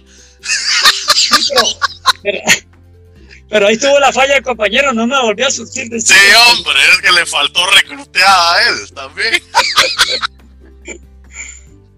pero, 3.50 3.68
ahí 3.68 3.78
tuvo 3.78 4.00
la 4.00 4.12
falla 4.12 4.38
el 4.38 4.44
compañero, 4.44 4.94
no 4.94 5.06
me 5.06 5.22
volvió 5.22 5.48
a 5.48 5.52
surtir 5.52 5.90
de 5.90 6.00
Sí, 6.02 6.16
hombre, 6.52 6.80
es 6.94 7.02
que 7.02 7.12
le 7.12 7.26
faltó 7.26 7.66
recluteada 7.68 8.54
a 8.54 8.70
él 8.70 8.94
también. 8.94 9.44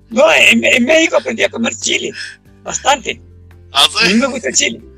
no, 0.09 0.31
en, 0.33 0.85
México 0.85 1.17
aprendí 1.17 1.43
a 1.43 1.49
comer 1.49 1.73
chile, 1.77 2.11
bastante. 2.63 3.21
¿Ah, 3.71 3.87
A 4.01 4.07
mí 4.07 4.15
me 4.15 4.27
gusta 4.27 4.49
el 4.49 4.55
chile. 4.55 4.90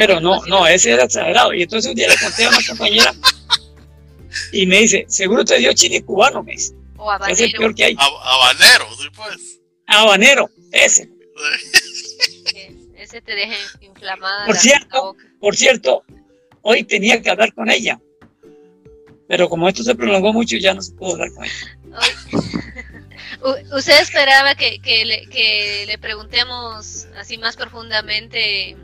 Pero 0.00 0.18
no, 0.18 0.40
no, 0.46 0.66
ese 0.66 0.92
era 0.92 1.04
exagerado. 1.04 1.52
Y 1.52 1.62
entonces 1.62 1.90
un 1.90 1.94
día 1.94 2.08
le 2.08 2.16
conté 2.16 2.46
a 2.46 2.48
una 2.48 2.58
compañera 2.66 3.14
y 4.50 4.64
me 4.64 4.78
dice, 4.78 5.04
seguro 5.08 5.44
te 5.44 5.58
dio 5.58 5.74
chile 5.74 6.02
cubano, 6.02 6.42
me 6.42 6.52
dice. 6.52 6.72
O 6.96 7.10
habanero. 7.10 7.34
Es 7.34 7.40
el 7.42 7.52
peor 7.52 7.74
que 7.74 7.84
hay. 7.84 7.96
habanero, 7.98 8.86
sí 8.96 9.08
pues. 9.14 9.60
Habanero, 9.86 10.50
ese. 10.72 11.10
ese 12.96 13.20
te 13.20 13.34
deja 13.34 13.54
inflamada. 13.82 14.46
Por 14.46 14.56
cierto, 14.56 15.16
por 15.38 15.54
cierto, 15.54 16.02
hoy 16.62 16.82
tenía 16.84 17.20
que 17.20 17.28
hablar 17.28 17.52
con 17.52 17.70
ella. 17.70 18.00
Pero 19.28 19.50
como 19.50 19.68
esto 19.68 19.82
se 19.82 19.94
prolongó 19.94 20.32
mucho, 20.32 20.56
ya 20.56 20.72
no 20.72 20.80
se 20.80 20.92
pudo 20.92 21.12
hablar 21.12 21.28
con 21.34 21.44
ella. 21.44 21.78
¿Usted 23.76 24.00
esperaba 24.00 24.54
que, 24.54 24.80
que, 24.80 25.04
le, 25.04 25.26
que 25.26 25.84
le 25.86 25.98
preguntemos 25.98 27.06
así 27.18 27.36
más 27.36 27.56
profundamente 27.56 28.76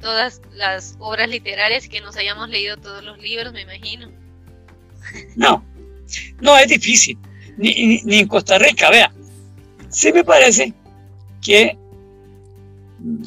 todas 0.00 0.40
las 0.54 0.96
obras 0.98 1.28
literarias 1.28 1.88
que 1.88 2.00
nos 2.00 2.16
hayamos 2.16 2.48
leído 2.48 2.76
todos 2.76 3.04
los 3.04 3.18
libros, 3.18 3.52
me 3.52 3.62
imagino. 3.62 4.10
No, 5.36 5.64
no 6.40 6.58
es 6.58 6.68
difícil, 6.68 7.18
ni, 7.56 8.00
ni, 8.04 8.18
en 8.18 8.28
Costa 8.28 8.58
Rica, 8.58 8.90
vea. 8.90 9.12
Sí 9.88 10.12
me 10.12 10.24
parece 10.24 10.72
que 11.42 11.76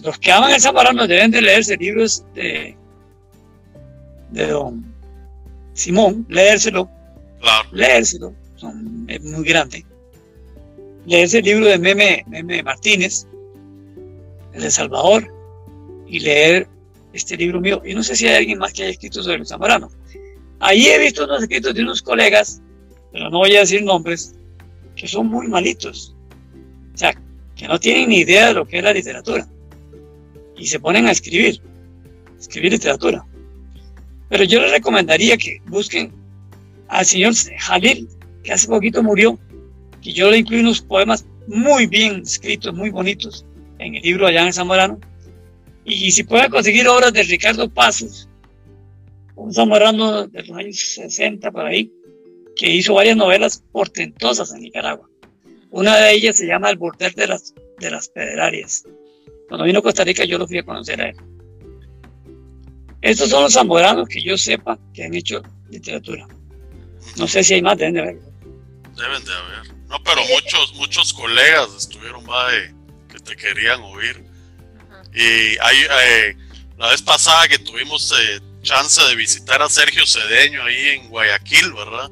los 0.03 0.17
que 0.19 0.31
aman 0.31 0.51
el 0.51 0.61
Zamorano 0.61 1.07
deben 1.07 1.31
de 1.31 1.41
leerse 1.41 1.75
libros 1.77 2.23
de, 2.33 2.75
de 4.31 4.47
don 4.47 4.93
Simón, 5.73 6.25
leérselo, 6.29 6.89
claro. 7.41 7.69
leérselo, 7.71 8.33
son, 8.55 9.05
es 9.07 9.21
muy 9.23 9.43
grande. 9.43 9.85
Leerse 11.05 11.39
el 11.39 11.45
libro 11.45 11.65
de 11.65 11.79
Meme, 11.79 12.23
Meme 12.27 12.63
Martínez, 12.63 13.27
El 14.53 14.61
de 14.61 14.71
Salvador, 14.71 15.27
y 16.13 16.19
leer 16.19 16.67
este 17.11 17.35
libro 17.35 17.59
mío. 17.59 17.81
Y 17.83 17.95
no 17.95 18.03
sé 18.03 18.15
si 18.15 18.27
hay 18.27 18.35
alguien 18.35 18.59
más 18.59 18.71
que 18.71 18.83
haya 18.83 18.91
escrito 18.91 19.23
sobre 19.23 19.37
el 19.37 19.47
Zamorano. 19.47 19.89
Ahí 20.59 20.85
he 20.85 20.99
visto 20.99 21.23
unos 21.25 21.41
escritos 21.41 21.73
de 21.73 21.81
unos 21.81 22.03
colegas, 22.03 22.61
pero 23.11 23.31
no 23.31 23.39
voy 23.39 23.55
a 23.55 23.61
decir 23.61 23.83
nombres, 23.83 24.35
que 24.95 25.07
son 25.07 25.25
muy 25.25 25.47
malitos. 25.47 26.15
O 26.93 26.97
sea, 26.97 27.15
que 27.55 27.67
no 27.67 27.79
tienen 27.79 28.09
ni 28.09 28.17
idea 28.19 28.49
de 28.49 28.53
lo 28.53 28.67
que 28.67 28.77
es 28.77 28.83
la 28.83 28.93
literatura. 28.93 29.47
Y 30.55 30.67
se 30.67 30.79
ponen 30.79 31.07
a 31.07 31.11
escribir, 31.11 31.59
escribir 32.39 32.73
literatura. 32.73 33.25
Pero 34.29 34.43
yo 34.43 34.61
les 34.61 34.69
recomendaría 34.69 35.35
que 35.35 35.61
busquen 35.65 36.13
al 36.89 37.07
señor 37.07 37.33
Jalil, 37.57 38.07
que 38.43 38.53
hace 38.53 38.67
poquito 38.67 39.01
murió, 39.01 39.39
que 39.99 40.13
yo 40.13 40.29
le 40.29 40.37
incluí 40.37 40.59
unos 40.59 40.81
poemas 40.81 41.25
muy 41.47 41.87
bien 41.87 42.21
escritos, 42.21 42.71
muy 42.71 42.91
bonitos, 42.91 43.47
en 43.79 43.95
el 43.95 44.03
libro 44.03 44.27
allá 44.27 44.45
en 44.45 44.53
Zamorano, 44.53 44.99
y 45.85 46.11
si 46.11 46.23
pueden 46.23 46.49
conseguir 46.49 46.87
obras 46.87 47.13
de 47.13 47.23
Ricardo 47.23 47.69
Pasos, 47.69 48.29
un 49.35 49.53
zamorano 49.53 50.27
de 50.27 50.43
los 50.43 50.57
años 50.57 50.79
60 50.79 51.51
por 51.51 51.65
ahí, 51.65 51.91
que 52.55 52.69
hizo 52.69 52.93
varias 52.93 53.17
novelas 53.17 53.63
portentosas 53.71 54.53
en 54.53 54.61
Nicaragua. 54.61 55.09
Una 55.71 55.97
de 55.97 56.13
ellas 56.13 56.37
se 56.37 56.45
llama 56.45 56.69
El 56.69 56.77
bordel 56.77 57.13
de 57.13 57.27
las, 57.27 57.53
de 57.79 57.91
las 57.91 58.07
Pederarias. 58.09 58.83
Cuando 59.47 59.65
vino 59.65 59.79
a 59.79 59.81
Costa 59.81 60.03
Rica 60.03 60.23
yo 60.23 60.37
lo 60.37 60.47
fui 60.47 60.59
a 60.59 60.63
conocer 60.63 61.01
a 61.01 61.09
él. 61.09 61.15
Estos 63.01 63.29
son 63.29 63.43
los 63.43 63.53
zamoranos 63.53 64.07
que 64.07 64.21
yo 64.21 64.37
sepa 64.37 64.79
que 64.93 65.03
han 65.03 65.13
hecho 65.13 65.41
literatura. 65.69 66.27
No 67.17 67.27
sé 67.27 67.43
si 67.43 67.55
hay 67.55 67.61
más, 67.61 67.77
deben 67.77 67.95
de 67.95 67.99
haber. 68.01 68.15
Deben 68.95 69.25
de 69.25 69.33
haber. 69.33 69.73
No, 69.89 70.01
pero 70.03 70.21
muchos, 70.33 70.73
muchos 70.75 71.13
colegas 71.13 71.69
estuvieron 71.77 72.25
más 72.25 72.51
de 72.51 72.73
que 73.09 73.19
te 73.19 73.35
querían 73.35 73.81
oír. 73.81 74.23
Y 75.15 75.57
hay, 75.59 75.77
eh, 76.01 76.37
la 76.77 76.89
vez 76.89 77.01
pasada 77.01 77.47
que 77.47 77.59
tuvimos 77.59 78.11
eh, 78.11 78.39
chance 78.61 79.01
de 79.01 79.15
visitar 79.15 79.61
a 79.61 79.69
Sergio 79.69 80.05
Cedeño 80.05 80.63
ahí 80.63 80.89
en 80.89 81.09
Guayaquil, 81.09 81.73
¿verdad? 81.73 82.09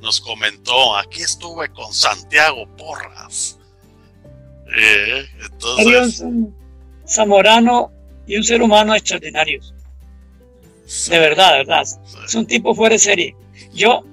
Nos 0.00 0.20
comentó, 0.20 0.96
aquí 0.96 1.22
estuve 1.22 1.68
con 1.70 1.92
Santiago 1.92 2.66
Porras. 2.76 3.58
Eh, 4.76 5.26
entonces... 5.42 6.20
un 6.20 6.54
zamorano 7.06 7.92
y 8.26 8.36
un 8.36 8.44
ser 8.44 8.62
humano 8.62 8.94
extraordinarios. 8.94 9.74
De 11.08 11.18
verdad, 11.18 11.52
de 11.52 11.58
verdad. 11.58 11.86
Es 12.24 12.34
un 12.34 12.46
tipo 12.46 12.74
fuera 12.74 12.94
de 12.94 12.98
serie. 12.98 13.36
Yo, 13.72 14.04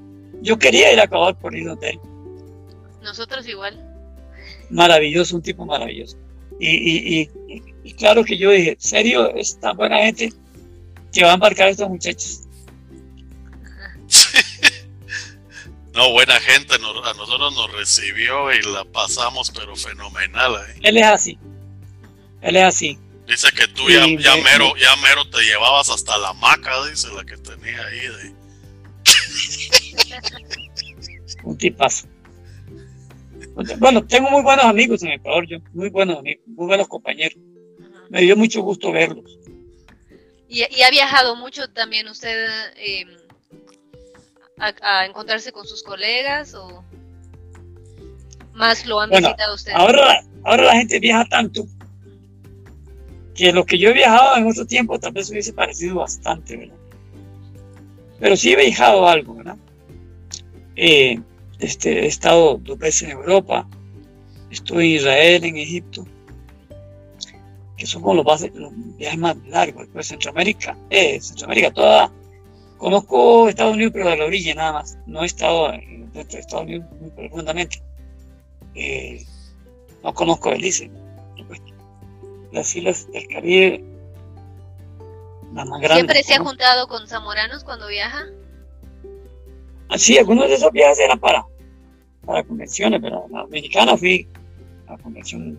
yo 0.42 0.58
quería 0.58 0.92
ir 0.92 1.00
a 1.00 1.04
acabar 1.04 1.38
por 1.38 1.56
ir 1.56 1.68
hotel. 1.70 2.00
Nosotros 3.02 3.48
igual. 3.48 3.88
Maravilloso, 4.70 5.36
un 5.36 5.42
tipo 5.42 5.66
maravilloso. 5.66 6.18
y, 6.60 6.70
y, 6.70 7.22
y, 7.22 7.30
y 7.84 7.94
claro 7.94 8.24
que 8.24 8.38
yo 8.38 8.52
dije, 8.52 8.78
¿serio? 8.80 9.34
Esta 9.36 9.74
buena 9.74 9.98
gente 9.98 10.34
que 11.12 11.24
va 11.24 11.32
a 11.32 11.34
embarcar 11.36 11.68
a 11.68 11.72
estos 11.72 11.90
muchachos. 11.90 12.42
No, 15.94 16.10
buena 16.14 16.40
gente, 16.40 16.76
a 16.76 17.14
nosotros 17.14 17.54
nos 17.54 17.70
recibió 17.74 18.50
y 18.54 18.62
la 18.62 18.86
pasamos, 18.86 19.52
pero 19.52 19.76
fenomenal. 19.76 20.56
ahí. 20.56 20.80
Él 20.84 20.98
es 20.98 21.04
así. 21.04 21.38
Él 22.42 22.56
es 22.56 22.64
así. 22.64 22.98
Dice 23.28 23.50
que 23.52 23.68
tú 23.68 23.90
ya, 23.90 24.06
ya, 24.18 24.38
mero, 24.38 24.74
ya 24.78 24.96
mero 24.98 25.30
te 25.30 25.42
llevabas 25.44 25.90
hasta 25.90 26.18
la 26.18 26.34
maca, 26.34 26.86
dice 26.86 27.10
la 27.14 27.26
que 27.26 27.36
tenía 27.38 27.86
ahí. 27.86 28.00
De... 28.00 28.36
Un 31.44 31.58
tipazo. 31.58 32.08
Bueno, 33.80 34.06
tengo 34.06 34.30
muy 34.30 34.44
buenos 34.44 34.66
amigos 34.66 35.04
en 35.04 35.12
Ecuador, 35.12 35.46
yo, 35.48 35.58
muy 35.74 35.90
buenos 35.90 36.20
amigos, 36.20 36.44
muy 36.48 36.68
buenos 36.68 36.88
compañeros. 36.88 37.38
Me 38.12 38.24
dio 38.24 38.36
mucho 38.36 38.62
gusto 38.62 38.92
verlos. 38.92 39.40
¿Y, 40.50 40.64
ha 40.64 40.90
viajado 40.90 41.38
mucho 41.38 41.70
también 41.70 42.10
usted 42.10 42.46
eh, 42.76 43.06
a, 44.60 45.06
encontrarse 45.06 45.54
con 45.54 45.66
sus 45.66 45.82
colegas 45.82 46.54
o 46.54 46.84
más 48.54 48.86
lo 48.86 49.00
han 49.00 49.12
visitado 49.12 49.56
ustedes? 49.56 49.78
Ahora, 49.78 50.22
ahora 50.44 50.64
la 50.66 50.74
gente 50.74 51.00
viaja 51.00 51.24
tanto 51.30 51.66
que 53.34 53.54
lo 53.54 53.66
que 53.66 53.78
yo 53.78 53.92
he 53.92 53.94
viajado 53.94 54.36
en 54.36 54.46
otro 54.46 54.66
tiempo 54.68 55.00
tal 55.00 55.14
vez 55.14 55.30
hubiese 55.30 55.54
parecido 55.54 55.96
bastante, 55.96 56.58
¿verdad? 56.58 56.76
Pero 58.20 58.36
sí 58.36 58.52
he 58.52 58.58
viajado 58.58 59.08
algo, 59.08 59.36
¿verdad? 59.36 59.58
Eh, 60.76 61.18
este, 61.60 62.04
he 62.04 62.08
estado 62.08 62.60
dos 62.62 62.78
veces 62.78 63.04
en 63.04 63.12
Europa, 63.12 63.66
estuve 64.50 64.84
en 64.84 64.92
Israel, 64.92 65.46
en 65.46 65.56
Egipto, 65.56 66.06
que 67.82 67.88
son 67.88 68.04
como 68.04 68.22
los, 68.22 68.42
viajes 68.96 69.18
más 69.18 69.36
largos. 69.48 69.86
Después 69.86 70.08
Centroamérica, 70.08 70.78
eh, 70.92 71.20
Centroamérica 71.20 71.72
toda. 71.72 72.12
Conozco 72.78 73.50
Estados 73.50 73.74
Unidos, 73.74 73.94
pero 73.96 74.08
de 74.08 74.18
la 74.18 74.26
orilla 74.26 74.54
nada 74.54 74.74
más. 74.74 75.00
No 75.08 75.24
he 75.24 75.26
estado 75.26 75.72
dentro 75.72 76.22
de 76.22 76.40
Estados 76.40 76.66
Unidos 76.66 76.86
muy 77.00 77.10
profundamente. 77.10 77.82
Eh, 78.76 79.26
no 80.04 80.14
conozco 80.14 80.52
Belice. 80.52 80.92
Las 82.52 82.76
islas 82.76 83.12
del 83.12 83.28
Caribe, 83.30 83.84
las 85.56 85.68
más 85.68 85.82
grandes. 85.82 85.96
¿Siempre 85.96 86.24
se 86.24 86.34
ha 86.36 86.40
juntado 86.40 86.88
con 86.88 87.08
zamoranos 87.08 87.64
cuando 87.64 87.88
viaja? 87.88 88.26
Ah, 89.90 89.98
sí, 89.98 90.20
algunos 90.20 90.50
de 90.50 90.54
esos 90.54 90.72
viajes 90.72 91.00
eran 91.00 91.20
para, 91.20 91.44
para 92.28 92.44
convenciones, 92.44 93.02
pero 93.02 93.26
la 93.32 93.42
americana 93.42 93.98
fui 93.98 94.28
a 94.86 94.98
convención 94.98 95.58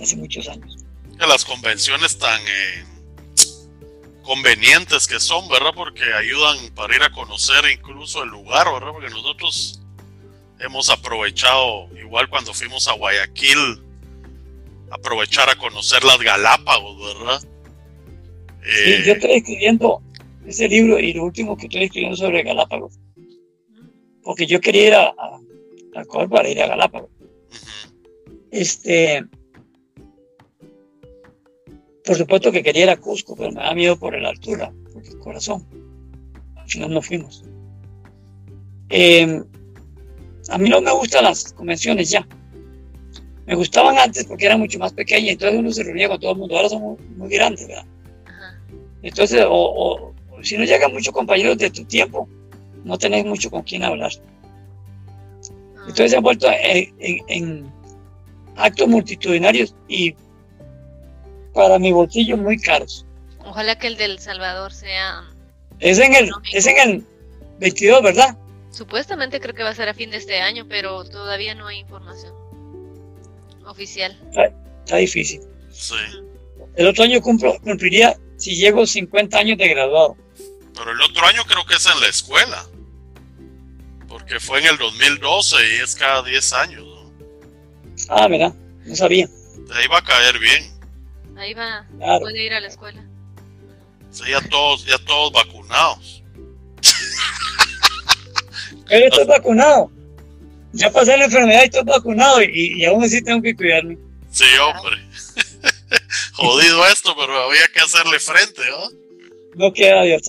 hace 0.00 0.16
muchos 0.16 0.48
años 0.48 0.81
las 1.26 1.44
convenciones 1.44 2.18
tan 2.18 2.40
eh, 2.40 2.84
convenientes 4.22 5.06
que 5.06 5.20
son, 5.20 5.48
¿verdad? 5.48 5.72
Porque 5.74 6.02
ayudan 6.14 6.56
para 6.74 6.94
ir 6.96 7.02
a 7.02 7.10
conocer 7.10 7.64
incluso 7.72 8.22
el 8.22 8.30
lugar, 8.30 8.72
¿verdad? 8.72 8.92
Porque 8.92 9.10
nosotros 9.10 9.80
hemos 10.60 10.90
aprovechado, 10.90 11.88
igual 11.98 12.28
cuando 12.28 12.54
fuimos 12.54 12.86
a 12.88 12.92
Guayaquil, 12.92 13.82
aprovechar 14.90 15.50
a 15.50 15.56
conocer 15.56 16.04
las 16.04 16.18
Galápagos, 16.18 17.14
¿verdad? 17.14 17.42
sí, 18.62 19.02
yo 19.04 19.12
estoy 19.14 19.32
escribiendo 19.32 20.02
ese 20.46 20.68
libro 20.68 20.98
y 20.98 21.12
lo 21.14 21.24
último 21.24 21.56
que 21.56 21.66
estoy 21.66 21.84
escribiendo 21.84 22.16
sobre 22.16 22.42
Galápagos. 22.42 22.98
Porque 24.22 24.46
yo 24.46 24.60
quería 24.60 24.86
ir 24.86 24.94
a, 24.94 25.08
a, 25.08 26.28
para 26.28 26.48
ir 26.48 26.62
a 26.62 26.68
Galápagos. 26.68 27.10
Este, 28.52 29.24
por 32.04 32.16
supuesto 32.16 32.50
que 32.50 32.62
quería 32.62 32.84
ir 32.84 32.90
a 32.90 32.96
Cusco, 32.96 33.36
pero 33.36 33.52
me 33.52 33.60
da 33.60 33.74
miedo 33.74 33.96
por 33.96 34.18
la 34.20 34.30
altura, 34.30 34.72
por 34.92 35.04
el 35.06 35.18
corazón. 35.18 35.66
Al 36.56 36.68
final 36.68 36.90
no 36.90 37.02
fuimos. 37.02 37.44
Em, 38.88 39.44
a 40.48 40.58
mí 40.58 40.68
no 40.68 40.80
me 40.80 40.92
gustan 40.92 41.24
las 41.24 41.52
convenciones 41.52 42.10
ya. 42.10 42.26
Me 43.46 43.54
gustaban 43.54 43.98
antes 43.98 44.24
porque 44.24 44.46
eran 44.46 44.60
mucho 44.60 44.78
más 44.78 44.92
pequeñas, 44.92 45.32
entonces 45.32 45.58
uno 45.58 45.72
se 45.72 45.82
reunía 45.82 46.08
con 46.08 46.20
todo 46.20 46.32
el 46.32 46.38
mundo. 46.38 46.56
Ahora 46.56 46.68
son 46.68 46.96
muy, 47.16 47.28
grandes, 47.28 47.66
¿verdad? 47.66 47.86
Entonces, 49.02 49.44
o, 49.48 50.12
si 50.42 50.56
no 50.56 50.64
llegan 50.64 50.92
muchos 50.92 51.12
compañeros 51.12 51.58
de 51.58 51.70
tu 51.70 51.84
tiempo, 51.84 52.28
no 52.84 52.98
tenés 52.98 53.24
mucho 53.24 53.50
con 53.50 53.62
quién 53.62 53.84
hablar. 53.84 54.10
Ah. 55.76 55.82
Entonces 55.82 56.10
se 56.12 56.16
han 56.16 56.22
vuelto 56.22 56.48
en 56.50 57.72
actos 58.56 58.88
multitudinarios 58.88 59.74
y 59.88 60.14
para 61.52 61.78
mi 61.78 61.92
bolsillo 61.92 62.36
muy 62.36 62.58
caros. 62.58 63.06
Ojalá 63.44 63.78
que 63.78 63.86
el 63.88 63.96
del 63.96 64.18
Salvador 64.18 64.72
sea... 64.72 65.24
Es 65.80 65.98
en 65.98 66.14
el, 66.14 66.30
es 66.52 66.66
en 66.66 66.78
el 66.78 67.04
22, 67.58 68.02
¿verdad? 68.02 68.36
Supuestamente 68.70 69.40
creo 69.40 69.54
que 69.54 69.62
va 69.62 69.70
a 69.70 69.74
ser 69.74 69.88
a 69.88 69.94
fin 69.94 70.10
de 70.10 70.16
este 70.16 70.40
año, 70.40 70.66
pero 70.68 71.04
todavía 71.04 71.54
no 71.54 71.66
hay 71.66 71.78
información 71.80 72.32
oficial. 73.66 74.18
Está, 74.84 74.96
difícil. 74.96 75.40
Sí. 75.70 75.94
El 76.76 76.86
otro 76.86 77.04
año 77.04 77.20
cumplo, 77.20 77.58
cumpliría 77.60 78.16
si 78.36 78.56
llego 78.56 78.86
50 78.86 79.38
años 79.38 79.58
de 79.58 79.68
graduado. 79.68 80.16
Pero 80.74 80.90
el 80.90 81.00
otro 81.02 81.26
año 81.26 81.42
creo 81.44 81.64
que 81.66 81.74
es 81.74 81.86
en 81.86 82.00
la 82.00 82.08
escuela. 82.08 82.66
Porque 84.08 84.40
fue 84.40 84.60
en 84.60 84.66
el 84.66 84.78
2012 84.78 85.56
y 85.76 85.82
es 85.82 85.94
cada 85.94 86.22
10 86.22 86.52
años. 86.54 86.84
Ah, 88.08 88.26
¿verdad? 88.28 88.54
No 88.84 88.96
sabía. 88.96 89.28
Ahí 89.74 89.86
va 89.88 89.98
a 89.98 90.04
caer 90.04 90.38
bien. 90.38 90.72
Ahí 91.36 91.54
va, 91.54 91.86
puede 92.20 92.44
ir 92.44 92.52
a 92.52 92.60
la 92.60 92.68
escuela. 92.68 93.04
Sí, 94.10 94.24
ya 94.28 94.40
todos, 94.48 94.84
ya 94.84 94.98
todos 94.98 95.32
vacunados. 95.32 96.22
Yo 98.90 98.98
estoy 98.98 99.24
vacunado. 99.24 99.90
Ya 100.72 100.90
pasé 100.90 101.16
la 101.16 101.24
enfermedad 101.24 101.62
y 101.62 101.64
estoy 101.64 101.84
vacunado 101.84 102.42
y, 102.42 102.84
aún 102.84 103.02
así 103.04 103.22
tengo 103.22 103.42
que 103.42 103.54
cuidarme. 103.54 103.98
Sí, 104.30 104.44
hombre. 104.60 104.96
Jodido 106.34 106.86
esto, 106.86 107.14
pero 107.18 107.44
había 107.44 107.68
que 107.72 107.80
hacerle 107.80 108.18
frente, 108.18 108.62
¿no? 108.70 108.90
No 109.54 109.72
queda 109.72 110.02
de 110.02 110.20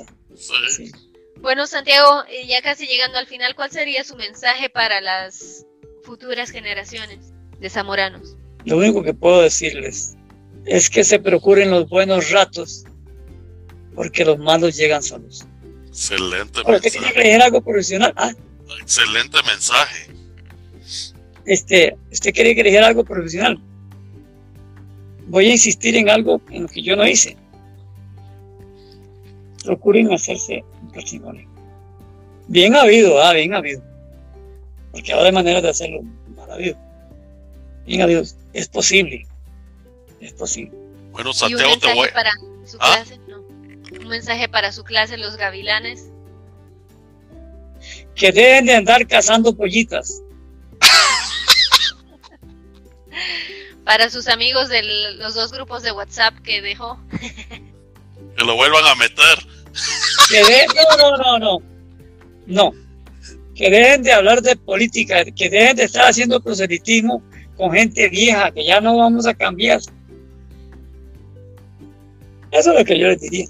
Sí. 0.70 0.92
Bueno, 1.38 1.68
Santiago, 1.68 2.24
eh, 2.30 2.48
ya 2.48 2.62
casi 2.62 2.88
llegando 2.88 3.18
al 3.18 3.28
final, 3.28 3.56
¿cuál 3.56 3.72
sería 3.72 4.04
su 4.04 4.16
mensaje 4.16 4.70
para 4.70 5.02
las 5.02 5.66
futuras 6.04 6.50
generaciones 6.50 7.34
de 7.60 7.70
zamoranos? 7.70 8.36
Lo 8.66 8.78
único 8.78 9.04
que 9.04 9.14
puedo 9.14 9.42
decirles 9.42 10.16
es 10.66 10.90
que 10.90 11.04
se 11.04 11.20
procuren 11.20 11.72
los 11.72 11.88
buenos 11.90 12.32
ratos, 12.32 12.86
porque 13.96 14.26
los 14.26 14.38
malos 14.40 14.76
llegan 14.76 15.04
solos. 15.04 15.46
Excelente 15.88 16.64
mensaje. 16.66 16.88
¿Usted 16.88 17.42
algo 17.42 17.62
profesional? 17.62 18.14
¿Ah? 18.16 18.32
Excelente 18.82 19.38
mensaje. 19.46 20.08
Este, 21.46 21.96
¿Usted 22.12 22.34
quiere 22.34 22.56
que 22.56 22.80
algo 22.80 23.04
profesional? 23.04 23.60
Voy 25.28 25.48
a 25.48 25.52
insistir 25.52 25.96
en 25.96 26.10
algo 26.10 26.42
en 26.50 26.64
lo 26.64 26.68
que 26.70 26.82
yo 26.82 26.96
no 26.96 27.06
hice. 27.06 27.38
Procuren 29.64 30.12
hacerse 30.14 30.64
un 30.82 30.92
patrimonio. 30.92 31.48
Bien 32.48 32.76
habido, 32.76 33.22
ah, 33.22 33.34
bien 33.34 33.54
habido. 33.54 33.82
Porque 34.92 35.14
ahora 35.14 35.28
hay 35.28 35.32
maneras 35.32 35.64
de 35.64 35.70
hacerlo 35.70 36.02
mal 36.36 36.52
habido. 36.52 36.78
Bien 37.86 38.02
habido. 38.02 38.24
Es 38.54 38.68
posible 38.68 39.26
es 40.24 40.34
posible. 40.34 40.78
Bueno, 41.12 41.34
Santiago, 41.34 41.78
te 41.78 41.94
voy. 41.94 42.10
Para 42.14 42.32
su 42.66 42.78
¿Ah? 42.80 42.96
clase, 42.96 43.20
Un 44.00 44.08
mensaje 44.08 44.50
para 44.50 44.72
su 44.72 44.84
clase, 44.84 45.18
los 45.18 45.36
gavilanes. 45.36 46.10
Que 48.16 48.32
deben 48.32 48.66
de 48.66 48.76
andar 48.76 49.06
cazando 49.08 49.56
pollitas. 49.56 50.22
para 53.86 54.10
sus 54.10 54.28
amigos 54.28 54.70
de 54.70 54.82
los 55.18 55.36
dos 55.36 55.52
grupos 55.52 55.84
de 55.84 55.92
WhatsApp 55.92 56.36
que 56.42 56.62
dejó. 56.62 56.98
que 58.38 58.44
lo 58.44 58.56
vuelvan 58.56 58.86
a 58.86 58.96
meter. 58.96 59.46
Que 60.30 60.66
no, 60.74 60.98
no, 60.98 61.18
no, 61.18 61.40
no. 61.40 61.60
No. 62.46 62.72
Que 63.56 63.70
dejen 63.70 64.04
de 64.04 64.14
hablar 64.14 64.42
de 64.42 64.56
política, 64.56 65.26
que 65.26 65.50
dejen 65.50 65.76
de 65.76 65.84
estar 65.84 66.10
haciendo 66.10 66.42
proselitismo 66.42 67.22
con 67.56 67.72
gente 67.72 68.10
vieja, 68.10 68.52
que 68.52 68.66
ya 68.66 68.82
no 68.82 68.98
vamos 68.98 69.28
a 69.28 69.34
cambiar. 69.34 69.80
Eso 72.54 72.72
es 72.72 72.80
lo 72.80 72.86
que 72.86 73.00
yo 73.00 73.08
les 73.08 73.20
diría. 73.20 73.48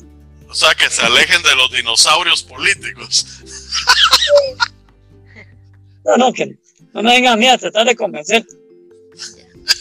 O 0.49 0.55
sea, 0.55 0.73
que 0.75 0.89
se 0.89 1.01
alejen 1.01 1.41
de 1.43 1.55
los 1.55 1.71
dinosaurios 1.71 2.43
políticos. 2.43 3.25
No, 6.05 6.17
no, 6.17 6.33
que 6.33 6.57
no 6.93 7.01
me 7.01 7.11
vengan 7.11 7.33
a 7.33 7.37
mí 7.37 7.47
a 7.47 7.57
tratar 7.57 7.85
de 7.85 7.95
convencer. 7.95 8.45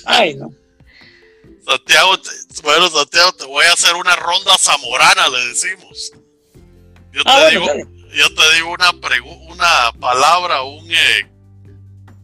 Ay, 0.05 0.35
no. 0.35 0.53
Santiago, 1.65 2.17
bueno, 2.63 2.91
Santiago, 2.91 3.33
te 3.33 3.45
voy 3.45 3.65
a 3.67 3.73
hacer 3.73 3.95
una 3.95 4.17
ronda 4.17 4.57
zamorana, 4.59 5.29
le 5.29 5.47
decimos. 5.49 6.13
Yo 7.13 7.23
ah, 7.27 7.47
te, 7.49 7.51
digo, 7.51 7.67
yo 8.13 8.35
te 8.35 8.55
digo 8.55 8.73
una, 8.73 8.91
una 9.49 9.93
palabra, 10.01 10.63
un, 10.63 10.91
eh, 10.91 11.31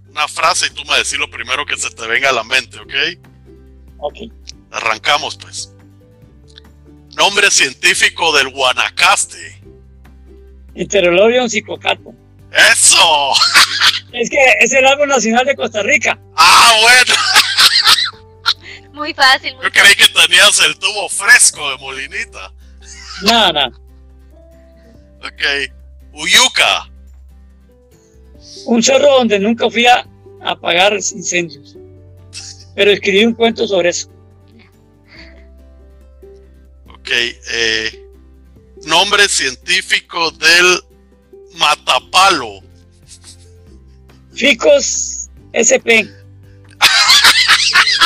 una 0.08 0.26
frase 0.26 0.66
y 0.66 0.70
tú 0.70 0.84
me 0.84 0.96
decís 0.96 1.18
lo 1.18 1.30
primero 1.30 1.66
que 1.66 1.76
se 1.76 1.90
te 1.90 2.06
venga 2.06 2.30
a 2.30 2.32
la 2.32 2.44
mente, 2.44 2.78
¿ok? 2.80 2.94
Ok. 3.98 4.16
Arrancamos, 4.70 5.36
pues. 5.36 5.72
Nombre 7.18 7.50
científico 7.50 8.32
del 8.36 8.48
Guanacaste. 8.50 9.60
Heterolobium 10.76 11.48
psicocato. 11.48 12.14
¡Eso! 12.52 13.32
Es 14.10 14.30
que 14.30 14.38
es 14.60 14.72
el 14.72 14.86
árbol 14.86 15.08
nacional 15.08 15.44
de 15.44 15.54
Costa 15.54 15.82
Rica. 15.82 16.18
Ah, 16.34 16.78
bueno. 16.80 17.14
Muy 18.94 19.12
fácil. 19.12 19.54
Muy 19.56 19.64
Yo 19.64 19.70
creí 19.70 19.94
que 19.94 20.08
tenías 20.08 20.58
el 20.60 20.78
tubo 20.78 21.10
fresco 21.10 21.70
de 21.70 21.76
Molinita. 21.76 22.52
Nada, 23.22 23.52
nada. 23.52 23.72
Ok. 25.18 25.72
Uyuca. 26.12 26.88
Un 28.64 28.82
cerro 28.82 29.18
donde 29.18 29.38
nunca 29.38 29.68
fui 29.68 29.84
a 29.86 30.06
apagar 30.42 30.94
incendios. 30.94 31.76
Pero 32.74 32.92
escribí 32.92 33.26
un 33.26 33.34
cuento 33.34 33.66
sobre 33.66 33.90
eso. 33.90 34.08
Ok. 37.08 37.14
eh, 37.14 38.06
nombre 38.84 39.26
científico 39.30 40.30
del 40.32 40.80
matapalo. 41.54 42.60
Ficus 44.34 45.30
SP. 45.56 46.04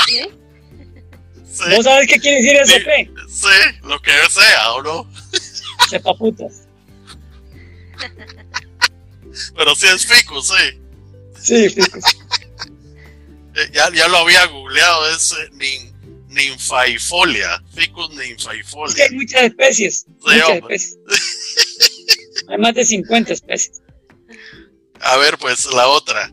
¿Sí? 0.06 1.70
¿Vos 1.74 1.84
sabés 1.84 2.06
qué 2.06 2.18
quiere 2.20 2.36
decir 2.42 2.56
SP? 2.62 3.10
sí, 3.28 3.48
lo 3.82 4.00
que 4.00 4.12
sea, 4.30 4.72
¿o 4.74 4.82
no? 4.82 5.10
Sepaputas. 5.90 6.68
Pero 9.56 9.74
sí 9.74 9.86
es 9.88 10.06
ficus, 10.06 10.48
sí. 10.48 10.80
Sí, 11.40 11.68
ficus. 11.70 12.04
Eh, 13.54 13.68
Ya, 13.74 13.90
ya 13.92 14.08
lo 14.08 14.16
había 14.16 14.46
googleado, 14.46 15.10
es 15.10 15.32
eh, 15.32 15.50
nin, 15.52 15.91
ninfaifolia. 16.32 17.62
Ficus 17.74 18.10
ninfaifolia. 18.10 19.04
hay 19.04 19.10
muchas 19.16 19.42
especies. 19.42 20.06
muchas 20.20 20.48
especies. 20.50 20.98
Hay 22.48 22.58
más 22.58 22.74
de 22.74 22.84
50 22.84 23.32
especies. 23.32 23.82
A 25.00 25.16
ver, 25.16 25.38
pues 25.38 25.66
la 25.72 25.88
otra. 25.88 26.32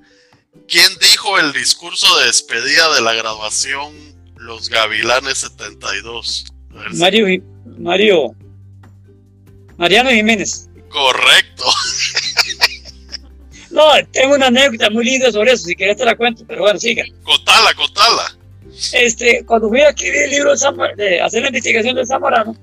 ¿Quién 0.67 0.91
dijo 1.01 1.39
el 1.39 1.51
discurso 1.53 2.19
de 2.19 2.27
despedida 2.27 2.93
de 2.93 3.01
la 3.01 3.13
graduación 3.13 3.93
Los 4.35 4.69
Gavilanes 4.69 5.39
72? 5.39 6.45
A 6.71 6.77
ver 6.83 6.91
si- 6.91 6.97
Mario, 6.97 7.43
Mario, 7.79 8.35
Mariano 9.77 10.09
Jiménez. 10.11 10.69
Correcto. 10.89 11.65
No, 13.71 13.83
tengo 14.11 14.33
una 14.33 14.47
anécdota 14.47 14.89
muy 14.89 15.05
linda 15.05 15.31
sobre 15.31 15.51
eso, 15.51 15.65
si 15.65 15.75
querés 15.75 15.95
te 15.95 16.03
la 16.03 16.17
cuento, 16.17 16.43
pero 16.47 16.61
bueno, 16.61 16.79
siga. 16.79 17.03
Cotala, 17.23 17.71
cotala. 17.75 18.28
Este, 18.93 19.43
cuando 19.45 19.69
fui 19.69 19.81
a 19.81 19.89
escribir 19.89 20.23
el 20.23 20.29
libro 20.31 20.51
de, 20.51 20.57
Zamora- 20.57 20.95
de 20.95 21.21
hacer 21.21 21.41
la 21.41 21.47
investigación 21.49 21.95
de 21.95 22.05
Zamorano, 22.05 22.55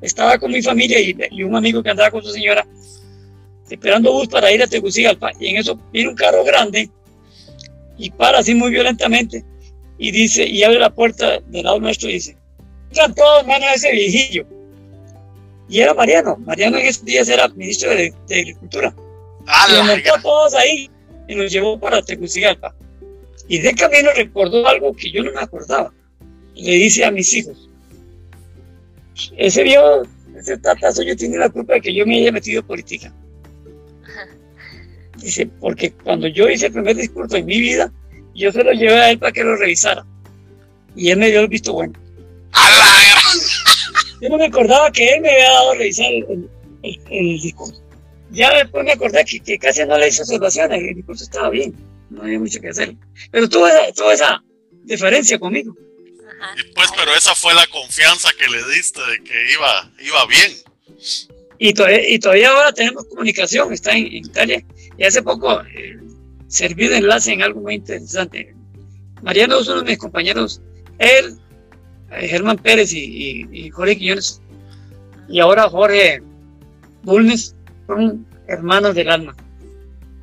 estaba 0.00 0.38
con 0.38 0.52
mi 0.52 0.62
familia 0.62 1.00
y, 1.00 1.16
y 1.30 1.42
un 1.42 1.56
amigo 1.56 1.82
que 1.82 1.90
andaba 1.90 2.10
con 2.10 2.22
su 2.22 2.30
señora 2.30 2.66
esperando 3.70 4.12
bus 4.12 4.28
para 4.28 4.52
ir 4.52 4.62
a 4.62 4.66
Tegucigalpa 4.66 5.32
y 5.40 5.48
en 5.48 5.56
eso 5.56 5.78
viene 5.92 6.10
un 6.10 6.14
carro 6.14 6.44
grande 6.44 6.90
y 7.96 8.10
para 8.10 8.38
así 8.38 8.54
muy 8.54 8.70
violentamente 8.70 9.42
y 9.98 10.10
dice 10.10 10.46
y 10.46 10.62
abre 10.62 10.78
la 10.78 10.90
puerta 10.94 11.40
del 11.46 11.64
lado 11.64 11.80
nuestro 11.80 12.10
y 12.10 12.14
dice 12.14 12.36
entran 12.90 13.14
todos 13.14 13.46
menos 13.46 13.68
ese 13.74 13.90
viejillo 13.92 14.46
y 15.68 15.80
era 15.80 15.94
Mariano 15.94 16.36
Mariano 16.36 16.76
en 16.76 16.86
esos 16.86 17.04
días 17.04 17.26
era 17.28 17.48
ministro 17.48 17.90
de, 17.90 18.12
de 18.28 18.40
Agricultura. 18.40 18.94
A 19.46 19.66
y 19.70 19.72
nos 19.78 19.86
montó 19.86 20.14
a 20.14 20.22
todos 20.22 20.54
ahí 20.54 20.90
y 21.26 21.34
nos 21.34 21.50
llevó 21.50 21.80
para 21.80 22.02
Tegucigalpa. 22.02 22.74
Y 23.48 23.58
de 23.58 23.74
camino 23.74 24.10
recordó 24.16 24.66
algo 24.66 24.94
que 24.94 25.10
yo 25.10 25.22
no 25.22 25.32
me 25.32 25.40
acordaba. 25.40 25.92
Y 26.54 26.64
le 26.66 26.72
dice 26.76 27.04
a 27.04 27.10
mis 27.10 27.32
hijos, 27.34 27.68
ese 29.36 29.62
viejo, 29.62 30.02
ese 30.36 30.56
tatazo 30.58 31.02
yo 31.02 31.16
tiene 31.16 31.36
la 31.38 31.48
culpa 31.50 31.74
de 31.74 31.80
que 31.80 31.94
yo 31.94 32.06
me 32.06 32.18
haya 32.18 32.32
metido 32.32 32.60
en 32.60 32.66
política. 32.66 33.12
Dice, 35.18 35.46
porque 35.60 35.92
cuando 35.92 36.26
yo 36.26 36.48
hice 36.50 36.66
el 36.66 36.72
primer 36.72 36.96
discurso 36.96 37.36
en 37.36 37.46
mi 37.46 37.60
vida, 37.60 37.92
yo 38.34 38.50
se 38.52 38.64
lo 38.64 38.72
llevé 38.72 38.94
a 39.00 39.10
él 39.10 39.18
para 39.18 39.32
que 39.32 39.44
lo 39.44 39.56
revisara. 39.56 40.04
Y 40.96 41.10
él 41.10 41.18
me 41.18 41.30
dio 41.30 41.40
el 41.40 41.48
visto 41.48 41.72
bueno. 41.72 41.92
Yo 44.20 44.28
no 44.28 44.38
me 44.38 44.46
acordaba 44.46 44.90
que 44.90 45.06
él 45.08 45.20
me 45.20 45.30
había 45.30 45.50
dado 45.50 45.72
a 45.72 45.74
revisar 45.74 46.06
el, 46.06 46.24
el- 46.24 46.50
el- 46.82 47.00
el 47.10 47.40
discurso. 47.40 47.82
Ya 48.30 48.54
después 48.54 48.84
me 48.84 48.92
acordé 48.92 49.24
que, 49.24 49.40
que 49.40 49.58
casi 49.58 49.84
no 49.84 49.98
le 49.98 50.08
hice 50.08 50.22
observaciones, 50.22 50.82
el 50.82 50.94
discurso 50.94 51.24
estaba 51.24 51.50
bien, 51.50 51.74
no 52.10 52.22
había 52.22 52.38
mucho 52.38 52.60
que 52.60 52.68
hacer. 52.70 52.94
Pero 53.30 53.48
tuvo 53.48 53.66
esa, 53.68 53.92
tuvo 53.92 54.12
esa 54.12 54.42
diferencia 54.84 55.38
conmigo. 55.38 55.74
Ajá. 56.40 56.54
Y 56.58 56.72
pues, 56.74 56.90
pero 56.96 57.14
esa 57.14 57.34
fue 57.34 57.54
la 57.54 57.66
confianza 57.68 58.30
que 58.38 58.48
le 58.48 58.62
diste 58.74 59.00
de 59.00 59.22
que 59.24 59.52
iba, 59.52 59.90
iba 60.00 60.26
bien. 60.26 60.52
Y 61.58 61.72
todavía, 61.72 62.08
y 62.08 62.18
todavía 62.18 62.50
ahora 62.50 62.72
tenemos 62.72 63.04
comunicación, 63.06 63.72
está 63.72 63.92
en, 63.92 64.06
en 64.06 64.14
Italia. 64.16 64.64
Y 64.98 65.04
hace 65.04 65.22
poco 65.22 65.60
eh, 65.62 65.98
serví 66.48 66.88
de 66.88 66.98
enlace 66.98 67.32
en 67.32 67.42
algo 67.42 67.60
muy 67.60 67.74
interesante. 67.76 68.54
Mariano 69.22 69.58
es 69.60 69.68
uno 69.68 69.82
de 69.82 69.90
mis 69.92 69.98
compañeros, 69.98 70.60
él, 70.98 71.38
eh, 72.12 72.28
Germán 72.28 72.58
Pérez 72.58 72.92
y, 72.92 72.98
y- 72.98 73.48
y 73.66 73.70
Jorge 73.70 73.96
Quiñones, 73.96 74.42
y 75.28 75.40
ahora 75.40 75.68
Jorge 75.70 76.20
Bulnes, 77.02 77.54
son 77.86 78.26
hermanos 78.48 78.94
del 78.94 79.08
alma. 79.08 79.34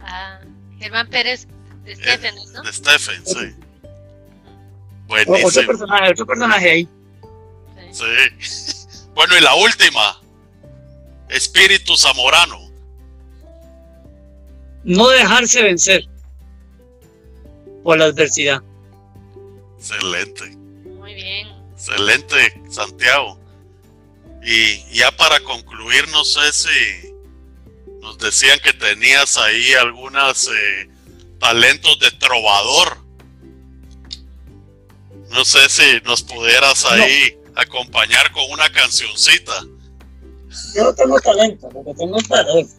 Ah, 0.01 0.39
Germán 0.79 1.09
Pérez 1.09 1.47
de 1.95 2.03
Stephen, 2.03 2.35
¿no? 2.53 2.61
De 2.63 2.73
Stephen, 2.73 3.25
sí. 3.25 3.55
O- 5.07 5.13
Otro 5.13 5.25
Buenísimo. 5.25 5.67
personaje, 5.67 6.11
otro 6.11 6.25
personaje 6.25 6.69
ahí. 6.69 6.89
Sí. 7.91 8.03
Sí. 8.41 8.77
Bueno, 9.13 9.37
y 9.37 9.41
la 9.41 9.53
última. 9.55 10.21
Espíritu 11.27 11.97
Zamorano. 11.97 12.71
No 14.85 15.09
dejarse 15.09 15.61
vencer 15.63 16.05
por 17.83 17.99
la 17.99 18.05
adversidad. 18.05 18.61
Excelente. 19.77 20.47
Muy 20.97 21.13
bien. 21.13 21.47
Excelente, 21.73 22.61
Santiago. 22.69 23.37
Y 24.43 24.81
ya 24.97 25.11
para 25.11 25.39
concluir, 25.41 26.07
no 26.09 26.23
sé 26.23 26.51
si 26.53 27.13
nos 28.01 28.17
decían 28.17 28.59
que 28.63 28.71
tenías 28.73 29.35
ahí 29.37 29.73
algunos 29.73 30.49
talentos 31.41 31.99
de 31.99 32.11
trovador. 32.11 32.97
No 35.31 35.43
sé 35.43 35.67
si 35.69 35.99
nos 36.05 36.21
pudieras 36.21 36.85
ahí 36.85 37.37
acompañar 37.55 38.31
con 38.31 38.43
una 38.51 38.71
cancioncita. 38.71 39.53
Yo 40.75 40.83
no 40.83 40.93
tengo 40.93 41.19
talento, 41.19 41.69
lo 41.73 41.83
que 41.83 41.93
tengo 41.95 42.17
es 42.17 42.27
talento. 42.27 42.73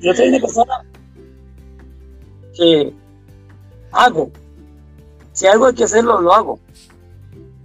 Yo 0.00 0.14
soy 0.14 0.28
una 0.28 0.40
persona 0.40 0.84
que 2.56 2.92
hago. 3.92 4.32
Si 5.32 5.46
algo 5.46 5.66
hay 5.66 5.74
que 5.74 5.84
hacerlo, 5.84 6.20
lo 6.20 6.34
hago. 6.34 6.60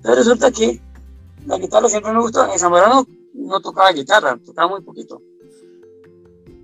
Pero 0.04 0.16
resulta 0.16 0.52
que 0.52 0.80
la 1.46 1.58
guitarra 1.58 1.90
siempre 1.90 2.14
me 2.14 2.22
gustó. 2.22 2.52
En 2.52 2.60
Zamorano 2.60 3.08
no 3.34 3.60
tocaba 3.62 3.92
guitarra, 3.92 4.38
tocaba 4.46 4.70
muy 4.70 4.82
poquito. 4.82 5.22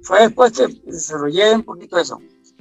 Fue 0.06 0.22
después 0.22 0.52
que 0.54 0.68
desarrollé 0.86 1.56
un 1.56 1.64
poquito 1.64 1.98
eso. 1.98 2.20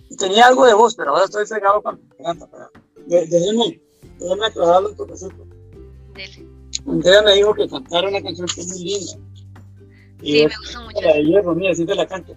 Y 0.08 0.16
tenía 0.16 0.46
algo 0.46 0.64
de 0.66 0.72
voz, 0.74 0.94
pero 0.94 1.10
ahora 1.10 1.24
estoy 1.26 1.44
fregado 1.46 1.82
con 1.82 2.00
la 2.18 2.24
garganta. 2.34 2.70
Déjenme, 3.06 3.80
déjenme 4.18 4.46
aclararlo 4.46 4.88
un 4.90 4.96
toquecito. 4.96 5.46
Andrea 6.86 7.22
me 7.22 7.34
dijo 7.34 7.54
que 7.54 7.68
cantara 7.68 8.08
una 8.08 8.22
canción 8.22 8.46
que 8.54 8.60
es 8.62 8.68
muy 8.68 8.84
linda. 8.84 9.12
Y 10.22 10.32
Sí, 10.38 10.46
me 10.46 10.56
gustó 10.56 10.82
mucho. 10.82 11.00
la 11.02 11.14
de 11.14 11.24
hierro, 11.24 11.54
mira, 11.54 11.74
sí 11.74 11.84
te 11.84 11.94
la 11.94 12.06
canto. 12.06 12.34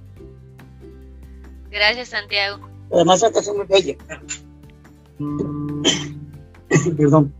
Gracias, 1.72 2.10
Santiago. 2.10 2.68
Además, 2.92 3.22
la 3.22 3.32
canción 3.32 3.62
es 3.62 3.68
bella. 3.70 3.98
Perdón. 6.98 7.34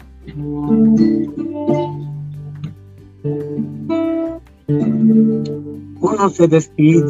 Uno 4.68 6.30
se 6.30 6.48
despide 6.48 7.06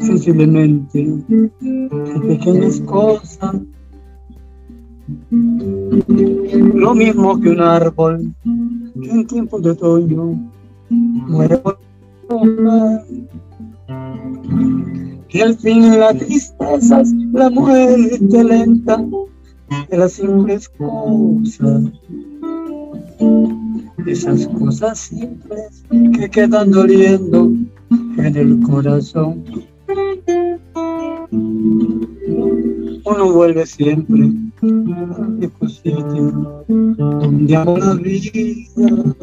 sensiblemente 0.00 1.06
de 1.60 2.20
pequeñas 2.26 2.80
cosas. 2.80 3.56
Lo 6.74 6.94
mismo 6.94 7.38
que 7.38 7.50
un 7.50 7.60
árbol 7.60 8.34
que 9.02 9.10
en 9.10 9.26
tiempos 9.26 9.62
de 9.62 9.70
otoño 9.70 10.50
muere 10.88 11.58
por. 11.58 11.78
Que 15.28 15.42
al 15.42 15.58
fin 15.58 15.98
la 16.00 16.14
tristeza 16.14 17.00
es 17.02 17.12
la 17.12 17.50
muerte 17.50 18.44
lenta 18.44 19.04
de 19.90 19.98
las 19.98 20.12
simples 20.12 20.68
cosas. 20.70 21.82
Esas 24.06 24.46
cosas 24.48 24.98
simples 24.98 25.84
que 26.12 26.28
quedan 26.28 26.70
doliendo 26.70 27.52
en 28.18 28.36
el 28.36 28.60
corazón. 28.60 29.44
Uno 33.06 33.32
vuelve 33.32 33.66
siempre 33.66 34.32
único 34.62 35.68
sitio 35.68 36.64
donde 36.68 37.52
la 37.52 37.94
vida. 37.94 39.14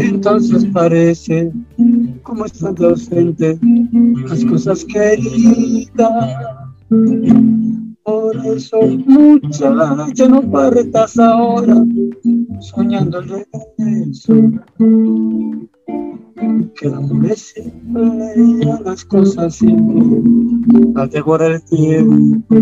Entonces 0.00 0.66
parece 0.66 1.52
como 2.22 2.44
están 2.46 2.74
ausente 2.82 3.58
las 4.28 4.44
cosas 4.44 4.84
queridas. 4.84 5.88
Por 8.08 8.34
eso, 8.46 8.80
muchacha, 9.04 10.28
no 10.30 10.40
partas 10.50 11.18
ahora 11.18 11.84
soñando 12.60 13.18
el 13.18 13.28
regreso. 13.28 14.32
Que 16.74 16.86
el 16.86 16.94
amor 16.94 17.26
es 17.26 17.52
simple 17.54 18.64
las 18.82 19.04
cosas 19.04 19.56
simples 19.56 20.22
las 20.94 21.10
devora 21.10 21.48
el 21.48 21.62
tiempo. 21.64 22.56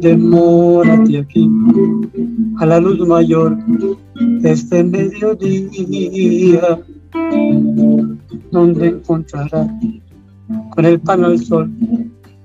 Demórate 0.00 1.18
aquí 1.18 1.50
a 2.56 2.64
la 2.64 2.80
luz 2.80 3.06
mayor 3.06 3.58
este 4.44 4.82
mediodía, 4.82 6.80
donde 8.50 8.86
encontrarás 8.88 9.68
con 10.70 10.84
el 10.86 10.98
pan 11.00 11.24
al 11.24 11.38
sol 11.38 11.70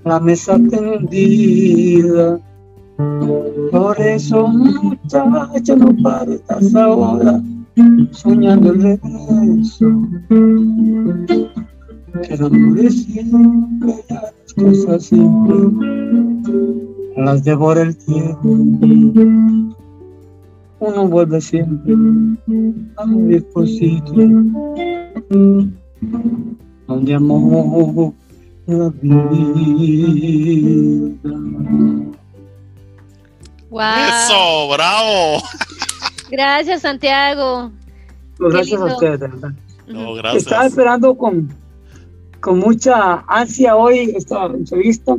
la 0.08 0.20
mesa 0.20 0.58
tendida. 0.70 2.40
Por 3.72 4.00
eso, 4.00 4.48
muchacha, 4.48 5.76
no 5.76 5.96
partas 6.02 6.76
ahora 6.76 7.42
soñando 8.12 8.72
el 8.72 8.82
regreso. 8.82 9.86
El 12.30 12.44
amor 12.44 12.80
es 12.80 13.04
simple, 13.04 13.96
las 14.10 14.54
cosas 14.56 15.04
simples 15.04 16.78
las 17.18 17.44
devora 17.44 17.82
el 17.82 17.98
tiempo. 17.98 18.48
Uno 20.80 21.08
vuelve 21.08 21.42
siempre 21.42 21.94
a 22.98 23.04
un 23.04 23.28
viejo 23.28 23.66
sitio 23.66 24.54
donde 26.88 27.16
amor 27.16 28.14
la 28.68 28.90
vida. 29.02 30.48
Wow. 33.70 33.82
¡Eso! 33.82 34.70
¡Bravo! 34.74 35.44
Gracias, 36.30 36.82
Santiago. 36.82 37.72
Pues 38.38 38.54
gracias 38.54 38.82
a 38.82 38.86
ustedes, 38.86 39.20
de 39.20 39.28
verdad. 39.28 39.52
No, 39.88 40.20
Estaba 40.32 40.66
esperando 40.68 41.16
con, 41.16 41.50
con 42.42 42.60
mucha 42.60 43.24
ansia 43.28 43.76
hoy 43.76 44.14
esta 44.16 44.46
entrevista. 44.46 45.18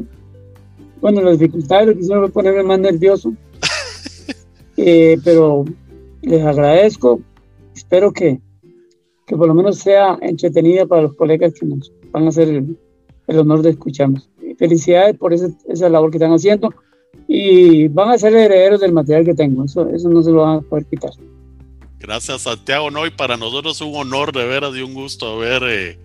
Bueno, 1.01 1.23
las 1.23 1.39
dificultades 1.39 1.89
lo 1.89 1.95
que 1.95 2.01
hicieron 2.01 2.25
fue 2.25 2.33
ponerme 2.33 2.63
más 2.63 2.79
nervioso. 2.79 3.33
Eh, 4.81 5.19
pero 5.25 5.65
les 6.23 6.41
agradezco. 6.47 7.21
Espero 7.75 8.13
que, 8.13 8.41
que 9.27 9.37
por 9.37 9.49
lo 9.49 9.55
menos 9.55 9.79
sea 9.79 10.17
entretenida 10.23 10.87
para 10.87 11.03
los 11.03 11.15
colegas 11.15 11.53
que 11.55 11.67
nos 11.67 11.93
van 12.13 12.27
a 12.27 12.29
hacer 12.29 12.49
el, 12.49 12.79
el 13.29 13.39
honor 13.39 13.62
de 13.62 13.70
escucharnos. 13.70 14.29
Felicidades 14.59 15.16
por 15.16 15.33
ese- 15.33 15.55
esa 15.68 15.89
labor 15.89 16.11
que 16.11 16.16
están 16.16 16.33
haciendo 16.33 16.74
y 17.29 17.87
van 17.89 18.11
a 18.11 18.18
ser 18.18 18.35
herederos 18.35 18.81
del 18.81 18.93
material 18.93 19.24
que 19.24 19.35
tengo. 19.35 19.64
Eso, 19.64 19.89
eso 19.91 20.09
no 20.09 20.22
se 20.22 20.31
lo 20.33 20.43
van 20.43 20.59
a 20.59 20.61
poder 20.62 20.87
quitar. 20.87 21.11
Gracias, 22.01 22.43
Santiago. 22.43 22.91
No, 22.91 23.07
y 23.07 23.11
para 23.11 23.37
nosotros 23.37 23.76
es 23.76 23.83
un 23.83 23.95
honor, 23.95 24.33
de 24.33 24.47
veras, 24.47 24.74
y 24.74 24.83
un 24.83 24.95
gusto 24.95 25.37
haber, 25.37 25.62
eh, 25.64 25.99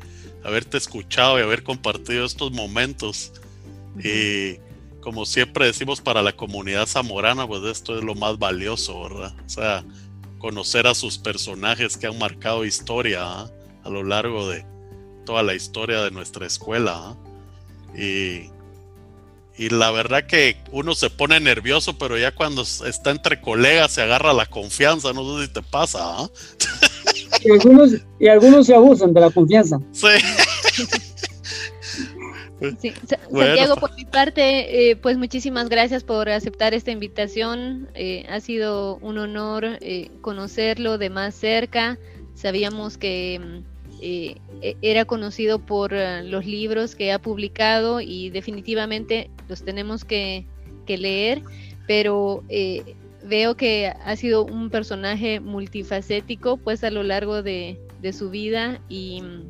haberte 0.44 0.78
escuchado 0.78 1.40
y 1.40 1.42
haber 1.44 1.64
compartido 1.64 2.26
estos 2.26 2.52
momentos. 2.52 3.32
Y 4.04 4.58
como 5.02 5.26
siempre 5.26 5.66
decimos 5.68 6.02
para 6.02 6.22
la 6.22 6.34
comunidad 6.36 6.88
zamorana, 6.88 7.48
pues 7.48 7.64
esto 7.64 7.98
es 7.98 8.04
lo 8.04 8.16
más 8.16 8.40
valioso, 8.40 9.04
¿verdad? 9.04 9.34
O 9.46 9.50
sea, 9.50 9.84
conocer 10.40 10.88
a 10.88 10.96
sus 10.96 11.18
personajes 11.18 11.96
que 11.96 12.08
han 12.08 12.18
marcado 12.18 12.66
historia 12.66 13.20
¿ah? 13.24 13.52
a 13.84 13.90
lo 13.90 14.04
largo 14.04 14.50
de 14.50 14.66
toda 15.26 15.44
la 15.44 15.54
historia 15.56 16.02
de 16.04 16.12
nuestra 16.12 16.46
escuela. 16.46 16.94
¿ah? 16.96 17.16
Y, 17.98 18.50
y 19.58 19.70
la 19.70 19.92
verdad 19.92 20.26
que 20.26 20.58
uno 20.72 20.96
se 20.96 21.10
pone 21.10 21.40
nervioso, 21.40 21.98
pero 21.98 22.18
ya 22.18 22.34
cuando 22.34 22.64
está 22.64 23.12
entre 23.12 23.40
colegas 23.42 23.92
se 23.92 24.02
agarra 24.02 24.34
la 24.34 24.46
confianza, 24.48 25.14
no 25.14 25.38
sé 25.40 25.48
si 25.48 25.54
te 25.54 25.62
pasa. 25.62 26.00
¿ah? 26.04 26.30
Y 27.44 27.52
algunos, 27.52 27.92
y 28.20 28.28
algunos 28.28 28.66
se 28.68 28.74
abusan 28.76 29.14
de 29.14 29.22
la 29.22 29.30
confianza. 29.30 29.80
Sí. 29.92 30.08
Sí, 32.80 32.94
Sa- 33.10 33.20
Bueno. 33.30 33.48
Santiago, 33.48 33.76
por 33.76 33.94
mi 33.96 34.06
parte, 34.06 34.90
eh, 34.92 34.96
pues 34.96 35.18
muchísimas 35.18 35.68
gracias 35.68 36.04
por 36.04 36.30
aceptar 36.30 36.74
esta 36.74 36.92
invitación. 36.92 37.90
Eh, 37.94 38.26
ha 38.30 38.40
sido 38.40 38.96
un 38.98 39.18
honor 39.18 39.66
eh, 39.82 40.10
conocerlo 40.22 40.98
de 40.98 41.10
más 41.10 41.36
cerca. 41.36 41.98
Sabíamos 42.36 42.98
que 42.98 43.40
mm, 43.44 43.73
eh, 44.06 44.36
e- 44.62 44.76
era 44.82 45.06
conocido 45.06 45.60
por 45.60 45.94
eh, 45.94 46.24
los 46.24 46.46
libros 46.46 46.94
que 46.94 47.14
ha 47.14 47.20
publicado 47.20 48.02
y 48.02 48.30
definitivamente 48.32 49.32
los 49.48 49.64
tenemos 49.64 50.04
que, 50.04 50.46
que 50.86 50.98
leer, 50.98 51.42
pero 51.88 52.44
eh, 52.50 52.98
veo 53.24 53.56
que 53.56 53.88
ha 53.88 54.16
sido 54.18 54.44
un 54.44 54.70
personaje 54.70 55.40
multifacético 55.40 56.58
pues 56.58 56.84
a 56.84 56.92
lo 56.92 57.04
largo 57.04 57.42
de, 57.42 57.80
su 58.12 58.30
vida 58.30 58.82
y 58.90 59.22
mm, 59.22 59.44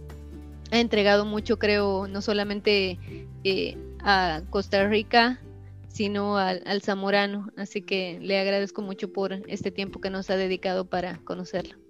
ha 0.71 0.79
entregado 0.79 1.25
mucho, 1.25 1.57
creo, 1.57 2.07
no 2.07 2.21
solamente 2.21 2.99
eh, 3.43 3.75
a 4.03 4.43
Costa 4.51 4.87
Rica, 4.87 5.39
sino 5.87 6.37
al 6.37 6.81
zamorano. 6.83 7.49
Así 7.57 7.81
que 7.81 8.19
le 8.21 8.39
agradezco 8.39 8.83
mucho 8.83 9.11
por 9.11 9.33
este 9.47 9.71
tiempo 9.71 9.99
que 9.99 10.11
nos 10.11 10.29
ha 10.29 10.37
dedicado 10.37 10.85
para 10.85 11.17
conocerlo. 11.23 11.82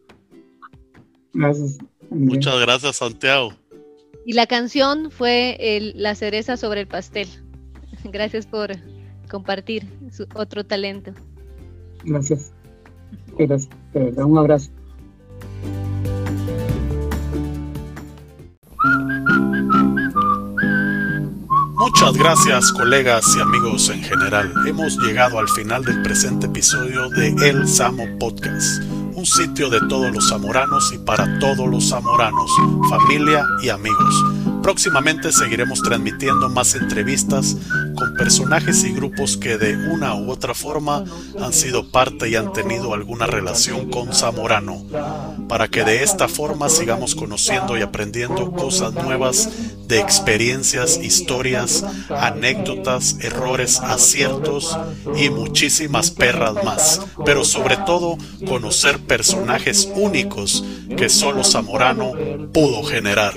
Gracias. 1.33 1.77
Muchas 2.09 2.59
gracias, 2.61 2.95
Santiago. 2.97 3.53
Y 4.25 4.33
la 4.33 4.45
canción 4.47 5.11
fue 5.11 5.57
el- 5.59 5.93
la 5.95 6.15
cereza 6.15 6.55
sobre 6.57 6.81
el 6.81 6.87
pastel. 6.87 7.27
Gracias 8.05 8.45
por 8.45 8.71
compartir 9.29 9.87
su 10.11 10.25
otro 10.35 10.63
talento. 10.63 11.13
Gracias. 12.05 12.51
Gracias. 13.37 13.69
De 13.93 14.05
verdad, 14.05 14.25
un 14.25 14.37
abrazo. 14.37 14.69
Muchas 21.75 22.13
gracias 22.17 22.71
colegas 22.71 23.25
y 23.37 23.41
amigos 23.41 23.89
en 23.89 24.01
general. 24.03 24.51
Hemos 24.67 24.97
llegado 24.99 25.39
al 25.39 25.47
final 25.49 25.83
del 25.83 26.01
presente 26.01 26.45
episodio 26.47 27.09
de 27.09 27.29
El 27.49 27.67
Samo 27.67 28.05
Podcast, 28.19 28.81
un 29.23 29.27
sitio 29.27 29.69
de 29.69 29.79
todos 29.87 30.11
los 30.11 30.27
zamoranos 30.27 30.91
y 30.91 30.97
para 30.97 31.39
todos 31.39 31.65
los 31.69 31.87
zamoranos, 31.87 32.51
familia 32.89 33.47
y 33.61 33.69
amigos. 33.69 34.21
Próximamente 34.61 35.31
seguiremos 35.31 35.81
transmitiendo 35.81 36.49
más 36.49 36.75
entrevistas 36.75 37.55
con 37.95 38.15
personajes 38.15 38.83
y 38.83 38.91
grupos 38.91 39.37
que 39.37 39.57
de 39.57 39.77
una 39.77 40.13
u 40.15 40.29
otra 40.29 40.53
forma 40.53 41.05
han 41.41 41.53
sido 41.53 41.89
parte 41.89 42.27
y 42.27 42.35
han 42.35 42.51
tenido 42.51 42.93
alguna 42.93 43.25
relación 43.25 43.89
con 43.89 44.13
Zamorano, 44.13 44.83
para 45.47 45.69
que 45.69 45.85
de 45.85 46.03
esta 46.03 46.27
forma 46.27 46.67
sigamos 46.67 47.15
conociendo 47.15 47.77
y 47.77 47.81
aprendiendo 47.81 48.51
cosas 48.51 48.93
nuevas 48.93 49.49
de 49.87 49.99
experiencias, 49.99 50.99
historias, 51.01 51.83
anécdotas, 52.09 53.15
errores, 53.21 53.79
aciertos 53.79 54.77
y 55.15 55.29
muchísimas 55.29 56.11
perras 56.11 56.61
más. 56.63 56.99
Pero 57.25 57.45
sobre 57.45 57.77
todo 57.77 58.17
conocer 58.47 58.99
personajes 58.99 59.89
únicos 59.95 60.63
que 60.95 61.09
solo 61.09 61.43
Zamorano 61.43 62.11
pudo 62.53 62.83
generar. 62.83 63.33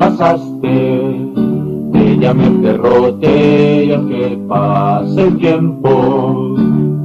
pasaste, 0.00 1.32
te 1.92 2.16
llamé 2.18 2.50
perrote 2.62 3.84
y 3.84 3.92
aunque 3.92 4.38
pase 4.48 5.28
el 5.28 5.36
tiempo, 5.38 6.56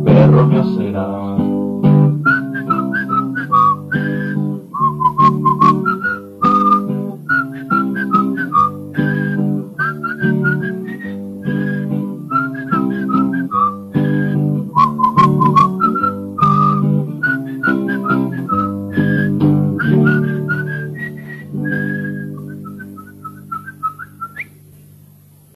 perro 0.04 0.48
me 0.48 0.64
será. 0.76 1.45